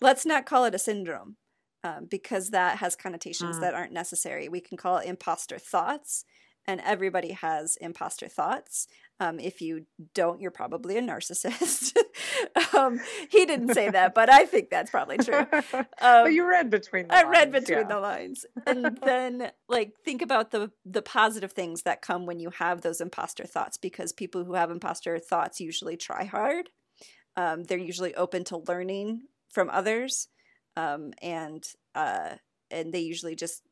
let's 0.00 0.26
not 0.26 0.46
call 0.46 0.64
it 0.64 0.74
a 0.74 0.78
syndrome 0.80 1.36
um, 1.84 2.06
because 2.10 2.50
that 2.50 2.78
has 2.78 2.96
connotations 2.96 3.56
mm. 3.56 3.60
that 3.60 3.74
aren't 3.74 3.92
necessary. 3.92 4.48
We 4.48 4.60
can 4.60 4.76
call 4.76 4.98
it 4.98 5.06
imposter 5.06 5.58
thoughts, 5.58 6.24
and 6.66 6.80
everybody 6.84 7.32
has 7.32 7.76
imposter 7.76 8.28
thoughts. 8.28 8.86
Um, 9.18 9.38
if 9.38 9.60
you 9.60 9.86
don't, 10.14 10.40
you're 10.40 10.50
probably 10.50 10.96
a 10.96 11.02
narcissist. 11.02 11.96
um, 12.74 13.00
he 13.30 13.46
didn't 13.46 13.74
say 13.74 13.88
that, 13.90 14.14
but 14.14 14.28
I 14.28 14.46
think 14.46 14.70
that's 14.70 14.90
probably 14.90 15.18
true. 15.18 15.46
Um, 16.00 16.24
but 16.24 16.32
you 16.32 16.48
read 16.48 16.70
between 16.70 17.06
the 17.06 17.14
I 17.14 17.22
lines, 17.22 17.30
read 17.30 17.52
between 17.52 17.78
yeah. 17.78 17.86
the 17.86 18.00
lines. 18.00 18.46
And 18.66 18.98
then, 19.04 19.52
like, 19.68 19.92
think 20.04 20.20
about 20.20 20.50
the 20.50 20.72
the 20.84 21.02
positive 21.02 21.52
things 21.52 21.82
that 21.82 22.02
come 22.02 22.26
when 22.26 22.40
you 22.40 22.50
have 22.50 22.80
those 22.80 23.00
imposter 23.00 23.44
thoughts, 23.44 23.76
because 23.76 24.12
people 24.12 24.44
who 24.44 24.54
have 24.54 24.70
imposter 24.70 25.18
thoughts 25.18 25.60
usually 25.60 25.96
try 25.96 26.24
hard. 26.24 26.70
Um, 27.36 27.64
they're 27.64 27.78
usually 27.78 28.14
open 28.16 28.42
to 28.44 28.58
learning 28.58 29.22
from 29.48 29.70
others 29.70 30.28
um, 30.76 31.12
and 31.20 31.66
uh, 31.94 32.30
and 32.70 32.92
they 32.92 33.00
usually 33.00 33.36
just 33.36 33.62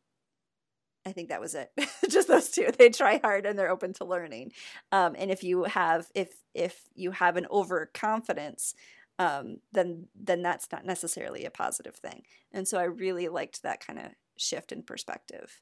I 1.06 1.12
think 1.12 1.30
that 1.30 1.40
was 1.40 1.54
it. 1.54 1.70
just 2.10 2.28
those 2.28 2.50
two. 2.50 2.68
They 2.78 2.90
try 2.90 3.18
hard 3.22 3.46
and 3.46 3.58
they're 3.58 3.70
open 3.70 3.94
to 3.94 4.04
learning. 4.04 4.52
Um, 4.92 5.14
and 5.18 5.30
if 5.30 5.42
you 5.42 5.64
have 5.64 6.08
if 6.14 6.34
if 6.54 6.82
you 6.94 7.12
have 7.12 7.36
an 7.36 7.46
overconfidence, 7.50 8.74
um, 9.18 9.58
then 9.72 10.08
then 10.14 10.42
that's 10.42 10.68
not 10.70 10.84
necessarily 10.84 11.44
a 11.44 11.50
positive 11.50 11.96
thing. 11.96 12.22
And 12.52 12.68
so 12.68 12.78
I 12.78 12.84
really 12.84 13.28
liked 13.28 13.62
that 13.62 13.84
kind 13.84 13.98
of 13.98 14.06
shift 14.36 14.72
in 14.72 14.82
perspective. 14.82 15.60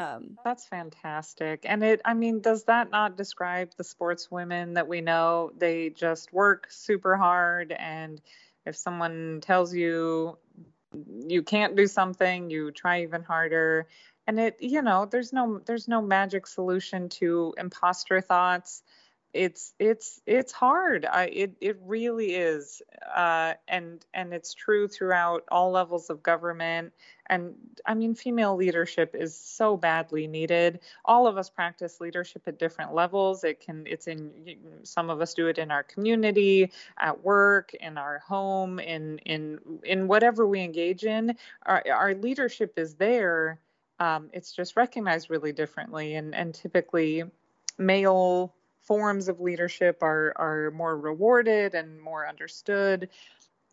Um, 0.00 0.36
that's 0.44 0.66
fantastic. 0.66 1.60
And 1.64 1.84
it, 1.84 2.00
I 2.04 2.14
mean, 2.14 2.40
does 2.40 2.64
that 2.64 2.90
not 2.90 3.16
describe 3.16 3.70
the 3.76 3.84
sports 3.84 4.28
women 4.28 4.74
that 4.74 4.88
we 4.88 5.00
know? 5.00 5.52
They 5.56 5.90
just 5.90 6.32
work 6.32 6.66
super 6.68 7.16
hard 7.16 7.72
and 7.72 8.20
if 8.66 8.76
someone 8.76 9.40
tells 9.42 9.74
you 9.74 10.38
you 11.26 11.42
can't 11.42 11.76
do 11.76 11.86
something, 11.86 12.50
you 12.50 12.70
try 12.70 13.02
even 13.02 13.22
harder. 13.22 13.88
And 14.26 14.40
it, 14.40 14.56
you 14.60 14.82
know, 14.82 15.06
there's 15.06 15.32
no 15.32 15.60
there's 15.64 15.88
no 15.88 16.00
magic 16.00 16.46
solution 16.46 17.08
to 17.10 17.54
imposter 17.58 18.20
thoughts. 18.20 18.82
It's 19.34 19.74
it's 19.78 20.20
it's 20.26 20.52
hard. 20.52 21.04
I 21.04 21.24
it 21.26 21.56
it 21.60 21.78
really 21.82 22.34
is. 22.34 22.82
Uh, 23.14 23.54
and 23.68 24.04
and 24.14 24.32
it's 24.32 24.54
true 24.54 24.88
throughout 24.88 25.44
all 25.50 25.70
levels 25.70 26.10
of 26.10 26.22
government 26.22 26.92
and 27.26 27.54
I 27.86 27.94
mean, 27.94 28.14
female 28.14 28.54
leadership 28.54 29.14
is 29.14 29.36
so 29.36 29.76
badly 29.76 30.26
needed. 30.26 30.80
All 31.04 31.26
of 31.26 31.38
us 31.38 31.48
practice 31.48 32.00
leadership 32.00 32.42
at 32.46 32.58
different 32.58 32.94
levels. 32.94 33.44
It 33.44 33.60
can, 33.60 33.86
it's 33.86 34.06
in, 34.06 34.56
some 34.82 35.08
of 35.10 35.20
us 35.20 35.32
do 35.32 35.46
it 35.46 35.58
in 35.58 35.70
our 35.70 35.82
community, 35.82 36.70
at 36.98 37.24
work, 37.24 37.72
in 37.74 37.96
our 37.96 38.18
home, 38.18 38.78
in, 38.78 39.18
in, 39.18 39.58
in 39.84 40.06
whatever 40.06 40.46
we 40.46 40.60
engage 40.60 41.04
in. 41.04 41.36
Our, 41.64 41.82
our 41.90 42.14
leadership 42.14 42.74
is 42.76 42.94
there. 42.94 43.58
Um, 44.00 44.28
it's 44.32 44.52
just 44.52 44.76
recognized 44.76 45.30
really 45.30 45.52
differently. 45.52 46.16
And, 46.16 46.34
and 46.34 46.54
typically, 46.54 47.24
male 47.78 48.54
forms 48.86 49.28
of 49.28 49.40
leadership 49.40 50.02
are, 50.02 50.32
are 50.36 50.70
more 50.70 50.96
rewarded 50.96 51.74
and 51.74 52.00
more 52.00 52.26
understood. 52.26 53.08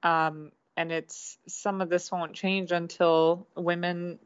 Um, 0.03 0.51
and 0.78 0.91
it's 0.91 1.38
some 1.47 1.82
of 1.82 1.89
this 1.89 2.12
won't 2.12 2.34
change 2.34 2.72
until 2.72 3.47
women 3.55 4.20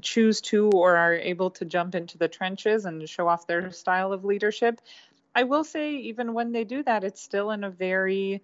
choose 0.00 0.40
to 0.40 0.70
or 0.70 0.96
are 0.96 1.14
able 1.14 1.50
to 1.50 1.64
jump 1.64 1.94
into 1.94 2.18
the 2.18 2.28
trenches 2.28 2.84
and 2.84 3.08
show 3.08 3.28
off 3.28 3.46
their 3.46 3.70
style 3.70 4.12
of 4.12 4.24
leadership. 4.24 4.80
I 5.34 5.44
will 5.44 5.64
say, 5.64 5.96
even 5.96 6.34
when 6.34 6.52
they 6.52 6.64
do 6.64 6.82
that, 6.82 7.04
it's 7.04 7.22
still 7.22 7.50
in 7.50 7.64
a 7.64 7.70
very 7.70 8.42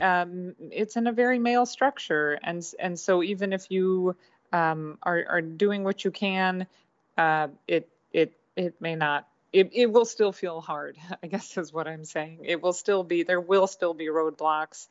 um, 0.00 0.54
it's 0.70 0.96
in 0.96 1.06
a 1.06 1.12
very 1.12 1.38
male 1.38 1.66
structure, 1.66 2.38
and 2.42 2.66
and 2.78 2.98
so 2.98 3.22
even 3.22 3.52
if 3.52 3.70
you 3.70 4.16
um, 4.52 4.98
are 5.02 5.24
are 5.28 5.42
doing 5.42 5.84
what 5.84 6.04
you 6.04 6.10
can, 6.10 6.66
uh, 7.18 7.48
it 7.68 7.88
it 8.12 8.32
it 8.56 8.80
may 8.80 8.94
not. 8.94 9.28
It, 9.52 9.70
it 9.72 9.92
will 9.92 10.04
still 10.04 10.32
feel 10.32 10.60
hard, 10.60 10.96
I 11.22 11.26
guess 11.26 11.56
is 11.56 11.72
what 11.72 11.88
I'm 11.88 12.04
saying. 12.04 12.40
It 12.44 12.62
will 12.62 12.72
still 12.72 13.02
be, 13.04 13.22
there 13.22 13.40
will 13.40 13.66
still 13.66 13.94
be 13.94 14.06
roadblocks. 14.06 14.86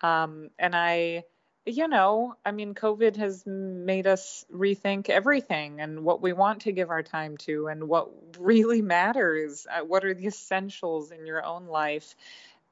Um, 0.00 0.50
and 0.58 0.74
I, 0.74 1.24
you 1.64 1.86
know, 1.86 2.34
I 2.44 2.50
mean, 2.50 2.74
COVID 2.74 3.16
has 3.16 3.46
made 3.46 4.06
us 4.06 4.44
rethink 4.52 5.08
everything 5.08 5.80
and 5.80 6.04
what 6.04 6.20
we 6.20 6.32
want 6.32 6.62
to 6.62 6.72
give 6.72 6.90
our 6.90 7.04
time 7.04 7.36
to 7.38 7.68
and 7.68 7.88
what 7.88 8.10
really 8.38 8.82
matters. 8.82 9.66
Uh, 9.70 9.84
what 9.84 10.04
are 10.04 10.14
the 10.14 10.26
essentials 10.26 11.12
in 11.12 11.24
your 11.24 11.44
own 11.44 11.66
life? 11.66 12.16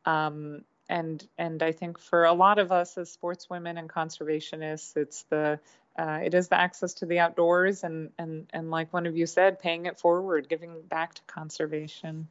Um, 0.05 0.65
and 0.89 1.25
and 1.39 1.63
I 1.63 1.71
think 1.71 1.99
for 1.99 2.25
a 2.25 2.33
lot 2.33 2.59
of 2.59 2.73
us 2.73 2.99
as 2.99 3.17
sportswomen 3.17 3.79
and 3.79 3.89
conservationists, 3.89 4.97
it's 4.97 5.23
the 5.31 5.61
uh, 5.99 6.21
it 6.23 6.35
is 6.35 6.49
the 6.49 6.59
access 6.59 6.95
to 6.95 7.07
the 7.07 7.19
outdoors 7.19 7.85
and 7.85 8.11
and 8.19 8.47
and 8.53 8.71
like 8.71 8.93
one 8.93 9.07
of 9.07 9.17
you 9.17 9.27
said, 9.27 9.59
paying 9.59 9.87
it 9.87 9.99
forward, 9.99 10.49
giving 10.49 10.81
back 10.83 11.15
to 11.15 11.23
conservation. 11.27 12.29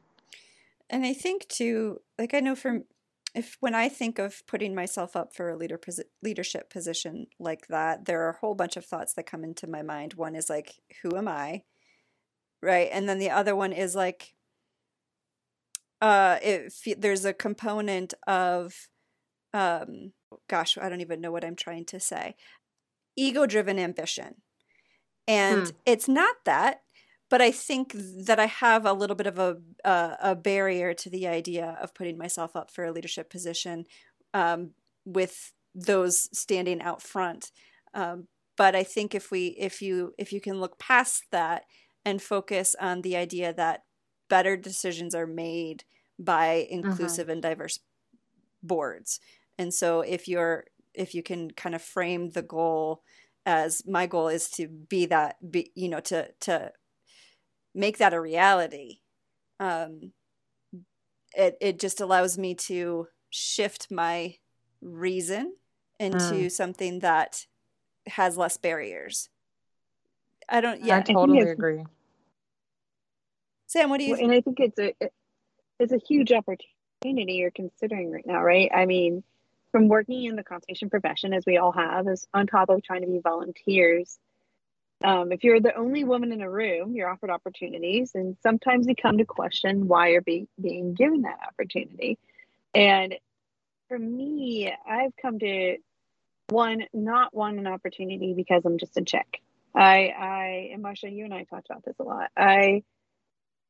And 0.88 1.04
I 1.04 1.12
think 1.12 1.46
too, 1.48 2.00
like 2.18 2.34
I 2.34 2.40
know 2.40 2.56
from 2.56 2.84
if 3.34 3.56
when 3.60 3.74
I 3.74 3.88
think 3.88 4.18
of 4.18 4.44
putting 4.46 4.74
myself 4.74 5.14
up 5.14 5.32
for 5.32 5.50
a 5.50 5.56
leader 5.56 5.78
leadership 6.22 6.68
position 6.70 7.26
like 7.38 7.68
that, 7.68 8.06
there 8.06 8.22
are 8.22 8.30
a 8.30 8.38
whole 8.38 8.54
bunch 8.54 8.76
of 8.76 8.84
thoughts 8.84 9.14
that 9.14 9.26
come 9.26 9.44
into 9.44 9.68
my 9.68 9.82
mind. 9.82 10.14
One 10.14 10.34
is 10.34 10.50
like, 10.50 10.80
who 11.02 11.16
am 11.16 11.28
I? 11.28 11.62
Right, 12.62 12.90
and 12.92 13.08
then 13.08 13.18
the 13.18 13.30
other 13.30 13.56
one 13.56 13.72
is 13.72 13.94
like, 13.94 14.34
uh, 16.02 16.38
there's 16.98 17.24
a 17.24 17.32
component 17.32 18.12
of, 18.26 18.88
um, 19.54 20.12
gosh, 20.48 20.76
I 20.76 20.88
don't 20.90 21.00
even 21.00 21.22
know 21.22 21.32
what 21.32 21.44
I'm 21.44 21.56
trying 21.56 21.86
to 21.86 22.00
say, 22.00 22.34
ego-driven 23.20 23.78
ambition, 23.78 24.36
and 25.28 25.68
hmm. 25.68 25.76
it's 25.86 26.08
not 26.08 26.36
that 26.44 26.82
but 27.30 27.40
I 27.40 27.52
think 27.52 27.94
that 27.94 28.40
I 28.40 28.46
have 28.46 28.84
a 28.84 28.92
little 28.92 29.16
bit 29.16 29.28
of 29.28 29.38
a 29.38 29.56
uh, 29.84 30.16
a 30.20 30.34
barrier 30.34 30.92
to 30.94 31.08
the 31.08 31.26
idea 31.28 31.78
of 31.80 31.94
putting 31.94 32.18
myself 32.18 32.56
up 32.56 32.70
for 32.70 32.84
a 32.84 32.92
leadership 32.92 33.30
position 33.30 33.86
um, 34.34 34.72
with 35.04 35.52
those 35.74 36.28
standing 36.36 36.82
out 36.82 37.00
front. 37.00 37.52
Um, 37.94 38.26
but 38.56 38.74
I 38.74 38.82
think 38.82 39.14
if 39.14 39.30
we 39.30 39.48
if 39.58 39.80
you 39.80 40.12
if 40.18 40.32
you 40.32 40.40
can 40.40 40.60
look 40.60 40.78
past 40.78 41.24
that 41.30 41.64
and 42.04 42.20
focus 42.20 42.74
on 42.80 43.02
the 43.02 43.16
idea 43.16 43.54
that 43.54 43.84
better 44.28 44.56
decisions 44.56 45.14
are 45.14 45.26
made 45.26 45.84
by 46.18 46.66
mm-hmm. 46.66 46.74
inclusive 46.74 47.28
uh-huh. 47.28 47.34
and 47.34 47.42
diverse 47.42 47.78
boards, 48.60 49.20
and 49.56 49.72
so 49.72 50.00
if 50.00 50.26
you're 50.26 50.64
if 50.94 51.14
you 51.14 51.22
can 51.22 51.50
kind 51.50 51.74
of 51.74 51.82
frame 51.82 52.30
the 52.30 52.42
goal 52.42 53.02
as 53.46 53.86
my 53.86 54.06
goal 54.06 54.28
is 54.28 54.50
to 54.50 54.68
be 54.68 55.06
that 55.06 55.36
be 55.50 55.72
you 55.74 55.88
know 55.88 56.00
to 56.00 56.28
to 56.40 56.72
make 57.74 57.98
that 57.98 58.12
a 58.12 58.20
reality 58.20 58.98
um, 59.60 60.12
it 61.36 61.56
it 61.60 61.78
just 61.78 62.00
allows 62.00 62.38
me 62.38 62.54
to 62.54 63.06
shift 63.28 63.88
my 63.90 64.34
reason 64.80 65.54
into 65.98 66.18
mm. 66.18 66.50
something 66.50 67.00
that 67.00 67.44
has 68.06 68.36
less 68.36 68.56
barriers. 68.56 69.28
I 70.48 70.60
don't. 70.60 70.82
Yeah, 70.82 70.98
I 70.98 71.02
totally 71.02 71.40
I 71.46 71.50
agree. 71.50 71.84
Sam, 73.66 73.90
what 73.90 73.98
do 73.98 74.04
you? 74.04 74.16
And 74.16 74.32
I 74.32 74.40
think 74.40 74.58
it's 74.58 74.78
a 74.78 74.94
it's 75.78 75.92
a 75.92 76.00
huge 76.08 76.32
opportunity 76.32 77.34
you're 77.34 77.52
considering 77.52 78.10
right 78.10 78.26
now, 78.26 78.42
right? 78.42 78.70
I 78.74 78.86
mean, 78.86 79.22
from 79.72 79.88
working 79.88 80.24
in 80.24 80.36
the 80.36 80.44
conservation 80.44 80.90
profession 80.90 81.32
as 81.34 81.44
we 81.46 81.58
all 81.58 81.72
have, 81.72 82.08
as 82.08 82.26
on 82.34 82.46
top 82.46 82.70
of 82.70 82.82
trying 82.82 83.02
to 83.02 83.08
be 83.08 83.20
volunteers, 83.20 84.18
um, 85.04 85.32
if 85.32 85.44
you're 85.44 85.60
the 85.60 85.74
only 85.76 86.04
woman 86.04 86.32
in 86.32 86.42
a 86.42 86.50
room, 86.50 86.94
you're 86.94 87.08
offered 87.08 87.30
opportunities, 87.30 88.12
and 88.14 88.36
sometimes 88.42 88.86
you 88.86 88.94
come 88.94 89.18
to 89.18 89.24
question 89.24 89.88
why 89.88 90.08
you're 90.08 90.20
be- 90.22 90.48
being 90.60 90.94
given 90.94 91.22
that 91.22 91.38
opportunity. 91.48 92.18
And 92.74 93.14
for 93.88 93.98
me, 93.98 94.72
I've 94.86 95.16
come 95.20 95.38
to 95.40 95.78
one 96.48 96.84
not 96.92 97.34
want 97.34 97.58
an 97.58 97.66
opportunity 97.66 98.34
because 98.34 98.64
I'm 98.64 98.78
just 98.78 98.96
a 98.98 99.02
chick. 99.02 99.42
I, 99.74 100.08
I, 100.18 100.70
and 100.72 100.82
Marcia, 100.82 101.10
you 101.10 101.24
and 101.24 101.34
I 101.34 101.44
talked 101.44 101.70
about 101.70 101.84
this 101.84 101.96
a 102.00 102.04
lot. 102.04 102.30
I, 102.36 102.82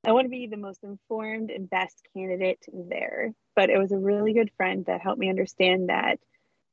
I 0.06 0.12
want 0.12 0.24
to 0.24 0.30
be 0.30 0.46
the 0.46 0.56
most 0.56 0.82
informed 0.82 1.50
and 1.50 1.68
best 1.68 2.02
candidate 2.14 2.64
there. 2.72 3.32
But 3.54 3.70
it 3.70 3.78
was 3.78 3.92
a 3.92 3.98
really 3.98 4.32
good 4.32 4.50
friend 4.56 4.84
that 4.86 5.00
helped 5.00 5.18
me 5.18 5.28
understand 5.28 5.88
that 5.88 6.18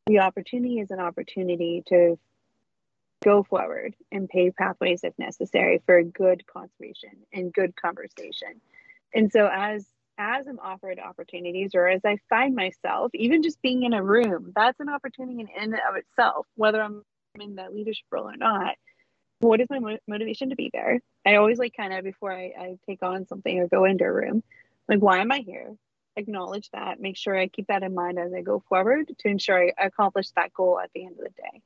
the 0.05 0.19
opportunity 0.19 0.79
is 0.79 0.91
an 0.91 0.99
opportunity 0.99 1.83
to 1.87 2.17
go 3.23 3.43
forward 3.43 3.95
and 4.11 4.29
pave 4.29 4.55
pathways 4.55 5.01
if 5.03 5.13
necessary 5.17 5.81
for 5.85 6.01
good 6.03 6.45
conservation 6.47 7.11
and 7.33 7.51
good 7.51 7.75
conversation. 7.75 8.61
And 9.13 9.31
so 9.31 9.49
as 9.51 9.85
as 10.19 10.47
I'm 10.47 10.59
offered 10.59 10.99
opportunities 10.99 11.71
or 11.75 11.87
as 11.87 12.01
I 12.03 12.17
find 12.29 12.55
myself, 12.55 13.11
even 13.13 13.43
just 13.43 13.61
being 13.61 13.83
in 13.83 13.93
a 13.93 14.01
room, 14.01 14.51
that's 14.55 14.79
an 14.79 14.89
opportunity 14.89 15.41
in 15.41 15.47
and 15.55 15.73
of 15.73 15.95
itself, 15.95 16.47
whether 16.55 16.81
I'm 16.81 17.03
in 17.39 17.55
that 17.55 17.73
leadership 17.73 18.05
role 18.11 18.27
or 18.27 18.35
not. 18.35 18.75
What 19.39 19.61
is 19.61 19.67
my 19.69 19.79
mo- 19.79 19.97
motivation 20.07 20.49
to 20.49 20.55
be 20.55 20.69
there? 20.73 20.99
I 21.25 21.35
always 21.35 21.59
like 21.59 21.75
kind 21.75 21.93
of 21.93 22.03
before 22.03 22.31
I, 22.31 22.53
I 22.59 22.77
take 22.87 23.03
on 23.03 23.27
something 23.27 23.59
or 23.59 23.67
go 23.67 23.85
into 23.85 24.05
a 24.05 24.11
room, 24.11 24.43
like, 24.89 24.99
why 24.99 25.19
am 25.19 25.31
I 25.31 25.39
here? 25.39 25.75
Acknowledge 26.15 26.69
that, 26.71 26.99
make 26.99 27.17
sure 27.17 27.37
I 27.37 27.47
keep 27.47 27.67
that 27.67 27.83
in 27.83 27.93
mind 27.93 28.17
as 28.17 28.33
I 28.33 28.41
go 28.41 28.63
forward 28.67 29.11
to 29.19 29.27
ensure 29.27 29.69
I 29.69 29.85
accomplish 29.85 30.29
that 30.31 30.53
goal 30.53 30.79
at 30.79 30.89
the 30.93 31.05
end 31.05 31.17
of 31.19 31.25
the 31.25 31.41
day 31.41 31.61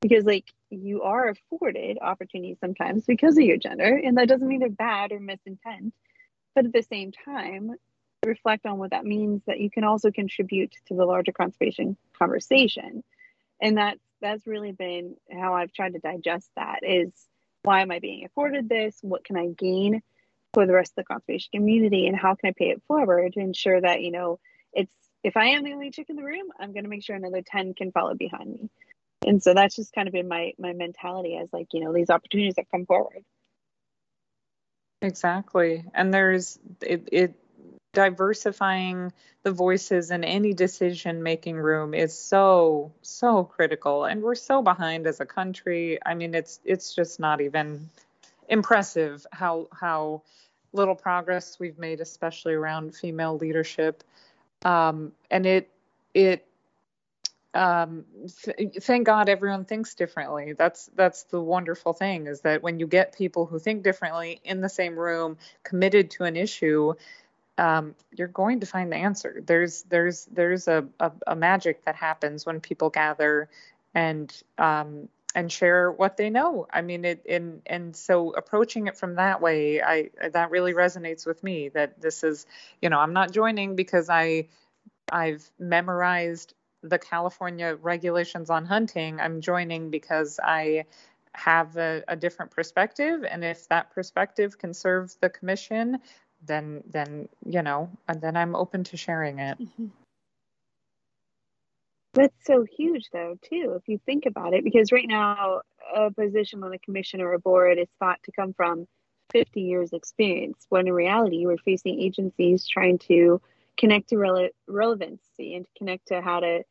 because 0.00 0.24
like 0.24 0.44
you 0.70 1.02
are 1.02 1.28
afforded 1.28 1.98
opportunities 2.00 2.58
sometimes 2.60 3.04
because 3.04 3.36
of 3.36 3.42
your 3.42 3.56
gender 3.56 4.00
and 4.02 4.16
that 4.18 4.28
doesn't 4.28 4.46
mean 4.46 4.60
they're 4.60 4.68
bad 4.68 5.12
or 5.12 5.18
misintent 5.20 5.92
but 6.54 6.64
at 6.64 6.72
the 6.72 6.82
same 6.82 7.12
time 7.12 7.72
reflect 8.24 8.66
on 8.66 8.78
what 8.78 8.90
that 8.90 9.04
means 9.04 9.42
that 9.46 9.60
you 9.60 9.70
can 9.70 9.84
also 9.84 10.10
contribute 10.10 10.72
to 10.86 10.94
the 10.94 11.04
larger 11.04 11.32
conservation 11.32 11.96
conversation 12.18 13.02
and 13.60 13.78
that's 13.78 14.00
that's 14.26 14.46
really 14.46 14.72
been 14.72 15.16
how 15.32 15.54
i've 15.54 15.72
tried 15.72 15.92
to 15.92 15.98
digest 15.98 16.50
that 16.56 16.80
is 16.82 17.12
why 17.62 17.82
am 17.82 17.90
i 17.90 17.98
being 17.98 18.24
afforded 18.24 18.68
this? 18.68 18.96
What 19.02 19.24
can 19.24 19.36
i 19.36 19.46
gain 19.48 20.02
for 20.54 20.66
the 20.66 20.72
rest 20.72 20.92
of 20.92 20.96
the 20.96 21.04
conservation 21.04 21.50
community? 21.52 22.06
And 22.06 22.16
how 22.16 22.34
can 22.34 22.48
i 22.50 22.54
pay 22.56 22.70
it 22.70 22.82
forward 22.88 23.32
to 23.32 23.40
ensure 23.40 23.80
that 23.80 24.02
you 24.02 24.10
know 24.10 24.38
it's 24.72 24.94
if 25.22 25.36
i 25.36 25.46
am 25.46 25.64
the 25.64 25.72
only 25.72 25.90
chick 25.90 26.08
in 26.08 26.16
the 26.16 26.24
room 26.24 26.48
i'm 26.58 26.72
going 26.72 26.84
to 26.84 26.90
make 26.90 27.04
sure 27.04 27.16
another 27.16 27.42
10 27.42 27.74
can 27.74 27.92
follow 27.92 28.14
behind 28.14 28.50
me. 28.50 28.70
And 29.26 29.42
so 29.42 29.54
that's 29.54 29.76
just 29.76 29.92
kind 29.92 30.08
of 30.08 30.12
been 30.12 30.28
my 30.28 30.52
my 30.58 30.72
mentality 30.72 31.36
as 31.36 31.52
like 31.52 31.68
you 31.72 31.80
know 31.84 31.92
these 31.92 32.10
opportunities 32.10 32.54
that 32.56 32.70
come 32.70 32.86
forward. 32.86 33.24
Exactly. 35.02 35.84
And 35.94 36.12
there's 36.12 36.58
it, 36.80 37.08
it 37.12 37.34
diversifying 37.96 39.10
the 39.42 39.50
voices 39.50 40.10
in 40.10 40.22
any 40.22 40.52
decision 40.52 41.22
making 41.22 41.56
room 41.56 41.94
is 41.94 42.12
so 42.12 42.92
so 43.00 43.42
critical. 43.42 44.04
And 44.04 44.22
we're 44.22 44.34
so 44.34 44.60
behind 44.60 45.06
as 45.06 45.20
a 45.20 45.24
country. 45.24 45.98
I 46.04 46.12
mean 46.14 46.34
it's 46.34 46.60
it's 46.62 46.94
just 46.94 47.18
not 47.18 47.40
even 47.40 47.88
impressive 48.50 49.26
how 49.32 49.68
how 49.72 50.20
little 50.74 50.94
progress 50.94 51.58
we've 51.58 51.78
made 51.78 52.02
especially 52.02 52.52
around 52.52 52.94
female 52.94 53.38
leadership. 53.38 54.04
Um, 54.62 55.12
and 55.30 55.46
it 55.46 55.70
it 56.12 56.46
um, 57.54 58.04
th- 58.42 58.74
thank 58.82 59.06
God 59.06 59.30
everyone 59.30 59.64
thinks 59.64 59.94
differently. 59.94 60.52
That's 60.52 60.90
that's 60.94 61.22
the 61.22 61.40
wonderful 61.40 61.94
thing 61.94 62.26
is 62.26 62.42
that 62.42 62.62
when 62.62 62.78
you 62.78 62.86
get 62.86 63.16
people 63.16 63.46
who 63.46 63.58
think 63.58 63.82
differently 63.82 64.38
in 64.44 64.60
the 64.60 64.68
same 64.68 64.98
room, 64.98 65.38
committed 65.62 66.10
to 66.10 66.24
an 66.24 66.36
issue, 66.36 66.92
um, 67.58 67.94
you're 68.12 68.28
going 68.28 68.60
to 68.60 68.66
find 68.66 68.92
the 68.92 68.96
answer. 68.96 69.42
There's 69.44 69.82
there's 69.84 70.26
there's 70.26 70.68
a, 70.68 70.86
a, 71.00 71.12
a 71.26 71.36
magic 71.36 71.84
that 71.84 71.96
happens 71.96 72.44
when 72.44 72.60
people 72.60 72.90
gather 72.90 73.48
and 73.94 74.32
um, 74.58 75.08
and 75.34 75.50
share 75.50 75.90
what 75.90 76.16
they 76.16 76.30
know. 76.30 76.66
I 76.70 76.82
mean, 76.82 77.04
it 77.04 77.24
and 77.28 77.62
and 77.66 77.96
so 77.96 78.30
approaching 78.30 78.86
it 78.86 78.96
from 78.96 79.16
that 79.16 79.40
way, 79.40 79.82
I 79.82 80.10
that 80.32 80.50
really 80.50 80.74
resonates 80.74 81.26
with 81.26 81.42
me. 81.42 81.68
That 81.70 82.00
this 82.00 82.24
is, 82.24 82.46
you 82.82 82.90
know, 82.90 82.98
I'm 82.98 83.12
not 83.12 83.32
joining 83.32 83.76
because 83.76 84.08
I 84.10 84.48
I've 85.10 85.48
memorized 85.58 86.54
the 86.82 86.98
California 86.98 87.76
regulations 87.80 88.50
on 88.50 88.64
hunting, 88.64 89.20
I'm 89.20 89.40
joining 89.40 89.90
because 89.90 90.38
I 90.42 90.84
have 91.32 91.76
a, 91.76 92.02
a, 92.08 92.16
different 92.16 92.50
perspective, 92.50 93.24
and 93.28 93.44
if 93.44 93.68
that 93.68 93.90
perspective 93.90 94.56
can 94.56 94.72
serve 94.72 95.14
the 95.20 95.28
commission, 95.28 95.98
then 96.46 96.82
then 96.88 97.28
you 97.44 97.62
know, 97.62 97.90
and 98.08 98.20
then 98.20 98.36
I'm 98.36 98.54
open 98.54 98.84
to 98.84 98.96
sharing 98.96 99.38
it. 99.38 99.58
Mm-hmm. 99.58 99.86
That's 102.16 102.46
so 102.46 102.64
huge, 102.64 103.10
though, 103.12 103.36
too, 103.42 103.74
if 103.76 103.86
you 103.88 104.00
think 104.06 104.24
about 104.24 104.54
it, 104.54 104.64
because 104.64 104.90
right 104.90 105.06
now 105.06 105.60
a 105.94 106.10
position 106.10 106.64
on 106.64 106.72
a 106.72 106.78
commission 106.78 107.20
or 107.20 107.34
a 107.34 107.38
board 107.38 107.78
is 107.78 107.88
thought 107.98 108.18
to 108.24 108.32
come 108.32 108.54
from 108.54 108.86
50 109.32 109.60
years 109.60 109.92
experience, 109.92 110.66
when 110.70 110.86
in 110.86 110.94
reality 110.94 111.36
you 111.36 111.50
are 111.50 111.58
facing 111.58 112.00
agencies 112.00 112.66
trying 112.66 112.98
to 113.00 113.42
connect 113.76 114.08
to 114.08 114.14
rele- 114.16 114.50
relevancy 114.66 115.54
and 115.54 115.66
to 115.66 115.70
connect 115.76 116.08
to 116.08 116.22
how 116.22 116.40
to 116.40 116.62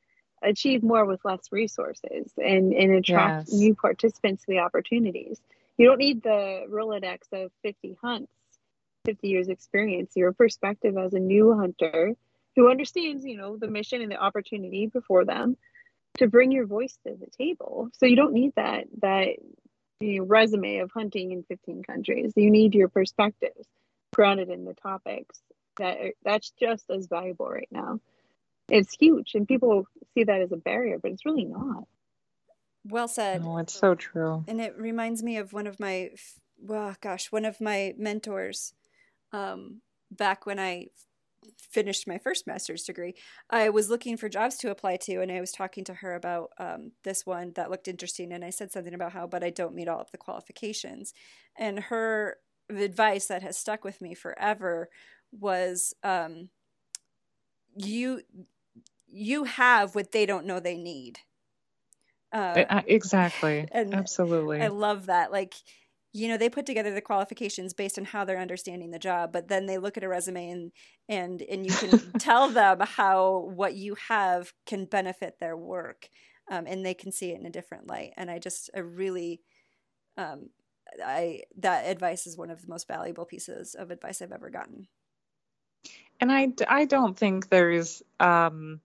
achieve 0.42 0.82
more 0.82 1.06
with 1.06 1.24
less 1.24 1.52
resources 1.52 2.32
and, 2.38 2.74
and 2.74 2.94
attract 2.94 3.50
yes. 3.50 3.54
new 3.54 3.76
participants 3.76 4.46
to 4.46 4.52
the 4.52 4.60
opportunities. 4.60 5.40
You 5.78 5.88
don't 5.88 6.00
need 6.00 6.24
the 6.24 6.66
Rolodex 6.70 7.20
of 7.34 7.52
50 7.62 7.98
hunts, 8.02 8.32
50 9.06 9.28
years 9.28 9.48
experience. 9.48 10.12
Your 10.16 10.34
perspective 10.34 10.98
as 10.98 11.14
a 11.14 11.20
new 11.20 11.56
hunter 11.58 12.14
who 12.56 12.70
understands, 12.70 13.26
you 13.26 13.38
know, 13.38 13.58
the 13.58 13.68
mission 13.68 14.02
and 14.02 14.12
the 14.12 14.18
opportunity 14.18 14.88
before 14.88 15.26
them 15.26 15.58
to 16.18 16.28
bring 16.28 16.52
your 16.52 16.66
voice 16.66 16.98
to 17.06 17.16
the 17.16 17.28
table. 17.38 17.90
So 17.94 18.06
you 18.06 18.16
don't 18.16 18.34
need 18.34 18.54
that 18.56 18.86
that 19.02 19.36
you 20.00 20.20
know, 20.20 20.26
resume 20.26 20.80
of 20.80 20.92
hunting 20.92 21.32
in 21.32 21.44
15 21.44 21.84
countries. 21.84 22.34
You 22.36 22.52
need 22.52 22.76
your 22.76 22.90
perspectives 22.90 23.68
grounded 24.14 24.50
in 24.50 24.66
the 24.66 24.74
topics 24.74 25.40
that 25.78 25.98
are, 26.00 26.12
that's 26.24 26.52
just 26.60 26.90
as 26.90 27.08
valuable 27.08 27.48
right 27.48 27.68
now 27.72 28.00
it's 28.70 28.96
huge 28.96 29.36
and 29.36 29.48
people 29.48 29.86
see 30.14 30.24
that 30.24 30.42
as 30.42 30.52
a 30.52 30.58
barrier 30.58 30.98
but 31.02 31.12
it's 31.12 31.26
really 31.26 31.46
not 31.46 31.84
well 32.86 33.08
said 33.08 33.42
oh 33.44 33.58
it's 33.58 33.78
so 33.78 33.96
true 33.96 34.44
and 34.48 34.62
it 34.62 34.78
reminds 34.78 35.22
me 35.22 35.38
of 35.38 35.54
one 35.54 35.68
of 35.68 35.80
my 35.80 36.10
well 36.62 36.96
gosh 37.02 37.32
one 37.32 37.46
of 37.46 37.60
my 37.62 37.94
mentors 37.98 38.74
um, 39.32 39.82
back 40.12 40.46
when 40.46 40.60
i 40.60 40.88
finished 41.58 42.08
my 42.08 42.18
first 42.18 42.48
master's 42.48 42.84
degree, 42.84 43.16
I 43.50 43.70
was 43.70 43.90
looking 43.90 44.18
for 44.18 44.30
jobs 44.30 44.58
to 44.58 44.72
apply 44.72 44.98
to, 44.98 45.22
and 45.22 45.32
I 45.32 45.40
was 45.40 45.52
talking 45.52 45.84
to 45.86 45.94
her 45.96 46.16
about 46.16 46.52
um, 46.58 46.92
this 47.04 47.26
one 47.26 47.54
that 47.56 47.70
looked 47.70 47.88
interesting, 47.88 48.32
and 48.32 48.44
I 48.44 48.50
said 48.50 48.72
something 48.72 48.94
about 48.94 49.14
how, 49.14 49.28
but 49.28 49.44
I 49.44 49.50
don't 49.50 49.76
meet 49.76 49.88
all 49.88 50.00
of 50.00 50.12
the 50.12 50.18
qualifications, 50.18 51.14
and 51.56 51.80
her 51.80 52.38
advice 52.70 53.28
that 53.28 53.44
has 53.44 53.58
stuck 53.58 53.84
with 53.84 54.02
me 54.02 54.14
forever 54.14 54.90
was, 55.32 55.94
um, 56.04 56.50
you 57.76 58.22
you 59.08 59.44
have 59.44 59.96
what 59.96 60.12
they 60.12 60.26
don't 60.26 60.46
know 60.46 60.60
they 60.60 60.78
need. 60.78 61.20
Uh, 62.32 62.82
exactly. 62.88 63.66
And 63.72 63.94
Absolutely. 63.94 64.62
I 64.62 64.68
love 64.68 65.06
that. 65.06 65.32
Like 65.32 65.54
you 66.16 66.30
know 66.30 66.38
they 66.38 66.50
put 66.50 66.66
together 66.66 66.94
the 66.94 67.02
qualifications 67.02 67.74
based 67.74 67.98
on 67.98 68.06
how 68.06 68.24
they're 68.24 68.40
understanding 68.40 68.92
the 68.92 69.00
job 69.00 69.34
but 69.34 69.50
then 69.50 69.66
they 69.66 69.78
look 69.78 69.98
at 69.98 70.04
a 70.04 70.08
resume 70.08 70.50
and 70.50 70.72
and 71.10 71.42
and 71.42 71.66
you 71.66 71.74
can 71.76 72.12
tell 72.20 72.50
them 72.50 72.80
how 72.80 73.50
what 73.54 73.76
you 73.76 73.96
have 74.08 74.54
can 74.66 74.86
benefit 74.86 75.36
their 75.40 75.58
work 75.58 76.10
um, 76.50 76.66
and 76.68 76.86
they 76.86 76.94
can 76.94 77.12
see 77.12 77.32
it 77.32 77.40
in 77.40 77.46
a 77.46 77.52
different 77.52 77.88
light. 77.88 78.14
And 78.18 78.32
i 78.32 78.40
just 78.40 78.70
I 78.74 78.80
really 78.80 79.42
um, 80.18 80.50
i 81.04 81.42
that 81.58 81.86
advice 81.86 82.28
is 82.28 82.38
one 82.38 82.50
of 82.50 82.62
the 82.62 82.68
most 82.68 82.88
valuable 82.88 83.26
pieces 83.26 83.76
of 83.76 83.92
advice 83.92 84.22
i've 84.22 84.32
ever 84.32 84.50
gotten. 84.50 84.88
And 86.22 86.32
i 86.32 86.48
i 86.68 86.86
don't 86.86 87.18
think 87.18 87.50
there's 87.50 88.02
um 88.20 88.80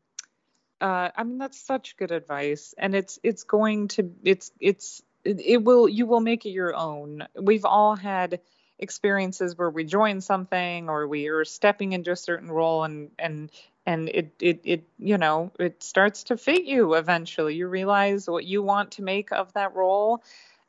uh, 0.80 1.10
I 1.14 1.24
mean 1.24 1.36
that's 1.36 1.60
such 1.60 1.98
good 1.98 2.10
advice, 2.10 2.74
and 2.78 2.94
it's 2.94 3.18
it's 3.22 3.44
going 3.44 3.88
to 3.88 4.10
it's 4.24 4.50
it's 4.60 5.02
it 5.24 5.62
will 5.62 5.88
you 5.88 6.06
will 6.06 6.20
make 6.20 6.46
it 6.46 6.50
your 6.50 6.74
own. 6.74 7.26
We've 7.34 7.64
all 7.64 7.96
had 7.96 8.40
experiences 8.78 9.56
where 9.56 9.70
we 9.70 9.84
join 9.84 10.20
something 10.20 10.88
or 10.88 11.06
we 11.06 11.28
are 11.28 11.44
stepping 11.44 11.92
into 11.92 12.10
a 12.10 12.16
certain 12.16 12.50
role 12.50 12.84
and 12.84 13.10
and 13.18 13.50
and 13.86 14.08
it 14.08 14.32
it 14.40 14.60
it 14.64 14.84
you 14.98 15.18
know 15.18 15.52
it 15.58 15.82
starts 15.82 16.24
to 16.24 16.36
fit 16.36 16.64
you 16.64 16.94
eventually. 16.94 17.54
You 17.54 17.68
realize 17.68 18.28
what 18.28 18.44
you 18.44 18.62
want 18.62 18.92
to 18.92 19.02
make 19.02 19.32
of 19.32 19.52
that 19.52 19.74
role. 19.74 20.22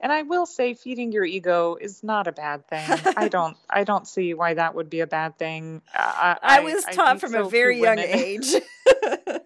And 0.03 0.11
i 0.11 0.23
will 0.23 0.47
say 0.47 0.73
feeding 0.73 1.11
your 1.11 1.23
ego 1.23 1.77
is 1.79 2.03
not 2.03 2.27
a 2.27 2.31
bad 2.31 2.67
thing. 2.67 2.89
I 3.15 3.27
don't 3.35 3.55
i 3.69 3.83
don't 3.83 4.07
see 4.07 4.33
why 4.33 4.55
that 4.55 4.75
would 4.75 4.89
be 4.89 5.01
a 5.01 5.07
bad 5.07 5.37
thing. 5.37 5.81
I, 5.93 6.37
I, 6.41 6.57
I 6.57 6.59
was 6.61 6.83
taught 6.85 7.15
I 7.15 7.19
from 7.19 7.31
so 7.31 7.45
a 7.45 7.49
very 7.49 7.79
young 7.79 7.99
age 7.99 8.55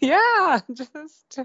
yeah 0.02 0.60
just 0.72 1.38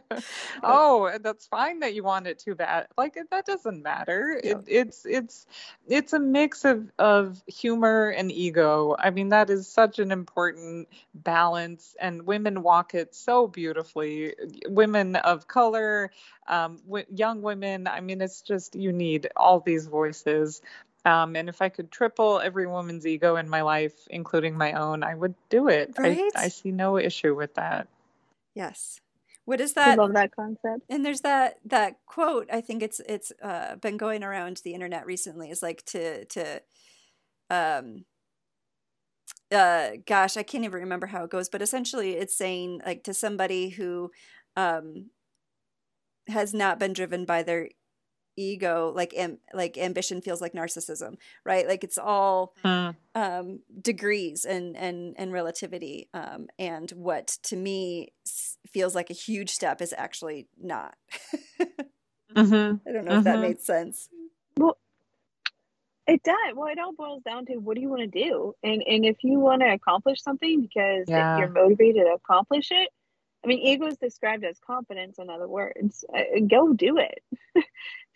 oh 0.63 1.11
that's 1.21 1.45
fine 1.45 1.81
that 1.81 1.93
you 1.93 2.03
want 2.03 2.25
it 2.25 2.39
too 2.39 2.55
bad 2.55 2.87
like 2.97 3.17
that 3.29 3.45
doesn't 3.45 3.83
matter 3.83 4.39
yeah. 4.41 4.51
it, 4.51 4.63
it's 4.67 5.05
it's 5.05 5.45
it's 5.89 6.13
a 6.13 6.19
mix 6.19 6.63
of 6.63 6.89
of 6.97 7.43
humor 7.47 8.09
and 8.09 8.31
ego 8.31 8.95
i 8.97 9.09
mean 9.09 9.29
that 9.29 9.49
is 9.49 9.67
such 9.67 9.99
an 9.99 10.09
important 10.09 10.87
balance 11.13 11.97
and 11.99 12.25
women 12.25 12.63
walk 12.63 12.93
it 12.93 13.13
so 13.13 13.45
beautifully 13.45 14.33
women 14.67 15.17
of 15.17 15.47
color 15.49 16.09
um, 16.47 16.77
w- 16.85 17.05
young 17.13 17.41
women 17.41 17.87
i 17.87 17.99
mean 17.99 18.21
it's 18.21 18.41
just 18.41 18.73
you 18.75 18.93
need 18.93 19.27
all 19.35 19.59
these 19.59 19.85
voices 19.85 20.61
um, 21.03 21.35
and 21.35 21.49
if 21.49 21.61
I 21.61 21.69
could 21.69 21.91
triple 21.91 22.39
every 22.39 22.65
woman's 22.65 23.05
ego 23.05 23.35
in 23.35 23.47
my 23.47 23.61
life, 23.61 23.93
including 24.09 24.57
my 24.57 24.73
own, 24.73 25.03
I 25.03 25.13
would 25.13 25.35
do 25.49 25.67
it. 25.67 25.93
Right? 25.99 26.31
I, 26.35 26.45
I 26.45 26.47
see 26.47 26.71
no 26.71 26.97
issue 26.97 27.35
with 27.35 27.53
that. 27.53 27.87
Yes. 28.55 28.99
What 29.45 29.61
is 29.61 29.73
that? 29.73 29.99
I 29.99 30.01
love 30.01 30.13
that 30.13 30.35
concept. 30.35 30.81
And 30.89 31.05
there's 31.05 31.21
that 31.21 31.57
that 31.65 31.97
quote. 32.07 32.47
I 32.51 32.61
think 32.61 32.81
it's 32.81 32.99
it's 33.07 33.31
uh, 33.43 33.75
been 33.75 33.97
going 33.97 34.23
around 34.23 34.61
the 34.63 34.73
internet 34.73 35.05
recently. 35.05 35.51
Is 35.51 35.61
like 35.61 35.83
to 35.87 36.25
to 36.25 36.61
um 37.51 38.05
uh 39.51 39.91
gosh, 40.05 40.37
I 40.37 40.43
can't 40.43 40.65
even 40.65 40.81
remember 40.81 41.07
how 41.07 41.23
it 41.23 41.29
goes, 41.31 41.49
but 41.49 41.61
essentially 41.61 42.13
it's 42.13 42.35
saying 42.35 42.81
like 42.85 43.03
to 43.03 43.13
somebody 43.13 43.69
who 43.69 44.11
um 44.55 45.11
has 46.27 46.53
not 46.53 46.79
been 46.79 46.93
driven 46.93 47.25
by 47.25 47.43
their 47.43 47.69
ego 48.37 48.91
like 48.95 49.13
am, 49.15 49.37
like 49.53 49.77
ambition 49.77 50.21
feels 50.21 50.41
like 50.41 50.53
narcissism 50.53 51.17
right 51.43 51.67
like 51.67 51.83
it's 51.83 51.97
all 51.97 52.53
hmm. 52.63 52.89
um, 53.15 53.59
degrees 53.81 54.45
and 54.45 54.75
and 54.75 55.15
and 55.17 55.31
relativity 55.31 56.09
um, 56.13 56.47
and 56.59 56.91
what 56.91 57.27
to 57.43 57.55
me 57.55 58.11
feels 58.67 58.95
like 58.95 59.09
a 59.09 59.13
huge 59.13 59.49
step 59.49 59.81
is 59.81 59.93
actually 59.97 60.47
not 60.61 60.95
mm-hmm. 62.35 62.43
i 62.87 62.91
don't 62.91 63.05
know 63.05 63.11
mm-hmm. 63.11 63.17
if 63.17 63.23
that 63.23 63.35
mm-hmm. 63.35 63.41
made 63.41 63.61
sense 63.61 64.09
well 64.57 64.77
it 66.07 66.21
does 66.23 66.35
well 66.55 66.67
it 66.67 66.77
all 66.79 66.93
boils 66.93 67.23
down 67.23 67.45
to 67.45 67.55
what 67.57 67.75
do 67.75 67.81
you 67.81 67.89
want 67.89 68.01
to 68.01 68.23
do 68.23 68.53
and 68.63 68.83
and 68.85 69.05
if 69.05 69.17
you 69.23 69.39
want 69.39 69.61
to 69.61 69.71
accomplish 69.71 70.21
something 70.21 70.61
because 70.61 71.05
yeah. 71.07 71.37
you're 71.37 71.49
motivated 71.49 72.03
to 72.03 72.13
accomplish 72.13 72.71
it 72.71 72.89
I 73.45 73.47
mean, 73.47 73.59
ego 73.59 73.85
is 73.85 73.97
described 73.97 74.43
as 74.43 74.57
confidence, 74.57 75.19
in 75.19 75.29
other 75.29 75.47
words. 75.47 76.03
Uh, 76.11 76.39
go 76.47 76.73
do 76.73 76.97
it. 76.97 77.23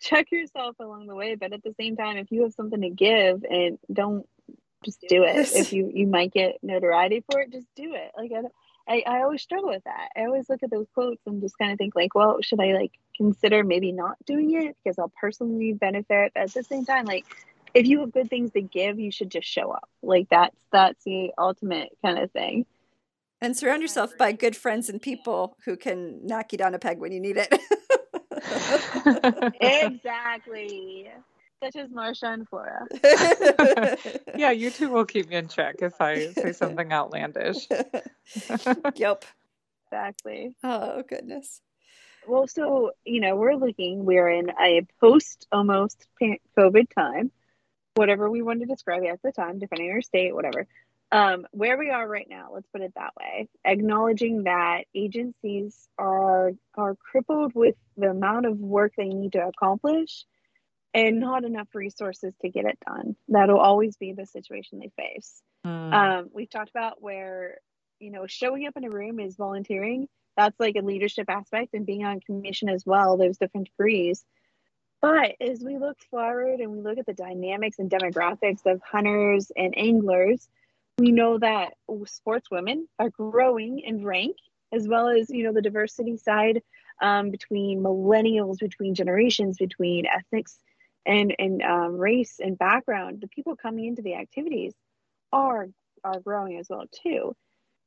Check 0.00 0.32
yourself 0.32 0.74
along 0.80 1.06
the 1.06 1.14
way, 1.14 1.36
but 1.36 1.52
at 1.52 1.62
the 1.62 1.72
same 1.78 1.96
time, 1.96 2.16
if 2.16 2.32
you 2.32 2.42
have 2.42 2.52
something 2.52 2.80
to 2.80 2.90
give, 2.90 3.44
and 3.44 3.78
don't 3.92 4.26
just 4.84 5.04
do 5.08 5.22
it. 5.22 5.36
if 5.54 5.72
you 5.72 5.90
you 5.94 6.08
might 6.08 6.32
get 6.32 6.58
notoriety 6.64 7.22
for 7.30 7.40
it, 7.40 7.52
just 7.52 7.68
do 7.76 7.94
it. 7.94 8.10
Like 8.16 8.32
I, 8.32 8.92
I, 8.92 9.18
I 9.18 9.22
always 9.22 9.40
struggle 9.40 9.68
with 9.68 9.84
that. 9.84 10.08
I 10.16 10.22
always 10.22 10.48
look 10.48 10.64
at 10.64 10.70
those 10.70 10.88
quotes 10.94 11.24
and 11.26 11.40
just 11.40 11.56
kind 11.56 11.70
of 11.70 11.78
think 11.78 11.94
like, 11.94 12.14
well, 12.16 12.38
should 12.40 12.60
I 12.60 12.72
like 12.72 12.92
consider 13.16 13.62
maybe 13.62 13.92
not 13.92 14.16
doing 14.26 14.52
it 14.60 14.76
because 14.82 14.98
I'll 14.98 15.12
personally 15.20 15.74
benefit? 15.74 16.32
But 16.34 16.42
at 16.42 16.54
the 16.54 16.64
same 16.64 16.84
time, 16.84 17.04
like 17.04 17.24
if 17.72 17.86
you 17.86 18.00
have 18.00 18.12
good 18.12 18.28
things 18.28 18.50
to 18.52 18.62
give, 18.62 18.98
you 18.98 19.12
should 19.12 19.30
just 19.30 19.46
show 19.46 19.70
up. 19.70 19.88
Like 20.02 20.28
that's 20.28 20.56
that's 20.72 21.04
the 21.04 21.32
ultimate 21.38 21.90
kind 22.02 22.18
of 22.18 22.32
thing. 22.32 22.66
And 23.42 23.56
surround 23.56 23.80
yourself 23.80 24.16
by 24.18 24.32
good 24.32 24.54
friends 24.54 24.90
and 24.90 25.00
people 25.00 25.56
who 25.64 25.76
can 25.76 26.26
knock 26.26 26.52
you 26.52 26.58
down 26.58 26.74
a 26.74 26.78
peg 26.78 26.98
when 26.98 27.10
you 27.10 27.20
need 27.20 27.38
it. 27.38 27.48
exactly. 29.60 31.10
Such 31.62 31.76
as 31.76 31.90
Marcia 31.90 32.26
and 32.26 32.48
Flora. 32.48 32.86
yeah, 34.36 34.50
you 34.50 34.70
two 34.70 34.90
will 34.90 35.06
keep 35.06 35.28
me 35.28 35.36
in 35.36 35.48
check 35.48 35.76
if 35.80 36.00
I 36.00 36.28
say 36.32 36.52
something 36.52 36.92
outlandish. 36.92 37.66
yep. 38.94 39.24
Exactly. 39.86 40.54
Oh, 40.62 41.02
goodness. 41.08 41.60
Well, 42.26 42.46
so, 42.46 42.92
you 43.04 43.20
know, 43.20 43.36
we're 43.36 43.56
looking, 43.56 44.04
we're 44.04 44.28
in 44.28 44.50
a 44.50 44.86
post 45.00 45.46
almost 45.50 46.06
COVID 46.22 46.94
time, 46.94 47.30
whatever 47.94 48.30
we 48.30 48.42
want 48.42 48.60
to 48.60 48.66
describe 48.66 49.02
it 49.02 49.08
at 49.08 49.22
the 49.22 49.32
time, 49.32 49.58
depending 49.58 49.88
on 49.88 49.92
your 49.94 50.02
state, 50.02 50.34
whatever 50.34 50.66
um, 51.12 51.46
where 51.50 51.76
we 51.76 51.90
are 51.90 52.06
right 52.06 52.26
now, 52.28 52.50
let's 52.54 52.68
put 52.68 52.82
it 52.82 52.92
that 52.94 53.12
way, 53.18 53.48
acknowledging 53.64 54.44
that 54.44 54.84
agencies 54.94 55.88
are 55.98 56.52
are 56.74 56.94
crippled 56.94 57.54
with 57.54 57.74
the 57.96 58.10
amount 58.10 58.46
of 58.46 58.58
work 58.58 58.92
they 58.96 59.08
need 59.08 59.32
to 59.32 59.46
accomplish 59.46 60.24
and 60.94 61.20
not 61.20 61.44
enough 61.44 61.68
resources 61.74 62.32
to 62.42 62.48
get 62.48 62.64
it 62.64 62.78
done. 62.86 63.16
That'll 63.28 63.58
always 63.58 63.96
be 63.96 64.12
the 64.12 64.26
situation 64.26 64.78
they 64.78 64.92
face. 64.96 65.42
Mm. 65.66 65.92
Um, 65.92 66.30
we've 66.32 66.50
talked 66.50 66.70
about 66.70 67.02
where 67.02 67.58
you 67.98 68.12
know 68.12 68.26
showing 68.26 68.66
up 68.66 68.76
in 68.76 68.84
a 68.84 68.90
room 68.90 69.18
is 69.18 69.36
volunteering. 69.36 70.08
That's 70.36 70.58
like 70.60 70.76
a 70.76 70.84
leadership 70.84 71.28
aspect 71.28 71.74
and 71.74 71.84
being 71.84 72.04
on 72.04 72.20
commission 72.20 72.68
as 72.68 72.86
well. 72.86 73.16
There's 73.16 73.38
different 73.38 73.68
degrees. 73.68 74.24
But 75.02 75.36
as 75.40 75.60
we 75.64 75.78
look 75.78 75.98
forward 76.10 76.60
and 76.60 76.70
we 76.70 76.80
look 76.82 76.98
at 76.98 77.06
the 77.06 77.14
dynamics 77.14 77.78
and 77.78 77.90
demographics 77.90 78.66
of 78.66 78.80
hunters 78.82 79.50
and 79.56 79.76
anglers, 79.76 80.46
we 81.00 81.12
know 81.12 81.38
that 81.38 81.72
sportswomen 81.88 82.84
are 82.98 83.08
growing 83.10 83.80
in 83.80 84.04
rank 84.04 84.36
as 84.72 84.86
well 84.86 85.08
as 85.08 85.30
you 85.30 85.44
know 85.44 85.52
the 85.52 85.62
diversity 85.62 86.16
side 86.18 86.62
um, 87.00 87.30
between 87.30 87.82
millennials 87.82 88.58
between 88.58 88.94
generations 88.94 89.56
between 89.56 90.04
ethnics 90.06 90.58
and 91.06 91.34
and 91.38 91.62
um, 91.62 91.96
race 91.96 92.38
and 92.38 92.58
background. 92.58 93.20
The 93.22 93.28
people 93.28 93.56
coming 93.56 93.86
into 93.86 94.02
the 94.02 94.14
activities 94.14 94.74
are 95.32 95.68
are 96.04 96.20
growing 96.20 96.58
as 96.58 96.68
well 96.68 96.84
too. 97.02 97.34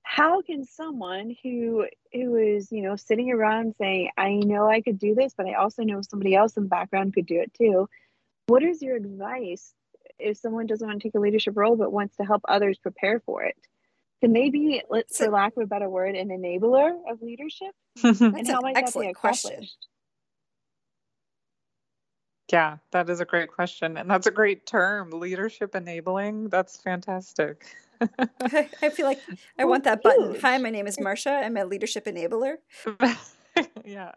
How 0.02 0.42
can 0.42 0.66
someone 0.66 1.36
who 1.44 1.86
who 2.12 2.36
is 2.36 2.72
you 2.72 2.82
know 2.82 2.96
sitting 2.96 3.32
around 3.32 3.76
saying 3.78 4.10
i 4.18 4.36
know 4.36 4.70
i 4.70 4.82
could 4.82 5.00
do 5.00 5.16
this 5.16 5.34
but 5.36 5.48
i 5.48 5.54
also 5.54 5.84
know 5.84 6.02
somebody 6.02 6.36
else 6.36 6.58
in 6.58 6.64
the 6.64 6.70
background 6.70 7.14
could 7.14 7.26
do 7.26 7.40
it 7.40 7.54
too 7.54 7.88
what 8.48 8.62
is 8.62 8.82
your 8.82 8.98
advice 8.98 9.74
if 10.20 10.38
someone 10.38 10.66
doesn't 10.66 10.88
want 10.88 11.02
to 11.02 11.08
take 11.08 11.16
a 11.16 11.20
leadership 11.20 11.54
role 11.56 11.76
but 11.76 11.92
wants 11.92 12.16
to 12.18 12.24
help 12.24 12.42
others 12.48 12.78
prepare 12.78 13.20
for 13.26 13.44
it 13.44 13.58
can 14.22 14.34
they 14.34 14.50
be 14.50 14.82
let's 14.90 15.18
for 15.18 15.30
lack 15.30 15.56
of 15.58 15.64
a 15.64 15.68
better 15.68 15.90
word 15.90 16.16
an 16.16 16.30
enabler 16.30 16.92
of 17.10 17.22
leadership 17.22 17.72
and 18.04 18.48
how 18.48 18.62
might 18.62 18.76
that 18.76 18.94
be 18.94 19.08
accomplished 19.08 19.44
question. 19.46 19.68
yeah 22.52 22.78
that 22.92 23.10
is 23.10 23.20
a 23.20 23.26
great 23.26 23.52
question 23.52 23.98
and 23.98 24.10
that's 24.10 24.28
a 24.28 24.32
great 24.32 24.66
term 24.66 25.10
leadership 25.12 25.76
enabling 25.76 26.50
that's 26.50 26.78
fantastic 26.78 27.66
I 28.82 28.90
feel 28.90 29.06
like 29.06 29.22
I 29.58 29.66
want 29.66 29.84
that 29.86 30.02
button. 30.04 30.36
Hi, 30.42 30.58
my 30.58 30.70
name 30.70 30.88
is 30.88 31.00
Marcia. 31.00 31.32
I'm 31.32 31.58
a 31.58 31.66
leadership 31.66 32.06
enabler. 32.06 32.56
yeah. 33.86 34.12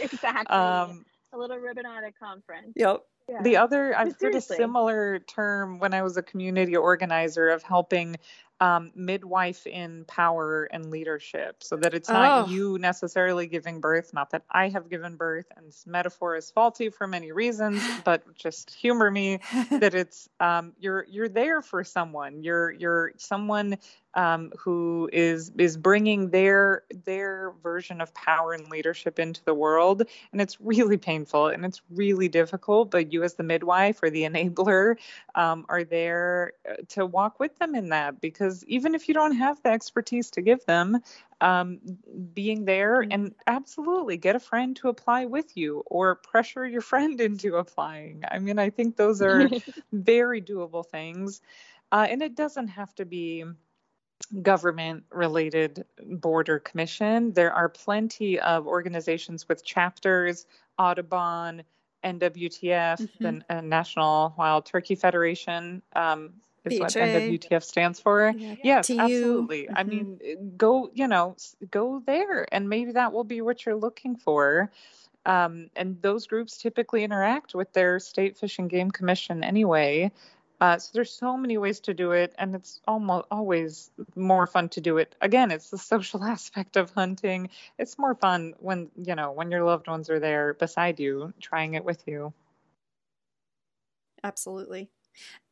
exactly. 0.00 0.56
Um, 0.56 1.04
a 1.32 1.38
little 1.38 1.58
ribbon 1.58 1.86
on 1.86 2.04
a 2.04 2.12
conference. 2.12 2.72
Yep. 2.76 3.02
The 3.42 3.56
other, 3.56 3.96
I've 3.96 4.16
heard 4.20 4.34
a 4.34 4.40
similar 4.40 5.18
term 5.20 5.78
when 5.78 5.94
I 5.94 6.02
was 6.02 6.16
a 6.16 6.22
community 6.22 6.76
organizer 6.76 7.48
of 7.48 7.62
helping 7.62 8.16
um, 8.60 8.90
midwife 8.96 9.66
in 9.66 10.04
power 10.06 10.64
and 10.72 10.90
leadership 10.90 11.62
so 11.62 11.76
that 11.76 11.94
it's 11.94 12.08
not 12.08 12.48
Oh. 12.48 12.50
you 12.50 12.76
necessarily 12.78 13.46
giving 13.46 13.80
birth 13.80 14.12
not 14.12 14.30
that 14.30 14.42
i 14.50 14.68
have 14.68 14.90
given 14.90 15.14
birth 15.14 15.46
and 15.56 15.68
this 15.68 15.86
metaphor 15.86 16.34
is 16.34 16.50
faulty 16.50 16.90
for 16.90 17.06
many 17.06 17.30
reasons 17.30 17.80
but 18.04 18.24
just 18.34 18.74
humor 18.74 19.10
me 19.12 19.38
that 19.70 19.94
it's 19.94 20.28
um, 20.40 20.72
you're 20.80 21.06
you're 21.08 21.28
there 21.28 21.62
for 21.62 21.84
someone. 21.84 22.42
You're 22.42 22.72
you're 22.72 23.12
someone 23.16 23.78
um, 24.18 24.50
who 24.58 25.08
is 25.12 25.52
is 25.58 25.76
bringing 25.76 26.30
their 26.30 26.82
their 27.04 27.52
version 27.62 28.00
of 28.00 28.12
power 28.14 28.52
and 28.52 28.68
leadership 28.68 29.20
into 29.20 29.44
the 29.44 29.54
world. 29.54 30.02
And 30.32 30.40
it's 30.40 30.60
really 30.60 30.96
painful 30.96 31.46
and 31.46 31.64
it's 31.64 31.80
really 31.88 32.28
difficult 32.28 32.90
but 32.90 33.12
you 33.12 33.22
as 33.22 33.34
the 33.34 33.44
midwife 33.44 34.02
or 34.02 34.10
the 34.10 34.22
enabler 34.22 34.96
um, 35.36 35.66
are 35.68 35.84
there 35.84 36.54
uh, 36.68 36.74
to 36.88 37.06
walk 37.06 37.38
with 37.38 37.56
them 37.60 37.76
in 37.76 37.90
that. 37.90 38.20
Because 38.20 38.64
even 38.64 38.96
if 38.96 39.06
you 39.06 39.14
don't 39.14 39.36
have 39.36 39.62
the 39.62 39.70
expertise 39.70 40.32
to 40.32 40.42
give 40.42 40.66
them 40.66 41.00
um, 41.40 41.78
being 42.34 42.64
there 42.64 43.06
and 43.12 43.32
absolutely 43.46 44.16
get 44.16 44.34
a 44.34 44.40
friend 44.40 44.74
to 44.74 44.88
apply 44.88 45.26
with 45.26 45.56
you 45.56 45.84
or 45.86 46.16
pressure 46.16 46.66
your 46.66 46.80
friend 46.92 47.20
into 47.20 47.54
applying. 47.54 48.24
I 48.28 48.40
mean 48.40 48.58
i 48.58 48.70
think 48.70 48.96
those 48.96 49.22
are 49.22 49.48
very 49.92 50.42
doable 50.42 50.84
things. 50.84 51.40
Uh, 51.92 52.06
and 52.10 52.20
it 52.20 52.34
doesn't 52.34 52.68
have 52.68 52.94
to 52.96 53.06
be 53.06 53.44
government 54.42 55.04
related 55.10 55.84
board 56.02 56.48
or 56.48 56.58
commission. 56.58 57.32
There 57.32 57.52
are 57.52 57.68
plenty 57.68 58.38
of 58.40 58.66
organizations 58.66 59.48
with 59.48 59.64
chapters, 59.64 60.46
Audubon, 60.78 61.62
NWTF, 62.04 63.08
the 63.20 63.42
uh, 63.50 63.60
National 63.60 64.34
Wild 64.36 64.66
Turkey 64.66 64.94
Federation. 64.94 65.82
Um, 65.94 66.34
is 66.64 66.80
what 66.80 66.90
NWTF 66.90 67.62
stands 67.62 68.00
for. 68.00 68.34
Yeah. 68.36 68.54
Yes, 68.62 68.86
TU. 68.88 68.98
absolutely. 68.98 69.70
I 69.70 69.84
Mhm. 69.84 69.88
mean, 69.88 70.54
go, 70.56 70.90
you 70.92 71.06
know, 71.06 71.36
go 71.70 72.02
there, 72.04 72.46
and 72.52 72.68
maybe 72.68 72.92
that 72.92 73.12
will 73.12 73.24
be 73.24 73.40
what 73.40 73.64
you're 73.64 73.76
looking 73.76 74.16
for. 74.16 74.70
Um, 75.24 75.70
and 75.76 76.00
those 76.02 76.26
groups 76.26 76.58
typically 76.58 77.04
interact 77.04 77.54
with 77.54 77.72
their 77.72 77.98
state 78.00 78.36
fish 78.36 78.58
and 78.58 78.68
game 78.70 78.90
commission 78.90 79.44
anyway. 79.44 80.10
Uh, 80.60 80.76
so 80.76 80.90
there's 80.92 81.12
so 81.12 81.36
many 81.36 81.56
ways 81.56 81.78
to 81.78 81.94
do 81.94 82.12
it, 82.12 82.34
and 82.38 82.54
it's 82.54 82.80
almost 82.88 83.26
always 83.30 83.90
more 84.16 84.46
fun 84.46 84.68
to 84.68 84.80
do 84.80 84.98
it. 84.98 85.14
Again, 85.20 85.52
it's 85.52 85.70
the 85.70 85.78
social 85.78 86.24
aspect 86.34 86.76
of 86.76 86.90
hunting. 86.90 87.48
It's 87.78 87.98
more 87.98 88.14
fun 88.14 88.54
when 88.58 88.90
you 88.96 89.14
know 89.14 89.30
when 89.30 89.50
your 89.50 89.64
loved 89.64 89.86
ones 89.86 90.10
are 90.10 90.18
there 90.18 90.54
beside 90.54 90.98
you, 90.98 91.32
trying 91.40 91.74
it 91.74 91.84
with 91.84 92.02
you. 92.06 92.32
Absolutely. 94.24 94.90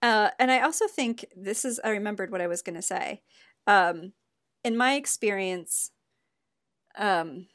Uh, 0.02 0.30
and 0.38 0.50
I 0.50 0.60
also 0.60 0.86
think 0.86 1.24
this 1.36 1.64
is, 1.64 1.80
I 1.82 1.90
remembered 1.90 2.30
what 2.30 2.40
I 2.40 2.46
was 2.46 2.62
going 2.62 2.76
to 2.76 2.82
say. 2.82 3.22
Um, 3.66 4.12
in 4.64 4.76
my 4.76 4.94
experience, 4.94 5.90
um, 6.96 7.46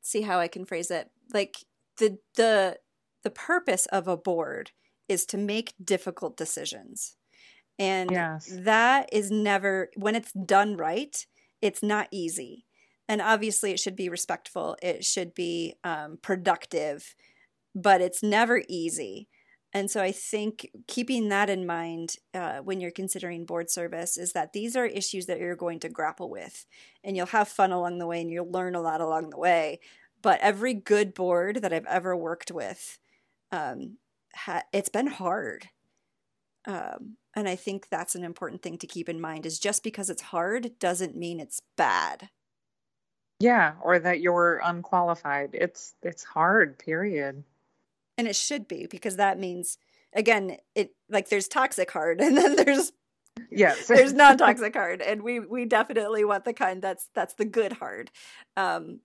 see 0.00 0.22
how 0.22 0.38
I 0.38 0.48
can 0.48 0.64
phrase 0.64 0.90
it. 0.90 1.10
Like 1.32 1.58
the, 1.98 2.18
the, 2.36 2.78
the 3.22 3.30
purpose 3.30 3.86
of 3.86 4.08
a 4.08 4.16
board 4.16 4.72
is 5.08 5.26
to 5.26 5.36
make 5.38 5.74
difficult 5.82 6.36
decisions. 6.36 7.16
And 7.78 8.10
Yes. 8.10 8.48
that 8.50 9.08
is 9.12 9.30
never, 9.30 9.90
when 9.96 10.14
it's 10.14 10.32
done 10.32 10.76
right, 10.76 11.26
it's 11.60 11.82
not 11.82 12.08
easy. 12.10 12.66
And 13.08 13.20
obviously, 13.20 13.72
it 13.72 13.80
should 13.80 13.96
be 13.96 14.08
respectful, 14.08 14.76
it 14.82 15.04
should 15.04 15.34
be 15.34 15.74
um, 15.84 16.18
productive, 16.22 17.14
but 17.74 18.00
it's 18.00 18.22
never 18.22 18.62
easy. 18.68 19.28
And 19.72 19.90
so 19.90 20.00
I 20.00 20.12
think 20.12 20.70
keeping 20.86 21.28
that 21.30 21.50
in 21.50 21.66
mind 21.66 22.16
uh, 22.32 22.58
when 22.58 22.80
you're 22.80 22.92
considering 22.92 23.44
board 23.44 23.70
service 23.70 24.16
is 24.16 24.32
that 24.32 24.52
these 24.52 24.76
are 24.76 24.86
issues 24.86 25.26
that 25.26 25.40
you're 25.40 25.56
going 25.56 25.80
to 25.80 25.88
grapple 25.88 26.30
with. 26.30 26.64
And 27.02 27.16
you'll 27.16 27.26
have 27.26 27.48
fun 27.48 27.72
along 27.72 27.98
the 27.98 28.06
way 28.06 28.20
and 28.20 28.30
you'll 28.30 28.50
learn 28.50 28.76
a 28.76 28.80
lot 28.80 29.00
along 29.00 29.30
the 29.30 29.38
way. 29.38 29.80
But 30.22 30.40
every 30.40 30.74
good 30.74 31.12
board 31.12 31.56
that 31.62 31.72
I've 31.72 31.86
ever 31.86 32.16
worked 32.16 32.52
with, 32.52 33.00
um, 33.50 33.98
ha- 34.34 34.64
it's 34.72 34.88
been 34.88 35.06
hard. 35.06 35.68
Um, 36.66 37.16
and 37.34 37.48
I 37.48 37.56
think 37.56 37.88
that's 37.90 38.14
an 38.14 38.24
important 38.24 38.62
thing 38.62 38.78
to 38.78 38.86
keep 38.86 39.08
in 39.08 39.20
mind 39.20 39.44
is 39.44 39.58
just 39.58 39.82
because 39.82 40.08
it's 40.08 40.22
hard 40.22 40.78
doesn't 40.78 41.16
mean 41.16 41.40
it's 41.40 41.60
bad. 41.76 42.30
Yeah, 43.40 43.74
or 43.82 43.98
that 43.98 44.20
you're 44.20 44.60
unqualified. 44.64 45.50
It's 45.52 45.94
it's 46.02 46.24
hard. 46.24 46.78
Period. 46.78 47.44
And 48.16 48.28
it 48.28 48.36
should 48.36 48.68
be 48.68 48.86
because 48.86 49.16
that 49.16 49.38
means 49.38 49.76
again, 50.14 50.56
it 50.74 50.94
like 51.10 51.28
there's 51.28 51.48
toxic 51.48 51.90
hard 51.90 52.20
and 52.22 52.36
then 52.36 52.56
there's 52.56 52.92
Yes. 53.50 53.86
there's 53.88 54.12
non-toxic 54.12 54.74
hard 54.74 55.02
and 55.02 55.22
we 55.22 55.40
we 55.40 55.64
definitely 55.64 56.24
want 56.24 56.44
the 56.44 56.52
kind 56.52 56.80
that's 56.80 57.08
that's 57.14 57.34
the 57.34 57.44
good 57.44 57.72
hard 57.72 58.10
um 58.56 59.00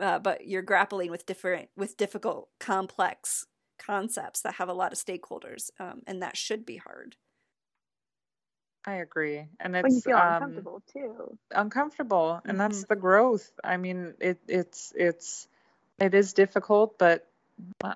uh, 0.00 0.18
but 0.18 0.46
you're 0.46 0.62
grappling 0.62 1.10
with 1.10 1.26
different 1.26 1.68
with 1.76 1.96
difficult 1.98 2.48
complex 2.58 3.46
concepts 3.80 4.42
that 4.42 4.54
have 4.54 4.68
a 4.68 4.74
lot 4.74 4.92
of 4.92 4.98
stakeholders 4.98 5.70
um, 5.80 6.02
and 6.06 6.22
that 6.22 6.36
should 6.36 6.64
be 6.66 6.76
hard 6.76 7.16
I 8.86 8.94
agree, 8.94 9.44
and 9.60 9.74
when 9.80 9.92
you 9.92 9.98
it's 9.98 10.04
feel 10.06 10.16
um, 10.16 10.32
uncomfortable 10.32 10.82
too. 10.90 11.38
uncomfortable, 11.50 12.40
and 12.46 12.58
that's 12.58 12.82
Mhm. 12.84 12.88
the 12.88 12.96
growth. 12.96 13.52
I 13.62 13.76
mean, 13.76 14.14
it 14.20 14.38
it's 14.48 14.92
it's 14.96 15.48
it 15.98 16.14
is 16.14 16.32
difficult, 16.32 16.96
but 16.98 17.26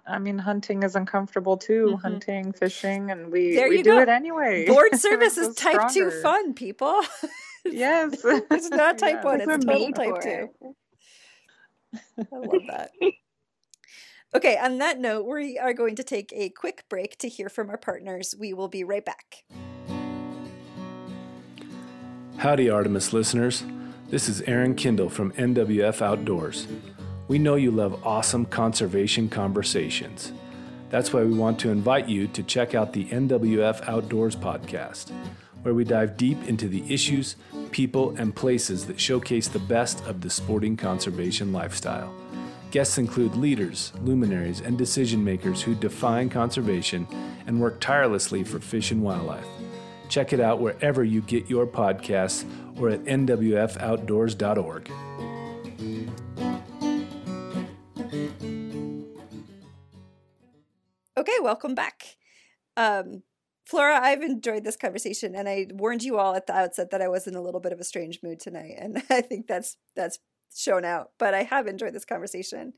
I 0.06 0.18
mean, 0.18 0.38
hunting 0.38 0.82
is 0.82 0.94
uncomfortable 0.94 1.56
too. 1.56 1.96
Mhm. 1.96 2.02
Hunting, 2.02 2.52
fishing, 2.52 3.10
and 3.10 3.32
we 3.32 3.54
There 3.54 3.68
we 3.68 3.78
you 3.78 3.82
do 3.82 3.96
go. 3.96 4.00
it 4.02 4.10
anyway. 4.10 4.66
board 4.66 4.94
service 4.96 5.38
is 5.38 5.48
us 5.48 5.54
type 5.54 5.88
2 5.88 6.10
fun 6.10 6.52
people 6.54 7.00
Yes, 7.64 8.22
It's 8.50 8.70
not 8.70 8.98
type 8.98 9.14
Yes. 9.14 9.24
one, 9.24 9.40
it's 9.40 9.46
we're 9.46 9.58
total 9.58 9.90
type 9.92 10.20
two. 10.20 10.48
i 12.32 12.36
love 12.36 12.66
that 12.66 12.90
okay 14.34 14.56
on 14.56 14.78
that 14.78 14.98
note 14.98 15.24
we 15.26 15.58
are 15.58 15.72
going 15.72 15.94
to 15.94 16.04
take 16.04 16.32
a 16.34 16.48
quick 16.50 16.84
break 16.88 17.16
to 17.18 17.28
hear 17.28 17.48
from 17.48 17.70
our 17.70 17.78
partners 17.78 18.34
we 18.38 18.52
will 18.52 18.68
be 18.68 18.84
right 18.84 19.04
back 19.04 19.44
Howdy, 22.38 22.68
Artemis 22.68 23.12
listeners. 23.12 23.64
This 24.10 24.28
is 24.28 24.42
Aaron 24.42 24.74
Kindle 24.74 25.08
from 25.08 25.32
NWF 25.32 26.02
Outdoors. 26.02 26.66
We 27.26 27.38
know 27.38 27.54
you 27.54 27.70
love 27.70 28.04
awesome 28.04 28.44
conservation 28.44 29.30
conversations. 29.30 30.32
That's 30.90 31.12
why 31.12 31.22
we 31.22 31.32
want 31.32 31.58
to 31.60 31.70
invite 31.70 32.08
you 32.08 32.26
to 32.28 32.42
check 32.42 32.74
out 32.74 32.92
the 32.92 33.06
NWF 33.06 33.88
Outdoors 33.88 34.36
podcast, 34.36 35.10
where 35.62 35.74
we 35.74 35.84
dive 35.84 36.16
deep 36.18 36.36
into 36.46 36.68
the 36.68 36.84
issues, 36.92 37.36
people, 37.70 38.14
and 38.18 38.34
places 38.36 38.84
that 38.88 39.00
showcase 39.00 39.48
the 39.48 39.58
best 39.60 40.04
of 40.04 40.20
the 40.20 40.28
sporting 40.28 40.76
conservation 40.76 41.52
lifestyle. 41.52 42.14
Guests 42.74 42.98
include 42.98 43.36
leaders, 43.36 43.92
luminaries, 44.02 44.60
and 44.60 44.76
decision 44.76 45.22
makers 45.22 45.62
who 45.62 45.76
define 45.76 46.28
conservation 46.28 47.06
and 47.46 47.60
work 47.60 47.78
tirelessly 47.78 48.42
for 48.42 48.58
fish 48.58 48.90
and 48.90 49.00
wildlife. 49.00 49.46
Check 50.08 50.32
it 50.32 50.40
out 50.40 50.58
wherever 50.58 51.04
you 51.04 51.20
get 51.20 51.48
your 51.48 51.68
podcasts 51.68 52.44
or 52.76 52.88
at 52.90 53.04
nwfoutdoors.org. 53.04 54.90
Okay, 61.16 61.38
welcome 61.42 61.76
back. 61.76 62.16
Um, 62.76 63.22
Flora, 63.64 64.00
I've 64.02 64.22
enjoyed 64.22 64.64
this 64.64 64.76
conversation, 64.76 65.36
and 65.36 65.48
I 65.48 65.68
warned 65.70 66.02
you 66.02 66.18
all 66.18 66.34
at 66.34 66.48
the 66.48 66.56
outset 66.56 66.90
that 66.90 67.00
I 67.00 67.06
was 67.06 67.28
in 67.28 67.36
a 67.36 67.40
little 67.40 67.60
bit 67.60 67.72
of 67.72 67.78
a 67.78 67.84
strange 67.84 68.18
mood 68.20 68.40
tonight, 68.40 68.74
and 68.76 69.00
I 69.10 69.20
think 69.20 69.46
that's 69.46 69.76
that's 69.94 70.18
shown 70.54 70.84
out. 70.84 71.10
But 71.18 71.34
I 71.34 71.42
have 71.42 71.66
enjoyed 71.66 71.94
this 71.94 72.04
conversation. 72.04 72.74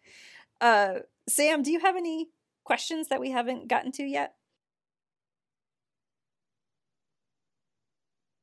Uh, 0.60 1.00
Sam, 1.28 1.62
do 1.62 1.70
you 1.70 1.80
have 1.80 1.96
any 1.96 2.28
questions 2.64 3.08
that 3.08 3.20
we 3.20 3.30
haven't 3.30 3.68
gotten 3.68 3.92
to 3.92 4.02
yet? 4.02 4.34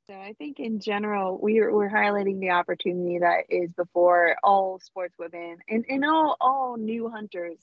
So 0.07 0.13
I 0.13 0.33
think 0.33 0.59
in 0.59 0.81
general, 0.81 1.39
we're 1.41 1.73
we're 1.73 1.89
highlighting 1.89 2.41
the 2.41 2.49
opportunity 2.49 3.19
that 3.19 3.45
is 3.49 3.71
before 3.71 4.35
all 4.43 4.79
sports 4.79 5.15
women 5.17 5.59
and, 5.69 5.85
and 5.87 6.03
all 6.03 6.35
all 6.41 6.75
new 6.75 7.09
hunters 7.09 7.57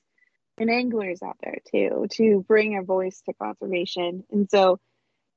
and 0.56 0.70
anglers 0.70 1.22
out 1.22 1.36
there 1.42 1.58
too 1.70 2.06
to 2.12 2.44
bring 2.48 2.78
a 2.78 2.82
voice 2.82 3.20
to 3.26 3.34
conservation. 3.34 4.24
And 4.30 4.48
so 4.50 4.78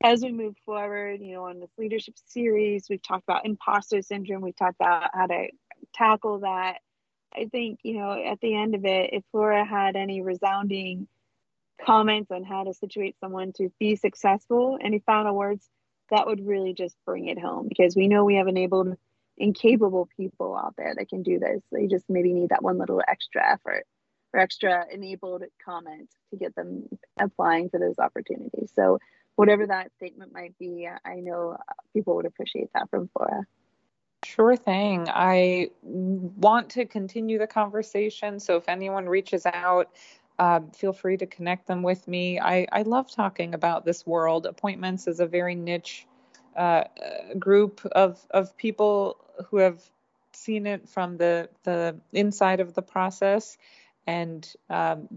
as 0.02 0.22
we 0.22 0.32
move 0.32 0.56
forward, 0.66 1.22
you 1.22 1.34
know, 1.34 1.46
on 1.46 1.60
this 1.60 1.72
leadership 1.78 2.16
series, 2.26 2.88
we've 2.90 3.02
talked 3.02 3.24
about 3.24 3.46
imposter 3.46 4.02
syndrome, 4.02 4.42
we've 4.42 4.56
talked 4.56 4.76
about 4.80 5.10
how 5.14 5.28
to 5.28 5.48
tackle 5.94 6.40
that. 6.40 6.78
I 7.36 7.46
think, 7.46 7.80
you 7.84 7.98
know, 7.98 8.12
at 8.12 8.40
the 8.42 8.56
end 8.56 8.76
of 8.76 8.86
it, 8.86 9.10
if 9.14 9.24
Flora 9.32 9.66
had 9.66 9.96
any 9.96 10.22
resounding 10.22 11.08
comments 11.84 12.32
on 12.32 12.44
how 12.44 12.64
to 12.64 12.74
situate 12.74 13.20
someone 13.20 13.54
to 13.54 13.70
be 13.80 13.96
successful, 13.96 14.78
any 14.82 15.00
final 15.00 15.36
words, 15.36 15.68
that 16.10 16.28
would 16.28 16.46
really 16.46 16.74
just 16.74 16.96
bring 17.06 17.28
it 17.28 17.40
home 17.40 17.68
because 17.68 17.96
we 17.96 18.08
know 18.08 18.24
we 18.24 18.36
have 18.36 18.48
enabled 18.48 18.96
and 19.40 19.56
capable 19.56 20.08
people 20.16 20.56
out 20.56 20.76
there 20.78 20.94
that 20.96 21.10
can 21.10 21.24
do 21.24 21.40
this. 21.40 21.62
They 21.72 21.88
just 21.88 22.06
maybe 22.08 22.34
need 22.34 22.50
that 22.50 22.62
one 22.62 22.78
little 22.78 23.02
extra 23.08 23.42
effort 23.52 23.86
or 24.32 24.40
extra 24.40 24.86
enabled 24.92 25.44
comment 25.66 26.10
to 26.30 26.38
get 26.38 26.56
them 26.56 26.88
applying 27.20 27.70
for 27.70 27.80
those 27.80 27.98
opportunities. 27.98 28.72
So 28.76 29.00
whatever 29.36 29.66
that 29.66 29.92
statement 29.98 30.34
might 30.34 30.58
be, 30.60 30.88
I 30.88 31.16
know 31.16 31.58
people 31.94 32.16
would 32.16 32.28
appreciate 32.28 32.70
that 32.76 32.90
from 32.92 33.10
Flora. 33.18 33.46
Sure 34.34 34.56
thing. 34.56 35.08
I 35.10 35.70
want 35.84 36.72
to 36.72 36.86
continue 36.86 37.38
the 37.38 37.46
conversation. 37.46 38.40
So 38.40 38.56
if 38.58 38.68
anyone 38.68 39.08
reaches 39.08 39.46
out, 39.46 39.92
uh, 40.40 40.62
feel 40.76 40.92
free 40.92 41.18
to 41.18 41.28
connect 41.28 41.68
them 41.68 41.84
with 41.84 42.08
me. 42.08 42.40
I, 42.40 42.66
I 42.72 42.82
love 42.82 43.12
talking 43.12 43.54
about 43.54 43.86
this 43.86 44.08
world. 44.08 44.48
Appointments 44.48 45.08
is 45.08 45.20
a 45.20 45.28
very 45.28 45.54
niche 45.54 46.08
uh, 46.58 46.86
group 47.38 47.86
of, 47.92 48.20
of 48.32 48.58
people 48.58 49.18
who 49.52 49.58
have 49.58 49.80
seen 50.32 50.66
it 50.66 50.90
from 50.90 51.18
the, 51.18 51.48
the 51.62 51.96
inside 52.12 52.60
of 52.60 52.74
the 52.74 52.82
process 52.82 53.60
and 54.08 54.52
um, 54.68 55.08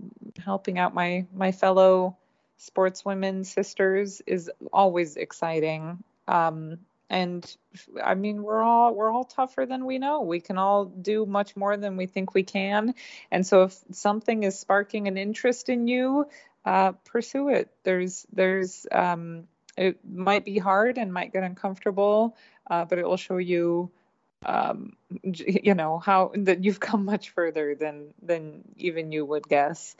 helping 0.44 0.78
out 0.78 0.92
my, 0.92 1.24
my 1.34 1.52
fellow 1.52 2.18
sportswomen 2.60 3.46
sisters 3.46 4.20
is 4.26 4.50
always 4.74 5.16
exciting. 5.16 6.04
Um, 6.28 6.80
and 7.08 7.56
i 8.02 8.14
mean 8.14 8.42
we're 8.42 8.62
all 8.62 8.94
we're 8.94 9.10
all 9.10 9.24
tougher 9.24 9.66
than 9.66 9.84
we 9.84 9.98
know. 9.98 10.22
We 10.22 10.40
can 10.40 10.58
all 10.58 10.84
do 10.86 11.26
much 11.26 11.56
more 11.56 11.76
than 11.76 11.96
we 11.96 12.06
think 12.06 12.34
we 12.34 12.42
can. 12.42 12.94
And 13.30 13.46
so 13.46 13.64
if 13.64 13.78
something 13.92 14.42
is 14.42 14.58
sparking 14.58 15.08
an 15.08 15.16
interest 15.16 15.68
in 15.68 15.86
you 15.88 16.26
uh, 16.64 16.92
pursue 17.04 17.48
it. 17.50 17.70
There's 17.84 18.26
there's 18.32 18.86
um, 18.90 19.44
it 19.76 19.98
might 20.04 20.44
be 20.44 20.58
hard 20.58 20.98
and 20.98 21.12
might 21.12 21.32
get 21.32 21.44
uncomfortable 21.44 22.36
uh, 22.68 22.84
but 22.84 22.98
it 22.98 23.06
will 23.06 23.16
show 23.16 23.36
you 23.36 23.90
um, 24.44 24.96
you 25.22 25.74
know 25.74 25.98
how 25.98 26.32
that 26.34 26.64
you've 26.64 26.80
come 26.80 27.04
much 27.04 27.30
further 27.30 27.74
than 27.74 28.14
than 28.22 28.62
even 28.76 29.12
you 29.12 29.24
would 29.24 29.48
guess. 29.48 29.96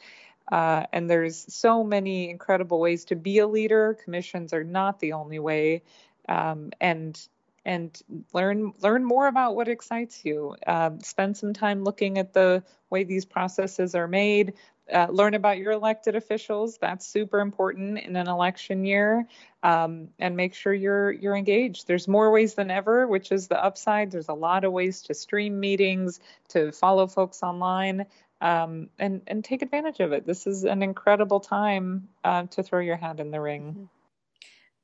Uh, 0.50 0.84
and 0.92 1.11
there's 1.11 1.52
so 1.52 1.82
many 1.82 2.30
incredible 2.30 2.78
ways 2.78 3.07
to 3.07 3.16
be 3.16 3.38
a 3.38 3.46
leader. 3.48 3.98
Commissions 4.04 4.52
are 4.52 4.62
not 4.62 5.00
the 5.00 5.14
only 5.14 5.40
way 5.40 5.82
um, 6.29 6.70
and 6.81 7.18
and 7.64 8.01
learn 8.33 8.72
learn 8.81 9.05
more 9.05 9.27
about 9.27 9.57
what 9.57 9.68
excites 9.68 10.24
you. 10.24 10.55
Uh, 10.66 10.91
spend 11.03 11.37
some 11.37 11.53
time 11.53 11.83
looking 11.83 12.16
at 12.16 12.33
the 12.33 12.62
way 12.91 13.05
these 13.05 13.24
processes 13.24 13.95
are 13.95 14.09
made. 14.09 14.55
Uh, 14.93 15.09
learn 15.11 15.35
about 15.35 15.59
your 15.59 15.72
elected 15.72 16.14
officials. 16.14 16.79
That's 16.79 17.05
super 17.05 17.41
important 17.41 17.99
in 17.99 18.14
an 18.14 18.29
election 18.29 18.85
year, 18.85 19.27
um, 19.64 20.11
and 20.20 20.37
make 20.37 20.55
sure 20.55 20.72
you're 20.72 21.11
you're 21.11 21.35
engaged. 21.35 21.89
There's 21.89 22.07
more 22.07 22.31
ways 22.31 22.55
than 22.55 22.70
ever, 22.70 23.09
which 23.09 23.33
is 23.33 23.49
the 23.49 23.62
upside. 23.62 24.12
There's 24.12 24.29
a 24.29 24.35
lot 24.35 24.62
of 24.62 24.72
ways 24.72 25.03
to 25.03 25.14
stream 25.14 25.59
meetings, 25.59 26.20
to 26.51 26.70
follow 26.70 27.09
folks 27.09 27.43
online, 27.43 28.07
um, 28.41 28.89
and 28.97 29.22
and 29.27 29.45
take 29.45 29.62
advantage 29.62 29.99
of 29.99 30.12
it. 30.12 30.24
This 30.24 30.47
is 30.47 30.62
an 30.62 30.85
incredible 30.85 31.41
time 31.41 32.09
uh, 32.22 32.45
to 32.45 32.62
throw 32.62 32.79
your 32.79 32.97
hat 32.97 33.18
in 33.18 33.33
the 33.33 33.41
ring. 33.41 33.89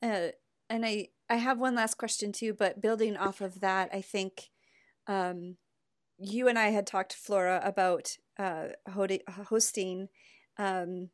Mm-hmm. 0.03 0.11
Uh, 0.11 0.31
and 0.69 0.85
I 0.85 1.09
I 1.33 1.37
have 1.37 1.59
one 1.59 1.75
last 1.75 1.97
question 1.97 2.31
too, 2.31 2.53
but 2.53 2.83
building 2.83 3.17
off 3.17 3.41
of 3.41 3.61
that, 3.61 3.89
I 3.91 4.03
think 4.03 4.51
um, 5.07 5.57
you 6.19 6.47
and 6.47 6.59
I 6.59 6.69
had 6.69 6.87
talked, 6.87 7.15
Flora, 7.15 7.59
about 7.65 8.19
uh, 8.39 8.69
hosting 9.49 10.09
um, 10.59 11.09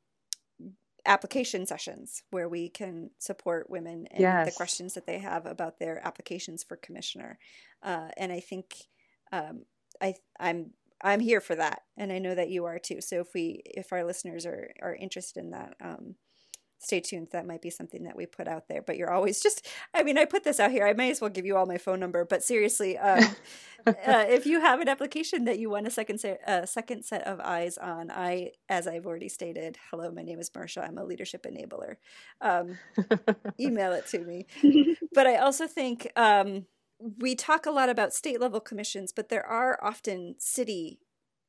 application 1.07 1.67
sessions 1.67 2.25
where 2.33 2.49
we 2.49 2.69
can 2.69 3.11
support 3.21 3.71
women 3.71 4.09
and 4.11 4.19
yes. 4.19 4.47
the 4.47 4.57
questions 4.57 4.95
that 4.95 5.07
they 5.07 5.19
have 5.19 5.47
about 5.47 5.79
their 5.79 6.05
applications 6.05 6.65
for 6.65 6.77
commissioner. 6.77 7.39
Uh, 7.81 8.09
and 8.17 8.33
I 8.33 8.41
think 8.41 8.75
um, 9.31 9.67
I 10.03 10.15
I'm 10.41 10.73
I'm 11.01 11.21
here 11.21 11.41
for 11.41 11.55
that, 11.55 11.83
and 11.97 12.11
I 12.11 12.19
know 12.19 12.35
that 12.35 12.51
you 12.51 12.65
are 12.65 12.81
too. 12.81 13.01
So 13.01 13.21
if 13.21 13.35
we 13.35 13.63
if 13.65 13.93
our 13.93 14.03
listeners 14.03 14.47
are 14.47 14.73
are 14.83 14.97
interested 14.97 15.45
in 15.45 15.51
that, 15.51 15.77
um, 15.81 16.17
stay 16.79 17.01
tuned. 17.01 17.29
That 17.33 17.47
might 17.47 17.63
be 17.63 17.71
something 17.71 18.05
that 18.05 18.17
we 18.17 18.27
put 18.27 18.49
out 18.49 18.69
there. 18.69 18.83
But 18.83 18.97
you're 18.97 19.13
always 19.13 19.41
just, 19.41 19.67
I 19.95 20.03
mean, 20.03 20.17
I 20.17 20.25
put 20.25 20.45
this 20.45 20.61
out 20.61 20.71
here. 20.71 20.87
I 20.87 20.93
may 20.93 21.11
as 21.11 21.21
well 21.21 21.31
give 21.31 21.45
you 21.45 21.57
all 21.57 21.67
my 21.67 21.79
phone 21.79 22.01
number. 22.01 22.25
But 22.25 22.43
seriously, 22.43 22.97
um, 22.99 23.25
uh, 23.87 23.93
if 24.29 24.47
you 24.47 24.61
have 24.61 24.81
an 24.81 24.89
application 24.89 25.45
that 25.45 25.59
you 25.59 25.71
want 25.71 25.87
a 25.87 25.91
second 25.91 26.19
set, 26.19 26.41
a 26.47 26.67
second 26.67 27.05
set 27.05 27.27
of 27.27 27.41
eyes 27.41 27.79
on, 27.79 28.11
I, 28.11 28.53
as 28.69 28.87
I've 28.87 29.07
already 29.07 29.29
stated, 29.29 29.79
hello, 29.91 30.11
my 30.11 30.23
name 30.23 30.39
is 30.39 30.51
Marcia. 30.55 30.85
I'm 30.85 30.99
a 30.99 31.05
leadership 31.05 31.45
enabler. 31.45 31.97
Um, 32.41 32.79
email 33.61 33.93
it 33.93 34.07
to 34.09 34.21
me. 34.21 34.47
But 35.15 35.27
I 35.27 35.37
also 35.37 35.67
think 35.67 36.13
um, 36.15 36.67
we 37.01 37.35
talk 37.35 37.67
a 37.67 37.71
lot 37.71 37.89
about 37.89 38.13
state 38.13 38.41
level 38.41 38.61
commissions, 38.61 39.13
but 39.13 39.31
there 39.31 39.45
are 39.45 39.79
often 39.83 40.37
city 40.39 41.01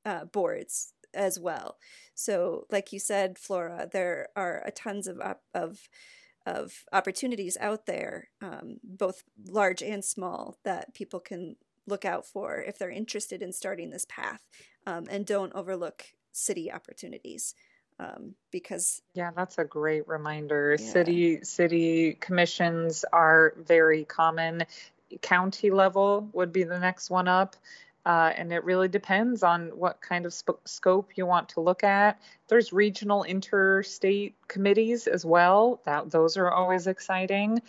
uh, 0.05 0.25
boards 0.25 0.93
as 1.13 1.39
well. 1.39 1.77
So, 2.15 2.65
like 2.69 2.91
you 2.91 2.99
said, 2.99 3.37
Flora, 3.37 3.87
there 3.91 4.29
are 4.35 4.61
a 4.65 4.71
tons 4.71 5.07
of 5.07 5.21
of 5.53 5.89
of 6.45 6.83
opportunities 6.91 7.57
out 7.59 7.85
there, 7.85 8.29
um, 8.41 8.79
both 8.83 9.23
large 9.47 9.81
and 9.83 10.03
small, 10.03 10.57
that 10.63 10.93
people 10.93 11.19
can 11.19 11.55
look 11.85 12.05
out 12.05 12.25
for 12.25 12.61
if 12.61 12.77
they're 12.77 12.89
interested 12.89 13.41
in 13.41 13.51
starting 13.51 13.89
this 13.89 14.05
path, 14.09 14.41
um, 14.85 15.05
and 15.09 15.25
don't 15.25 15.53
overlook 15.53 16.05
city 16.31 16.71
opportunities. 16.71 17.55
Um, 18.01 18.35
because 18.49 19.01
yeah 19.13 19.31
that's 19.35 19.57
a 19.57 19.65
great 19.65 20.07
reminder 20.07 20.77
yeah. 20.79 20.85
city 20.89 21.43
city 21.43 22.13
commissions 22.13 23.03
are 23.11 23.53
very 23.57 24.05
common 24.05 24.63
county 25.21 25.69
level 25.69 26.29
would 26.31 26.53
be 26.53 26.63
the 26.63 26.79
next 26.79 27.09
one 27.09 27.27
up 27.27 27.57
uh, 28.09 28.33
and 28.35 28.51
it 28.51 28.63
really 28.63 28.87
depends 28.87 29.43
on 29.43 29.67
what 29.77 30.01
kind 30.01 30.25
of 30.25 30.33
sp- 30.33 30.65
scope 30.65 31.11
you 31.15 31.27
want 31.27 31.47
to 31.47 31.59
look 31.59 31.83
at. 31.83 32.19
There's 32.47 32.73
regional 32.73 33.23
interstate 33.23 34.33
committees 34.47 35.05
as 35.05 35.27
well. 35.27 35.79
That 35.85 36.09
those 36.09 36.35
are 36.35 36.49
always 36.49 36.87
exciting. 36.87 37.61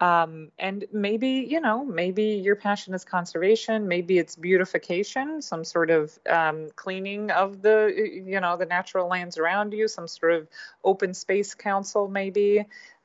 Um, 0.00 0.50
and 0.58 0.86
maybe 0.94 1.46
you 1.46 1.60
know 1.60 1.84
maybe 1.84 2.24
your 2.24 2.56
passion 2.56 2.92
is 2.94 3.04
conservation 3.04 3.86
maybe 3.86 4.18
it's 4.18 4.34
beautification 4.34 5.40
some 5.42 5.62
sort 5.62 5.90
of 5.90 6.18
um, 6.28 6.70
cleaning 6.74 7.30
of 7.30 7.62
the 7.62 7.92
you 8.26 8.40
know 8.40 8.56
the 8.56 8.66
natural 8.66 9.06
lands 9.06 9.38
around 9.38 9.72
you 9.74 9.86
some 9.86 10.08
sort 10.08 10.32
of 10.32 10.48
open 10.82 11.14
space 11.14 11.54
council 11.54 12.08
maybe 12.08 12.64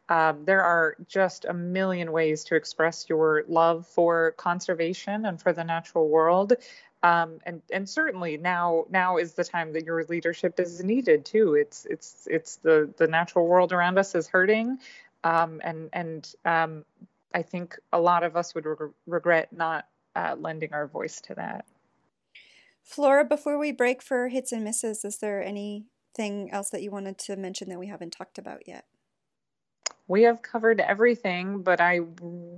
um, 0.09 0.45
there 0.45 0.63
are 0.63 0.95
just 1.07 1.45
a 1.45 1.53
million 1.53 2.11
ways 2.11 2.45
to 2.45 2.55
express 2.55 3.07
your 3.09 3.43
love 3.47 3.85
for 3.87 4.31
conservation 4.37 5.25
and 5.25 5.41
for 5.41 5.51
the 5.51 5.63
natural 5.63 6.07
world. 6.07 6.53
Um, 7.03 7.39
and 7.45 7.61
and 7.71 7.87
certainly 7.87 8.37
now 8.37 8.85
now 8.89 9.17
is 9.17 9.33
the 9.33 9.43
time 9.43 9.73
that 9.73 9.85
your 9.85 10.03
leadership 10.05 10.59
is 10.59 10.83
needed 10.83 11.25
too. 11.25 11.53
It's 11.53 11.85
it's 11.85 12.27
it's 12.29 12.55
the 12.57 12.91
the 12.97 13.07
natural 13.07 13.45
world 13.45 13.71
around 13.71 13.99
us 13.99 14.15
is 14.15 14.27
hurting, 14.27 14.79
um, 15.23 15.61
and 15.63 15.89
and 15.93 16.33
um, 16.43 16.85
I 17.33 17.43
think 17.43 17.77
a 17.93 17.99
lot 17.99 18.23
of 18.23 18.35
us 18.35 18.55
would 18.55 18.65
re- 18.65 18.89
regret 19.05 19.53
not 19.53 19.87
uh, 20.15 20.35
lending 20.39 20.73
our 20.73 20.87
voice 20.87 21.21
to 21.21 21.35
that. 21.35 21.65
Flora, 22.81 23.25
before 23.25 23.59
we 23.59 23.71
break 23.71 24.01
for 24.01 24.29
hits 24.29 24.51
and 24.51 24.63
misses, 24.63 25.05
is 25.05 25.17
there 25.17 25.43
anything 25.43 26.49
else 26.51 26.69
that 26.71 26.81
you 26.81 26.89
wanted 26.89 27.19
to 27.19 27.35
mention 27.35 27.69
that 27.69 27.77
we 27.77 27.87
haven't 27.87 28.11
talked 28.11 28.39
about 28.39 28.67
yet? 28.67 28.85
We 30.07 30.23
have 30.23 30.41
covered 30.41 30.79
everything, 30.79 31.61
but 31.61 31.81
I 31.81 32.01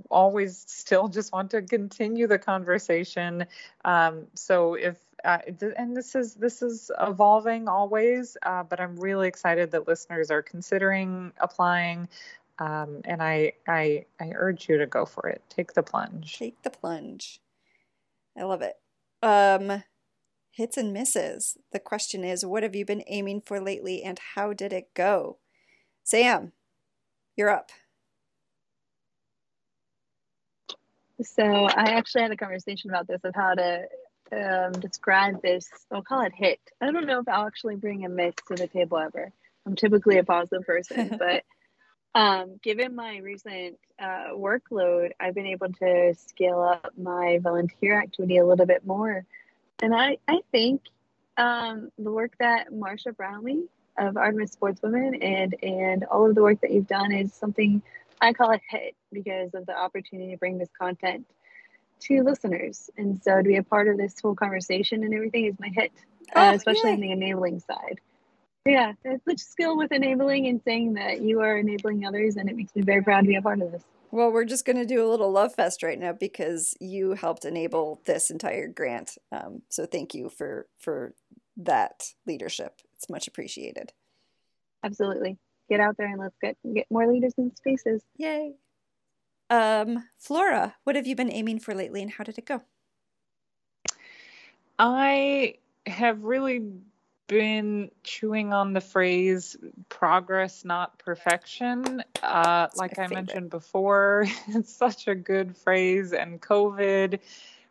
always 0.08 0.64
still 0.68 1.08
just 1.18 1.32
want 1.32 1.50
to 1.50 1.62
continue 1.62 2.26
the 2.26 2.38
conversation. 2.38 3.46
Um, 3.84 4.26
so 4.34 4.74
if 4.74 4.96
uh, 5.24 5.38
and 5.76 5.96
this 5.96 6.14
is 6.14 6.34
this 6.34 6.62
is 6.62 6.90
evolving 7.00 7.68
always, 7.68 8.36
uh, 8.42 8.62
but 8.62 8.80
I'm 8.80 8.96
really 8.98 9.28
excited 9.28 9.70
that 9.72 9.86
listeners 9.86 10.30
are 10.30 10.42
considering 10.42 11.32
applying. 11.38 12.08
Um, 12.58 13.00
and 13.04 13.22
I, 13.22 13.52
I 13.66 14.06
I 14.20 14.32
urge 14.34 14.68
you 14.68 14.78
to 14.78 14.86
go 14.86 15.04
for 15.04 15.28
it. 15.28 15.42
Take 15.48 15.74
the 15.74 15.82
plunge. 15.82 16.38
Take 16.38 16.62
the 16.62 16.70
plunge. 16.70 17.40
I 18.38 18.44
love 18.44 18.62
it. 18.62 18.76
Um, 19.22 19.82
hits 20.50 20.76
and 20.76 20.92
misses. 20.92 21.58
The 21.72 21.78
question 21.78 22.24
is, 22.24 22.44
what 22.44 22.62
have 22.62 22.76
you 22.76 22.84
been 22.84 23.04
aiming 23.06 23.42
for 23.42 23.60
lately, 23.60 24.02
and 24.02 24.18
how 24.34 24.52
did 24.52 24.72
it 24.72 24.94
go? 24.94 25.38
Sam, 26.02 26.52
you're 27.40 27.48
up. 27.48 27.70
So 31.22 31.42
I 31.42 31.92
actually 31.92 32.22
had 32.22 32.32
a 32.32 32.36
conversation 32.36 32.90
about 32.90 33.08
this 33.08 33.24
of 33.24 33.34
how 33.34 33.54
to 33.54 33.86
um, 34.30 34.72
describe 34.72 35.40
this. 35.40 35.66
I'll 35.90 36.02
call 36.02 36.20
it 36.20 36.32
hit. 36.34 36.60
I 36.82 36.90
don't 36.90 37.06
know 37.06 37.20
if 37.20 37.28
I'll 37.28 37.46
actually 37.46 37.76
bring 37.76 38.04
a 38.04 38.10
miss 38.10 38.34
to 38.48 38.56
the 38.56 38.66
table 38.66 38.98
ever. 38.98 39.32
I'm 39.66 39.74
typically 39.74 40.18
a 40.18 40.24
positive 40.24 40.66
person, 40.66 41.16
but 41.18 41.44
um, 42.14 42.60
given 42.62 42.94
my 42.94 43.18
recent 43.18 43.78
uh, 43.98 44.34
workload, 44.34 45.12
I've 45.18 45.34
been 45.34 45.46
able 45.46 45.72
to 45.72 46.14
scale 46.14 46.60
up 46.60 46.92
my 46.98 47.38
volunteer 47.42 47.98
activity 47.98 48.36
a 48.36 48.46
little 48.46 48.66
bit 48.66 48.84
more. 48.84 49.24
And 49.82 49.94
I, 49.94 50.18
I 50.28 50.40
think 50.52 50.82
um, 51.38 51.90
the 51.98 52.12
work 52.12 52.32
that 52.38 52.70
Marcia 52.70 53.12
Brownlee 53.12 53.64
of 54.00 54.16
Artemis 54.16 54.56
Sportswomen 54.56 55.22
and 55.22 55.54
and 55.62 56.04
all 56.04 56.28
of 56.28 56.34
the 56.34 56.42
work 56.42 56.60
that 56.62 56.70
you've 56.70 56.88
done 56.88 57.12
is 57.12 57.32
something 57.32 57.82
I 58.20 58.32
call 58.32 58.52
a 58.52 58.60
hit 58.68 58.94
because 59.12 59.54
of 59.54 59.66
the 59.66 59.76
opportunity 59.76 60.32
to 60.32 60.38
bring 60.38 60.58
this 60.58 60.68
content 60.78 61.26
to 62.00 62.22
listeners. 62.22 62.90
And 62.96 63.22
so 63.22 63.36
to 63.36 63.42
be 63.42 63.56
a 63.56 63.62
part 63.62 63.88
of 63.88 63.96
this 63.96 64.14
whole 64.20 64.34
conversation 64.34 65.04
and 65.04 65.14
everything 65.14 65.44
is 65.46 65.54
my 65.58 65.68
hit, 65.68 65.92
uh, 66.34 66.38
oh, 66.38 66.48
uh, 66.48 66.54
especially 66.54 66.90
yeah. 66.90 66.94
on 66.94 67.00
the 67.00 67.12
enabling 67.12 67.60
side. 67.60 68.00
Yeah, 68.66 68.92
it's 69.04 69.24
such 69.24 69.38
skill 69.38 69.76
with 69.76 69.90
enabling 69.90 70.46
and 70.46 70.60
saying 70.64 70.94
that 70.94 71.22
you 71.22 71.40
are 71.40 71.56
enabling 71.56 72.04
others, 72.04 72.36
and 72.36 72.48
it 72.50 72.56
makes 72.56 72.74
me 72.76 72.82
very 72.82 73.02
proud 73.02 73.22
to 73.22 73.26
be 73.26 73.36
a 73.36 73.42
part 73.42 73.62
of 73.62 73.72
this. 73.72 73.82
Well, 74.10 74.30
we're 74.32 74.44
just 74.44 74.66
going 74.66 74.76
to 74.76 74.84
do 74.84 75.04
a 75.04 75.08
little 75.08 75.30
love 75.30 75.54
fest 75.54 75.82
right 75.82 75.98
now 75.98 76.12
because 76.12 76.74
you 76.78 77.12
helped 77.12 77.46
enable 77.46 78.02
this 78.04 78.28
entire 78.28 78.68
grant. 78.68 79.16
Um, 79.32 79.62
so 79.70 79.86
thank 79.86 80.14
you 80.14 80.28
for 80.28 80.66
for 80.78 81.14
that 81.56 82.12
leadership. 82.26 82.80
It's 83.00 83.08
much 83.08 83.26
appreciated. 83.26 83.94
Absolutely. 84.84 85.38
Get 85.70 85.80
out 85.80 85.96
there 85.96 86.08
and 86.08 86.20
let's 86.20 86.36
get 86.42 86.58
get 86.74 86.86
more 86.90 87.10
leaders 87.10 87.32
in 87.38 87.56
spaces. 87.56 88.02
Yay. 88.18 88.52
Um, 89.48 90.04
Flora, 90.18 90.74
what 90.84 90.96
have 90.96 91.06
you 91.06 91.16
been 91.16 91.32
aiming 91.32 91.60
for 91.60 91.74
lately 91.74 92.02
and 92.02 92.10
how 92.10 92.24
did 92.24 92.36
it 92.36 92.44
go? 92.44 92.60
I 94.78 95.54
have 95.86 96.24
really 96.24 96.62
been 97.26 97.90
chewing 98.02 98.52
on 98.52 98.74
the 98.74 98.82
phrase 98.82 99.56
progress, 99.88 100.62
not 100.62 100.98
perfection. 100.98 102.02
Uh, 102.22 102.68
like 102.76 102.98
I 102.98 103.06
mentioned 103.06 103.48
before, 103.48 104.26
it's 104.48 104.74
such 104.74 105.08
a 105.08 105.14
good 105.14 105.56
phrase, 105.56 106.12
and 106.12 106.38
COVID 106.38 107.18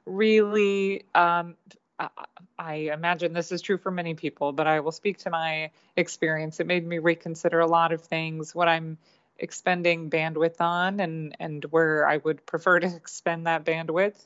really, 0.08 1.04
um, 1.14 1.56
I 2.58 2.74
imagine 2.94 3.34
this 3.34 3.52
is 3.52 3.62
true 3.62 3.78
for 3.78 3.92
many 3.92 4.14
people, 4.14 4.52
but 4.52 4.68
I 4.68 4.80
will 4.80 4.92
speak 4.92 5.20
to 5.20 5.30
my 5.30 5.72
experience. 5.96 6.60
It 6.60 6.68
made 6.68 6.86
me 6.86 7.00
reconsider 7.00 7.60
a 7.60 7.68
lot 7.68 7.92
of 7.92 8.02
things, 8.02 8.56
what 8.56 8.68
I'm 8.68 8.98
expending 9.38 10.10
bandwidth 10.10 10.62
on, 10.62 11.00
and, 11.00 11.36
and 11.40 11.64
where 11.66 12.08
I 12.08 12.18
would 12.18 12.46
prefer 12.46 12.80
to 12.80 12.88
expend 12.96 13.48
that 13.48 13.66
bandwidth. 13.66 14.26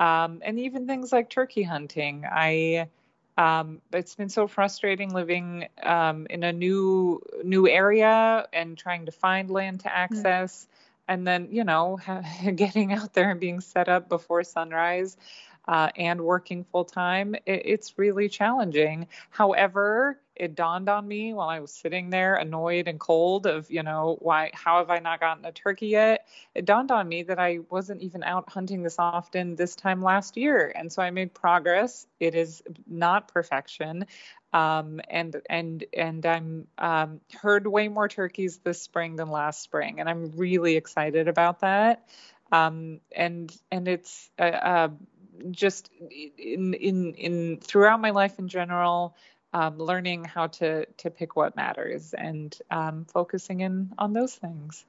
Um, 0.00 0.40
and 0.44 0.58
even 0.58 0.86
things 0.86 1.12
like 1.12 1.30
turkey 1.30 1.62
hunting. 1.62 2.24
I 2.30 2.88
um, 3.38 3.80
it's 3.92 4.14
been 4.14 4.28
so 4.28 4.46
frustrating 4.46 5.10
living 5.10 5.68
um, 5.82 6.26
in 6.28 6.42
a 6.42 6.52
new 6.52 7.22
new 7.42 7.66
area 7.66 8.46
and 8.52 8.76
trying 8.76 9.06
to 9.06 9.12
find 9.12 9.50
land 9.50 9.80
to 9.80 9.94
access, 9.94 10.64
mm. 10.64 10.68
and 11.08 11.26
then 11.26 11.48
you 11.50 11.64
know 11.64 11.98
getting 12.54 12.92
out 12.92 13.14
there 13.14 13.30
and 13.30 13.40
being 13.40 13.60
set 13.60 13.88
up 13.88 14.08
before 14.08 14.44
sunrise. 14.44 15.16
Uh, 15.68 15.90
and 15.96 16.20
working 16.20 16.64
full 16.64 16.84
time, 16.84 17.34
it, 17.46 17.62
it's 17.64 17.96
really 17.96 18.28
challenging. 18.28 19.06
However, 19.30 20.18
it 20.34 20.54
dawned 20.54 20.88
on 20.88 21.06
me 21.06 21.34
while 21.34 21.48
I 21.48 21.60
was 21.60 21.72
sitting 21.72 22.10
there 22.10 22.34
annoyed 22.34 22.88
and 22.88 22.98
cold 22.98 23.46
of, 23.46 23.70
you 23.70 23.82
know, 23.82 24.16
why, 24.20 24.50
how 24.54 24.78
have 24.78 24.90
I 24.90 24.98
not 24.98 25.20
gotten 25.20 25.44
a 25.44 25.52
turkey 25.52 25.88
yet? 25.88 26.26
It 26.54 26.64
dawned 26.64 26.90
on 26.90 27.08
me 27.08 27.22
that 27.24 27.38
I 27.38 27.60
wasn't 27.70 28.02
even 28.02 28.24
out 28.24 28.50
hunting 28.50 28.82
this 28.82 28.98
often 28.98 29.54
this 29.54 29.76
time 29.76 30.02
last 30.02 30.36
year. 30.36 30.72
And 30.74 30.90
so 30.90 31.02
I 31.02 31.10
made 31.10 31.34
progress. 31.34 32.06
It 32.18 32.34
is 32.34 32.62
not 32.88 33.28
perfection. 33.28 34.06
Um, 34.52 35.00
and, 35.08 35.40
and, 35.48 35.84
and 35.96 36.26
I'm, 36.26 36.66
um, 36.78 37.20
heard 37.40 37.66
way 37.66 37.88
more 37.88 38.08
turkeys 38.08 38.58
this 38.58 38.82
spring 38.82 39.16
than 39.16 39.30
last 39.30 39.62
spring. 39.62 40.00
And 40.00 40.08
I'm 40.08 40.32
really 40.36 40.76
excited 40.76 41.28
about 41.28 41.60
that. 41.60 42.08
Um, 42.50 43.00
and, 43.14 43.54
and 43.70 43.88
it's, 43.88 44.30
uh, 44.38 44.42
uh, 44.42 44.88
just 45.50 45.90
in, 46.38 46.74
in, 46.74 47.14
in 47.14 47.58
throughout 47.60 48.00
my 48.00 48.10
life 48.10 48.38
in 48.38 48.48
general, 48.48 49.16
um, 49.52 49.78
learning 49.78 50.24
how 50.24 50.46
to 50.46 50.86
to 50.86 51.10
pick 51.10 51.36
what 51.36 51.56
matters 51.56 52.14
and 52.14 52.56
um, 52.70 53.04
focusing 53.04 53.60
in 53.60 53.92
on 53.98 54.12
those 54.12 54.34
things. 54.34 54.84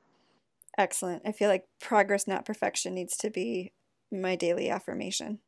Excellent. 0.77 1.23
I 1.25 1.31
feel 1.31 1.49
like 1.49 1.65
progress, 1.79 2.27
not 2.27 2.45
perfection, 2.45 2.93
needs 2.93 3.17
to 3.17 3.29
be 3.29 3.73
my 4.11 4.35
daily 4.35 4.69
affirmation. 4.69 5.39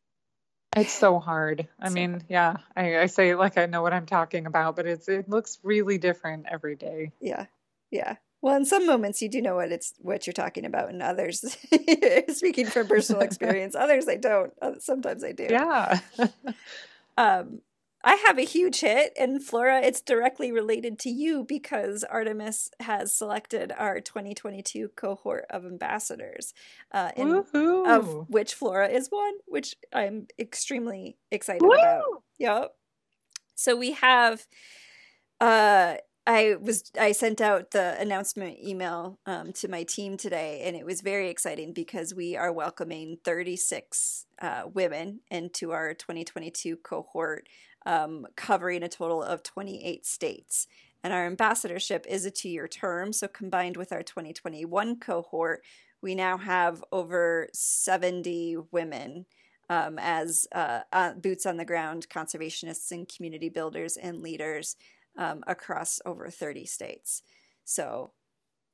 It's 0.75 0.91
so 0.91 1.19
hard. 1.19 1.67
I 1.79 1.87
so, 1.87 1.93
mean, 1.93 2.23
yeah, 2.27 2.57
I, 2.75 2.99
I 2.99 3.05
say 3.05 3.33
like 3.35 3.57
I 3.57 3.65
know 3.65 3.81
what 3.81 3.93
I'm 3.93 4.05
talking 4.05 4.45
about, 4.45 4.75
but 4.75 4.85
it's 4.85 5.07
it 5.07 5.29
looks 5.29 5.59
really 5.63 5.97
different 5.97 6.47
every 6.51 6.75
day. 6.75 7.11
Yeah, 7.21 7.45
yeah. 7.91 8.17
Well, 8.45 8.57
in 8.57 8.65
some 8.65 8.85
moments 8.85 9.23
you 9.23 9.27
do 9.27 9.41
know 9.41 9.55
what 9.55 9.71
it's 9.71 9.95
what 9.97 10.27
you're 10.27 10.33
talking 10.35 10.65
about, 10.65 10.89
and 10.89 11.01
others, 11.01 11.57
speaking 12.27 12.67
from 12.67 12.85
personal 12.85 13.21
experience, 13.23 13.73
others 13.73 14.07
I 14.07 14.17
don't. 14.17 14.53
Sometimes 14.77 15.23
I 15.23 15.31
do. 15.31 15.47
Yeah. 15.49 15.99
um, 17.17 17.61
I 18.03 18.13
have 18.27 18.37
a 18.37 18.45
huge 18.45 18.81
hit, 18.81 19.13
and 19.19 19.43
Flora, 19.43 19.81
it's 19.81 19.99
directly 19.99 20.51
related 20.51 20.99
to 20.99 21.09
you 21.09 21.43
because 21.43 22.03
Artemis 22.03 22.69
has 22.81 23.15
selected 23.15 23.73
our 23.75 23.99
2022 23.99 24.89
cohort 24.89 25.45
of 25.49 25.65
ambassadors, 25.65 26.53
uh, 26.91 27.09
in, 27.17 27.43
of 27.87 28.29
which 28.29 28.53
Flora 28.53 28.89
is 28.89 29.07
one, 29.09 29.33
which 29.47 29.73
I'm 29.91 30.27
extremely 30.37 31.17
excited 31.31 31.63
Woo! 31.63 31.71
about. 31.71 32.03
Yep. 32.37 32.75
So 33.55 33.75
we 33.75 33.93
have, 33.93 34.45
uh, 35.41 35.95
I 36.27 36.55
was 36.59 36.91
I 36.99 37.11
sent 37.11 37.39
out 37.39 37.71
the 37.71 37.99
announcement 37.99 38.57
email 38.59 39.19
um, 39.27 39.53
to 39.53 39.67
my 39.67 39.83
team 39.83 40.17
today, 40.17 40.63
and 40.65 40.75
it 40.75 40.85
was 40.85 41.01
very 41.01 41.29
exciting 41.29 41.71
because 41.71 42.15
we 42.15 42.35
are 42.35 42.51
welcoming 42.51 43.19
36 43.23 44.25
uh, 44.41 44.63
women 44.73 45.19
into 45.29 45.71
our 45.71 45.93
2022 45.93 46.77
cohort 46.77 47.47
um, 47.85 48.25
covering 48.35 48.81
a 48.81 48.89
total 48.89 49.21
of 49.21 49.43
28 49.43 50.05
states. 50.05 50.67
And 51.03 51.13
our 51.13 51.27
ambassadorship 51.27 52.07
is 52.09 52.25
a 52.25 52.31
two 52.31 52.49
year 52.49 52.67
term. 52.67 53.13
So, 53.13 53.27
combined 53.27 53.77
with 53.77 53.91
our 53.91 54.01
2021 54.01 54.99
cohort, 54.99 55.61
we 56.01 56.15
now 56.15 56.39
have 56.39 56.83
over 56.91 57.49
70 57.53 58.57
women 58.71 59.27
um, 59.69 59.99
as 59.99 60.47
uh, 60.53 60.81
uh, 60.91 61.13
boots 61.13 61.45
on 61.45 61.57
the 61.57 61.65
ground 61.65 62.07
conservationists 62.09 62.91
and 62.91 63.07
community 63.07 63.49
builders 63.49 63.95
and 63.97 64.23
leaders 64.23 64.75
um, 65.17 65.43
across 65.47 66.01
over 66.05 66.29
30 66.29 66.65
states. 66.65 67.21
So, 67.63 68.11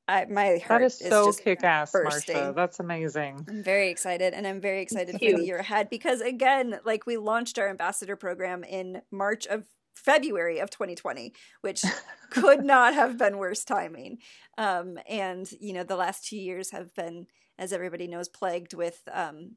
I, 0.08 0.26
my 0.26 0.58
heart 0.58 0.82
that 0.82 0.82
is, 0.82 1.00
is 1.00 1.10
so 1.10 1.32
kick 1.32 1.64
ass, 1.64 1.94
Marcia. 1.94 2.54
That's 2.56 2.80
amazing. 2.80 3.46
I'm 3.48 3.64
very 3.64 3.90
excited, 3.90 4.34
and 4.34 4.46
I'm 4.46 4.60
very 4.60 4.82
excited 4.82 5.14
for 5.14 5.20
the 5.20 5.46
year 5.46 5.60
ahead 5.60 5.90
because, 5.90 6.20
again, 6.22 6.80
like 6.84 7.06
we 7.06 7.18
launched 7.18 7.58
our 7.58 7.70
ambassador 7.70 8.16
program 8.16 8.64
in 8.64 9.02
March 9.12 9.46
of 9.48 9.64
February 9.94 10.60
of 10.60 10.70
2020, 10.70 11.34
which 11.62 11.84
could 12.30 12.64
not 12.64 12.94
have 12.94 13.18
been 13.18 13.38
worse 13.38 13.64
timing. 13.64 14.18
Um, 14.58 14.98
and 15.08 15.50
you 15.60 15.74
know, 15.74 15.84
the 15.84 15.96
last 15.96 16.28
two 16.28 16.38
years 16.38 16.72
have 16.72 16.94
been, 16.94 17.28
as 17.58 17.72
everybody 17.72 18.08
knows, 18.08 18.28
plagued 18.28 18.74
with. 18.74 19.02
Um, 19.12 19.56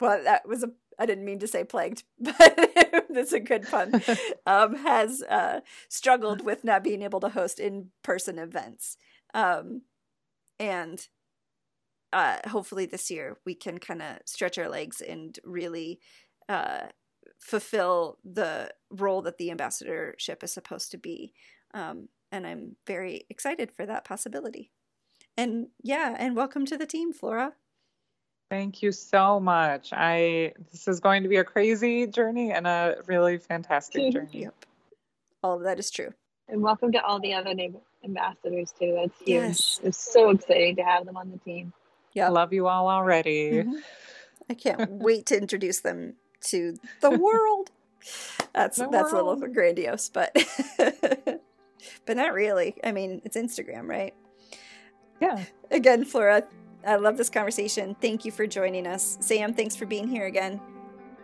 well, 0.00 0.22
that 0.24 0.48
was 0.48 0.64
a. 0.64 0.70
I 0.98 1.06
didn't 1.06 1.24
mean 1.24 1.38
to 1.40 1.48
say 1.48 1.64
plagued, 1.64 2.04
but 2.18 3.06
that's 3.10 3.32
a 3.32 3.40
good 3.40 3.68
pun. 3.68 4.02
Um, 4.48 4.76
has 4.76 5.22
uh, 5.22 5.60
struggled 5.88 6.44
with 6.44 6.62
not 6.62 6.84
being 6.84 7.02
able 7.02 7.18
to 7.18 7.28
host 7.28 7.58
in-person 7.58 8.38
events. 8.38 8.96
Um, 9.34 9.82
and 10.60 11.04
uh, 12.12 12.36
hopefully 12.48 12.86
this 12.86 13.10
year 13.10 13.38
we 13.44 13.56
can 13.56 13.78
kind 13.78 14.02
of 14.02 14.18
stretch 14.24 14.56
our 14.56 14.68
legs 14.68 15.00
and 15.00 15.36
really 15.44 15.98
uh, 16.48 16.86
fulfill 17.40 18.18
the 18.24 18.72
role 18.90 19.20
that 19.22 19.38
the 19.38 19.50
ambassadorship 19.50 20.44
is 20.44 20.52
supposed 20.52 20.92
to 20.92 20.98
be. 20.98 21.32
Um, 21.74 22.08
and 22.30 22.46
I'm 22.46 22.76
very 22.86 23.26
excited 23.28 23.72
for 23.72 23.84
that 23.84 24.04
possibility. 24.04 24.70
And 25.36 25.68
yeah, 25.82 26.14
and 26.18 26.36
welcome 26.36 26.66
to 26.66 26.78
the 26.78 26.86
team, 26.86 27.12
Flora. 27.12 27.54
Thank 28.48 28.80
you 28.82 28.92
so 28.92 29.40
much. 29.40 29.92
I 29.92 30.52
this 30.70 30.86
is 30.86 31.00
going 31.00 31.24
to 31.24 31.28
be 31.28 31.36
a 31.36 31.44
crazy 31.44 32.06
journey 32.06 32.52
and 32.52 32.66
a 32.66 32.96
really 33.06 33.38
fantastic 33.38 34.12
journey. 34.12 34.42
Yep. 34.42 34.54
All 35.42 35.56
of 35.56 35.62
that 35.64 35.78
is 35.78 35.90
true. 35.90 36.12
And 36.48 36.62
welcome 36.62 36.92
to 36.92 37.02
all 37.02 37.18
the 37.18 37.34
other 37.34 37.54
neighbor 37.54 37.80
ambassadors 38.04 38.72
too. 38.78 38.96
That's 39.00 39.18
huge. 39.18 39.28
Yes. 39.28 39.80
It's 39.82 39.98
so 40.12 40.30
exciting 40.30 40.76
to 40.76 40.82
have 40.82 41.06
them 41.06 41.16
on 41.16 41.32
the 41.32 41.38
team. 41.38 41.72
Yeah. 42.12 42.28
Love 42.28 42.52
you 42.52 42.68
all 42.68 42.88
already. 42.88 43.50
Mm-hmm. 43.50 43.74
I 44.48 44.54
can't 44.54 44.90
wait 44.92 45.26
to 45.26 45.36
introduce 45.36 45.80
them 45.80 46.14
to 46.42 46.76
the 47.00 47.10
world. 47.18 47.70
That's 48.52 48.76
the 48.76 48.86
that's 48.88 49.12
world. 49.12 49.26
a 49.26 49.30
little 49.30 49.52
grandiose, 49.52 50.08
but 50.08 50.36
but 52.06 52.16
not 52.16 52.32
really. 52.32 52.76
I 52.84 52.92
mean, 52.92 53.22
it's 53.24 53.36
Instagram, 53.36 53.88
right? 53.88 54.14
Yeah. 55.20 55.42
Again, 55.72 56.04
Flora, 56.04 56.44
I 56.86 56.96
love 56.96 57.16
this 57.16 57.28
conversation. 57.28 57.96
Thank 58.00 58.24
you 58.24 58.30
for 58.30 58.46
joining 58.46 58.86
us. 58.86 59.18
Sam, 59.20 59.52
thanks 59.52 59.74
for 59.74 59.86
being 59.86 60.06
here 60.06 60.26
again. 60.26 60.60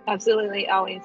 Absolutely, 0.09 0.69
always. 0.69 1.03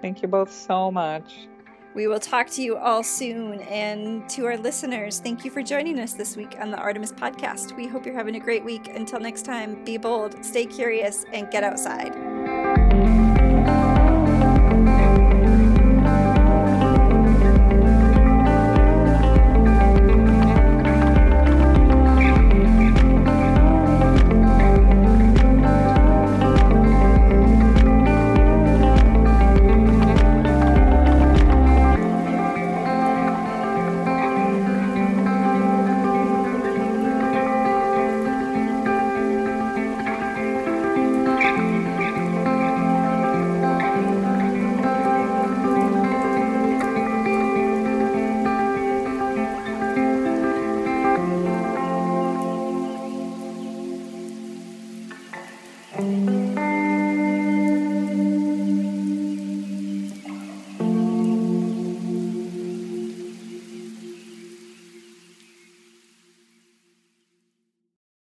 Thank 0.00 0.22
you 0.22 0.28
both 0.28 0.50
so 0.50 0.90
much. 0.90 1.48
We 1.94 2.06
will 2.06 2.18
talk 2.18 2.48
to 2.50 2.62
you 2.62 2.78
all 2.78 3.02
soon. 3.02 3.60
And 3.60 4.28
to 4.30 4.46
our 4.46 4.56
listeners, 4.56 5.20
thank 5.20 5.44
you 5.44 5.50
for 5.50 5.62
joining 5.62 5.98
us 5.98 6.14
this 6.14 6.36
week 6.36 6.56
on 6.58 6.70
the 6.70 6.78
Artemis 6.78 7.12
Podcast. 7.12 7.76
We 7.76 7.86
hope 7.86 8.06
you're 8.06 8.14
having 8.14 8.36
a 8.36 8.40
great 8.40 8.64
week. 8.64 8.88
Until 8.88 9.20
next 9.20 9.44
time, 9.44 9.84
be 9.84 9.98
bold, 9.98 10.42
stay 10.42 10.64
curious, 10.64 11.26
and 11.32 11.50
get 11.50 11.62
outside. 11.62 12.14